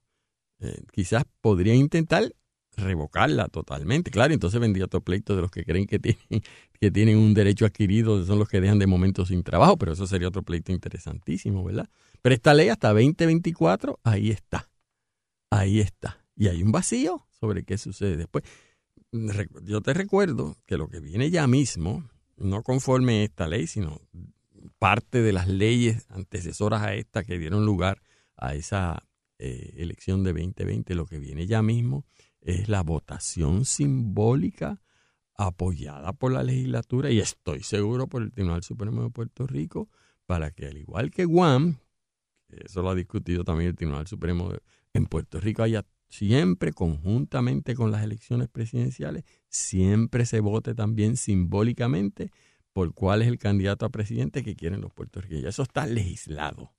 eh, 0.61 0.83
quizás 0.93 1.24
podría 1.41 1.74
intentar 1.74 2.35
revocarla 2.77 3.49
totalmente. 3.49 4.11
Claro, 4.11 4.33
entonces 4.33 4.61
vendría 4.61 4.87
otro 4.87 5.01
pleito 5.01 5.37
de 5.37 5.43
los 5.43 5.51
que 5.51 5.64
creen 5.64 5.87
que 5.87 5.99
tienen, 5.99 6.43
que 6.81 6.91
tienen 6.91 7.18
un 7.18 7.35
derecho 7.35 7.66
adquirido, 7.66 8.25
son 8.25 8.39
los 8.39 8.49
que 8.49 8.61
dejan 8.61 8.79
de 8.79 8.87
momento 8.87 9.27
sin 9.27 9.43
trabajo, 9.43 9.77
pero 9.77 9.93
eso 9.93 10.07
sería 10.07 10.29
otro 10.29 10.43
pleito 10.43 10.73
interesantísimo, 10.73 11.64
¿verdad? 11.64 11.89
Pero 12.23 12.35
esta 12.35 12.55
ley 12.55 12.68
hasta 12.68 12.89
2024, 12.89 14.01
ahí 14.05 14.31
está. 14.31 14.70
Ahí 15.51 15.81
está. 15.81 16.25
Y 16.37 16.49
hay 16.49 16.62
un 16.62 16.73
vacío 16.73 17.27
sobre 17.31 17.64
qué 17.64 17.77
sucede 17.77 18.16
después. 18.16 18.45
Yo 19.64 19.81
te 19.83 19.93
recuerdo 19.93 20.57
que 20.64 20.79
lo 20.79 20.89
que 20.89 21.01
viene 21.01 21.31
ya 21.31 21.47
mismo, 21.47 22.09
no 22.37 22.62
conforme 22.62 23.25
esta 23.25 23.47
ley, 23.47 23.66
sino 23.66 24.01
parte 24.79 25.20
de 25.20 25.33
las 25.33 25.49
leyes 25.49 26.07
antecesoras 26.09 26.83
a 26.83 26.95
esta 26.95 27.25
que 27.25 27.39
dieron 27.39 27.66
lugar 27.66 28.01
a 28.37 28.55
esa 28.55 29.05
eh, 29.39 29.75
elección 29.77 30.25
de 30.25 30.33
2020, 30.33 30.95
lo 30.95 31.07
que 31.07 31.18
viene 31.18 31.47
ya 31.47 31.62
mismo 31.62 32.07
es 32.43 32.68
la 32.68 32.82
votación 32.82 33.64
simbólica 33.64 34.80
apoyada 35.34 36.12
por 36.12 36.32
la 36.32 36.43
legislatura 36.43 37.11
y 37.11 37.20
estoy 37.20 37.62
seguro 37.62 38.07
por 38.07 38.22
el 38.22 38.32
Tribunal 38.32 38.62
Supremo 38.62 39.03
de 39.03 39.11
Puerto 39.11 39.47
Rico 39.47 39.88
para 40.26 40.51
que 40.51 40.66
al 40.66 40.76
igual 40.76 41.11
que 41.11 41.24
Guam, 41.24 41.78
eso 42.49 42.82
lo 42.82 42.90
ha 42.90 42.95
discutido 42.95 43.45
también 43.45 43.70
el 43.70 43.76
Tribunal 43.76 44.07
Supremo 44.07 44.53
en 44.93 45.07
Puerto 45.07 45.40
Rico, 45.40 45.62
haya 45.62 45.84
siempre 46.09 46.72
conjuntamente 46.72 47.74
con 47.74 47.90
las 47.90 48.03
elecciones 48.03 48.49
presidenciales, 48.49 49.24
siempre 49.49 50.26
se 50.26 50.40
vote 50.40 50.74
también 50.74 51.16
simbólicamente 51.16 52.30
por 52.72 52.93
cuál 52.95 53.22
es 53.22 53.28
el 53.28 53.38
candidato 53.38 53.86
a 53.86 53.90
presidente 53.90 54.43
que 54.43 54.57
quieren 54.57 54.80
los 54.80 54.93
puertorriqueños. 54.93 55.47
Eso 55.47 55.62
está 55.62 55.86
legislado 55.86 56.74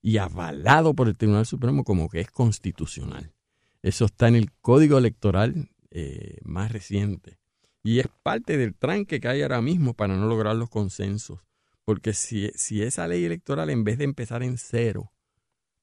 y 0.00 0.18
avalado 0.18 0.94
por 0.94 1.08
el 1.08 1.16
Tribunal 1.16 1.46
Supremo 1.46 1.84
como 1.84 2.08
que 2.08 2.20
es 2.20 2.30
constitucional. 2.30 3.35
Eso 3.82 4.06
está 4.06 4.28
en 4.28 4.36
el 4.36 4.52
Código 4.60 4.98
Electoral 4.98 5.70
eh, 5.90 6.38
más 6.44 6.72
reciente. 6.72 7.38
Y 7.82 8.00
es 8.00 8.08
parte 8.22 8.56
del 8.56 8.74
tranque 8.74 9.20
que 9.20 9.28
hay 9.28 9.42
ahora 9.42 9.62
mismo 9.62 9.94
para 9.94 10.16
no 10.16 10.26
lograr 10.26 10.56
los 10.56 10.68
consensos. 10.68 11.40
Porque 11.84 12.12
si, 12.14 12.50
si 12.54 12.82
esa 12.82 13.06
ley 13.06 13.24
electoral, 13.24 13.70
en 13.70 13.84
vez 13.84 13.98
de 13.98 14.04
empezar 14.04 14.42
en 14.42 14.58
cero, 14.58 15.12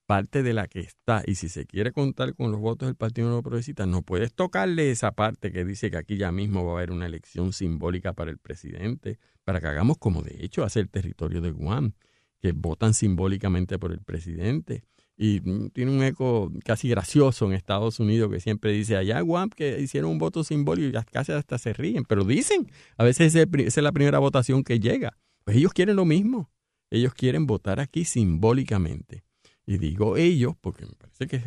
parte 0.05 0.43
de 0.43 0.53
la 0.53 0.67
que 0.67 0.81
está, 0.81 1.23
y 1.25 1.35
si 1.35 1.49
se 1.49 1.65
quiere 1.65 1.91
contar 1.91 2.35
con 2.35 2.51
los 2.51 2.59
votos 2.59 2.87
del 2.87 2.95
Partido 2.95 3.27
Nuevo 3.27 3.43
Progresista, 3.43 3.85
no 3.85 4.01
puedes 4.01 4.33
tocarle 4.33 4.91
esa 4.91 5.13
parte 5.13 5.51
que 5.51 5.63
dice 5.63 5.89
que 5.89 5.97
aquí 5.97 6.17
ya 6.17 6.31
mismo 6.31 6.65
va 6.65 6.73
a 6.73 6.75
haber 6.75 6.91
una 6.91 7.05
elección 7.05 7.53
simbólica 7.53 8.13
para 8.13 8.31
el 8.31 8.37
presidente, 8.37 9.17
para 9.43 9.61
que 9.61 9.67
hagamos 9.67 9.97
como 9.97 10.21
de 10.21 10.43
hecho 10.43 10.63
hace 10.63 10.81
el 10.81 10.89
territorio 10.89 11.41
de 11.41 11.51
Guam 11.51 11.93
que 12.41 12.51
votan 12.51 12.93
simbólicamente 12.93 13.79
por 13.79 13.93
el 13.93 14.01
presidente. 14.01 14.83
Y 15.23 15.39
mm, 15.39 15.69
tiene 15.69 15.89
un 15.89 16.03
eco 16.03 16.51
casi 16.65 16.89
gracioso 16.89 17.45
en 17.45 17.53
Estados 17.53 18.01
Unidos 18.01 18.29
que 18.29 18.41
siempre 18.41 18.73
dice 18.73 18.97
allá 18.97 19.21
Guam 19.21 19.49
que 19.49 19.79
hicieron 19.79 20.11
un 20.11 20.17
voto 20.17 20.43
simbólico 20.43 20.99
y 20.99 21.03
casi 21.05 21.31
hasta 21.31 21.57
se 21.57 21.71
ríen, 21.71 22.03
pero 22.03 22.25
dicen, 22.25 22.69
a 22.97 23.05
veces 23.05 23.33
esa 23.33 23.47
es 23.57 23.77
la 23.77 23.93
primera 23.93 24.19
votación 24.19 24.65
que 24.65 24.81
llega. 24.81 25.17
Pues 25.45 25.55
ellos 25.55 25.71
quieren 25.71 25.95
lo 25.95 26.03
mismo, 26.03 26.51
ellos 26.91 27.13
quieren 27.13 27.47
votar 27.47 27.79
aquí 27.79 28.03
simbólicamente. 28.03 29.23
Y 29.65 29.77
digo 29.77 30.17
ellos 30.17 30.55
porque 30.59 30.85
me 30.85 30.91
parece 30.95 31.27
que 31.27 31.37
es, 31.37 31.45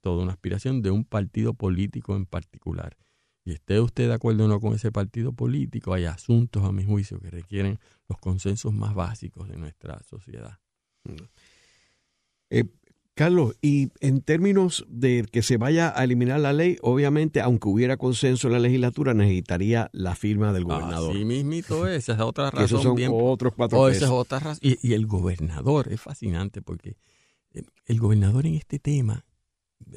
toda 0.00 0.24
una 0.24 0.32
aspiración 0.32 0.82
de 0.82 0.90
un 0.90 1.04
partido 1.04 1.54
político 1.54 2.16
en 2.16 2.26
particular 2.26 2.96
y 3.44 3.52
esté 3.52 3.78
usted 3.78 4.08
de 4.08 4.14
acuerdo 4.14 4.46
o 4.46 4.48
no 4.48 4.58
con 4.58 4.74
ese 4.74 4.90
partido 4.90 5.32
político, 5.32 5.94
hay 5.94 6.06
asuntos, 6.06 6.64
a 6.64 6.72
mi 6.72 6.82
juicio, 6.82 7.20
que 7.20 7.30
requieren 7.30 7.78
los 8.08 8.18
consensos 8.18 8.72
más 8.72 8.94
básicos 8.96 9.48
de 9.48 9.58
nuestra 9.58 10.02
sociedad. 10.02 10.58
Eh, 12.50 12.64
Carlos, 13.14 13.54
y 13.60 13.90
en 14.00 14.22
términos 14.22 14.86
de 14.88 15.26
que 15.30 15.42
se 15.42 15.58
vaya 15.58 15.92
a 15.94 16.02
eliminar 16.04 16.40
la 16.40 16.54
ley, 16.54 16.78
obviamente, 16.80 17.42
aunque 17.42 17.68
hubiera 17.68 17.98
consenso 17.98 18.46
en 18.46 18.54
la 18.54 18.58
legislatura, 18.58 19.12
necesitaría 19.12 19.90
la 19.92 20.14
firma 20.14 20.52
del 20.52 20.64
gobernador. 20.64 21.14
Sí, 21.14 21.24
mismito 21.24 21.86
esa 21.86 22.14
es 22.14 22.20
otra 22.20 22.50
razón. 22.50 22.64
esos 22.64 22.82
son 22.82 22.96
otros 23.10 23.52
cuatro 23.54 23.80
oh, 23.80 23.88
esa 23.88 24.06
es 24.06 24.10
otra 24.10 24.38
razón. 24.38 24.60
Y, 24.62 24.78
y, 24.86 24.94
el 24.94 25.06
gobernador, 25.06 25.92
es 25.92 26.00
fascinante 26.00 26.62
porque 26.62 26.96
el 27.84 28.00
gobernador 28.00 28.46
en 28.46 28.54
este 28.54 28.78
tema 28.78 29.26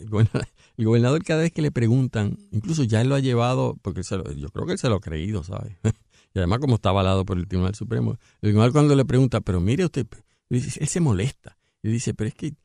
el 0.78 0.86
gobernador, 0.86 1.24
cada 1.24 1.42
vez 1.42 1.52
que 1.52 1.62
le 1.62 1.72
preguntan, 1.72 2.38
incluso 2.52 2.84
ya 2.84 3.02
él 3.02 3.10
lo 3.10 3.16
ha 3.16 3.20
llevado, 3.20 3.78
porque 3.82 4.02
yo 4.04 4.50
creo 4.50 4.66
que 4.66 4.74
él 4.74 4.78
se 4.78 4.90
lo 4.90 4.96
ha 4.96 5.02
creído, 5.02 5.44
¿sabes? 5.44 5.78
y 6.34 6.40
además 6.40 6.60
como 6.60 6.76
está 6.76 6.90
avalado 6.90 7.26
por 7.26 7.38
el 7.38 7.48
Tribunal 7.48 7.76
Supremo, 7.76 8.18
el 8.42 8.50
tribunal 8.50 8.72
cuando 8.72 8.96
le 8.96 9.06
pregunta, 9.06 9.42
pero 9.42 9.60
mire 9.60 9.86
usted, 9.86 10.08
él 10.50 10.62
se 10.62 11.00
molesta. 11.00 11.58
Y 11.82 11.90
dice, 11.90 12.14
pero 12.14 12.28
es 12.30 12.34
que, 12.34 12.56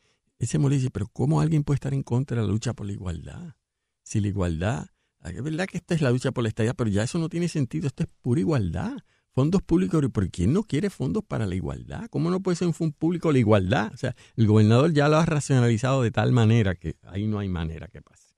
él 0.41 0.47
se 0.47 0.59
molesta, 0.59 0.89
pero 0.91 1.07
¿cómo 1.07 1.43
alguien 1.43 1.65
puede 1.65 1.77
estar 1.77 1.93
en 1.93 2.03
contra 2.03 2.41
de 2.41 2.47
la 2.47 2.53
lucha 2.53 2.73
por 2.73 2.87
la 2.87 2.93
igualdad? 2.93 3.57
Si 4.03 4.21
la 4.21 4.29
igualdad, 4.29 4.87
es 5.23 5.43
verdad 5.43 5.67
que 5.67 5.77
esta 5.77 5.95
es 5.95 6.01
la 6.01 6.11
lucha 6.11 6.33
por 6.33 6.43
la 6.43 6.49
estabilidad, 6.49 6.75
pero 6.77 6.89
ya 6.89 7.03
eso 7.03 7.19
no 7.19 7.29
tiene 7.29 7.47
sentido, 7.47 7.87
esto 7.87 8.05
es 8.05 8.09
pura 8.23 8.41
igualdad. 8.41 8.97
fondos 9.33 9.61
públicos, 9.61 10.03
¿por 10.11 10.31
quién 10.31 10.55
no 10.55 10.63
quiere 10.63 10.89
fondos 10.89 11.23
para 11.25 11.45
la 11.45 11.55
igualdad? 11.55 12.09
¿Cómo 12.09 12.31
no 12.31 12.41
puede 12.41 12.57
ser 12.57 12.69
un 12.69 12.75
fondo 12.75 12.97
público 12.99 13.31
la 13.31 13.39
igualdad? 13.39 13.93
O 13.93 13.99
sea, 13.99 14.17
el 14.35 14.47
gobernador 14.47 14.95
ya 14.95 15.11
lo 15.11 15.19
ha 15.19 15.27
racionalizado 15.27 16.01
de 16.03 16.11
tal 16.11 16.33
manera 16.33 16.75
que 16.75 16.97
ahí 17.03 17.27
no 17.27 17.39
hay 17.39 17.51
manera 17.51 17.89
que 17.89 18.01
pase. 18.01 18.35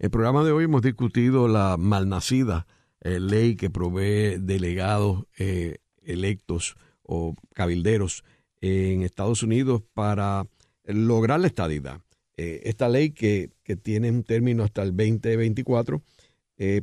El 0.00 0.10
programa 0.10 0.42
de 0.42 0.50
hoy 0.50 0.64
hemos 0.64 0.82
discutido 0.82 1.46
la 1.46 1.76
malnacida 1.78 2.66
eh, 3.02 3.20
ley 3.20 3.54
que 3.54 3.70
provee 3.70 4.38
delegados 4.40 5.26
eh, 5.38 5.76
electos 6.02 6.74
o 7.04 7.36
cabilderos 7.54 8.24
en 8.60 9.02
Estados 9.02 9.44
Unidos 9.44 9.82
para 9.94 10.44
lograr 10.86 11.40
la 11.40 11.46
estadidad. 11.46 12.00
Eh, 12.36 12.62
esta 12.64 12.88
ley 12.88 13.10
que, 13.10 13.50
que, 13.62 13.76
tiene 13.76 14.10
un 14.10 14.22
término 14.22 14.62
hasta 14.62 14.82
el 14.82 14.90
2024 14.90 16.02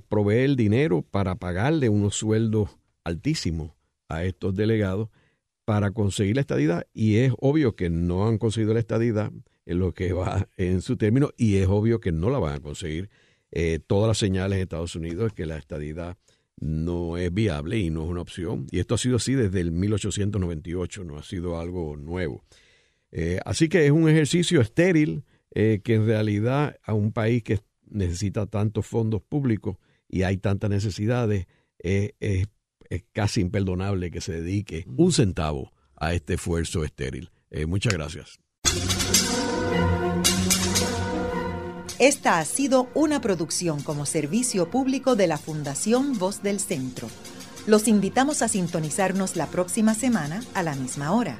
provee 0.08 0.44
el 0.44 0.56
dinero 0.56 1.02
para 1.02 1.36
pagarle 1.36 1.90
unos 1.90 2.16
sueldos 2.16 2.78
altísimos 3.04 3.72
a 4.08 4.24
estos 4.24 4.56
delegados 4.56 5.10
para 5.66 5.92
conseguir 5.92 6.36
la 6.36 6.42
estadidad 6.42 6.86
y 6.94 7.18
es 7.18 7.34
obvio 7.40 7.76
que 7.76 7.90
no 7.90 8.28
han 8.28 8.38
conseguido 8.38 8.74
la 8.74 8.80
estadidad 8.80 9.32
en 9.66 9.80
lo 9.80 9.94
que 9.94 10.14
va 10.14 10.50
en 10.58 10.82
su 10.82 10.98
término 10.98 11.32
y 11.38 11.58
es 11.58 11.68
obvio 11.68 12.00
que 12.00 12.12
no 12.12 12.30
la 12.30 12.40
van 12.40 12.56
a 12.56 12.60
conseguir. 12.60 13.10
Eh, 13.52 13.80
todas 13.86 14.08
las 14.08 14.18
señales 14.18 14.58
en 14.58 14.64
Estados 14.64 14.96
Unidos 14.96 15.28
es 15.28 15.34
que 15.34 15.46
la 15.46 15.58
estadidad 15.58 16.18
no 16.60 17.18
es 17.18 17.34
viable 17.34 17.80
y 17.80 17.90
no 17.90 18.04
es 18.04 18.10
una 18.10 18.22
opción. 18.22 18.68
Y 18.72 18.80
esto 18.80 18.96
ha 18.96 18.98
sido 18.98 19.18
así 19.18 19.34
desde 19.34 19.62
el 19.62 19.72
1898, 19.72 21.04
no 21.04 21.18
ha 21.18 21.24
sido 21.24 21.60
algo 21.60 21.96
nuevo. 21.96 22.44
Eh, 23.14 23.40
así 23.46 23.70
que 23.70 23.86
es 23.86 23.92
un 23.92 24.10
ejercicio 24.10 24.60
estéril 24.60 25.24
eh, 25.56 25.80
que 25.82 25.94
en 25.96 26.06
realidad 26.06 26.76
a 26.84 26.94
un 26.94 27.14
país 27.14 27.44
que 27.44 27.60
necesita 27.90 28.48
tantos 28.48 28.86
fondos 28.86 29.22
públicos 29.22 29.78
y 30.10 30.24
hay 30.24 30.36
tantas 30.38 30.70
necesidades, 30.70 31.48
es 31.80 32.14
es 32.94 33.04
casi 33.12 33.42
imperdonable 33.42 34.12
que 34.12 34.22
se 34.22 34.34
dedique 34.34 34.86
un 34.98 35.12
centavo 35.12 35.72
a 35.96 36.14
este 36.14 36.36
esfuerzo 36.36 36.84
estéril. 36.84 37.32
Eh, 37.50 37.66
muchas 37.66 37.94
gracias. 37.94 38.40
Esta 42.00 42.40
ha 42.40 42.46
sido 42.46 42.90
una 42.94 43.22
producción 43.22 43.82
como 43.82 44.06
servicio 44.06 44.70
público 44.70 45.16
de 45.16 45.28
la 45.28 45.38
Fundación 45.38 46.18
Voz 46.20 46.44
del 46.44 46.60
Centro. 46.60 47.08
Los 47.66 47.88
invitamos 47.88 48.42
a 48.42 48.48
sintonizarnos 48.48 49.36
la 49.36 49.48
próxima 49.48 49.94
semana 49.94 50.44
a 50.54 50.64
la 50.64 50.76
misma 50.76 51.14
hora. 51.14 51.40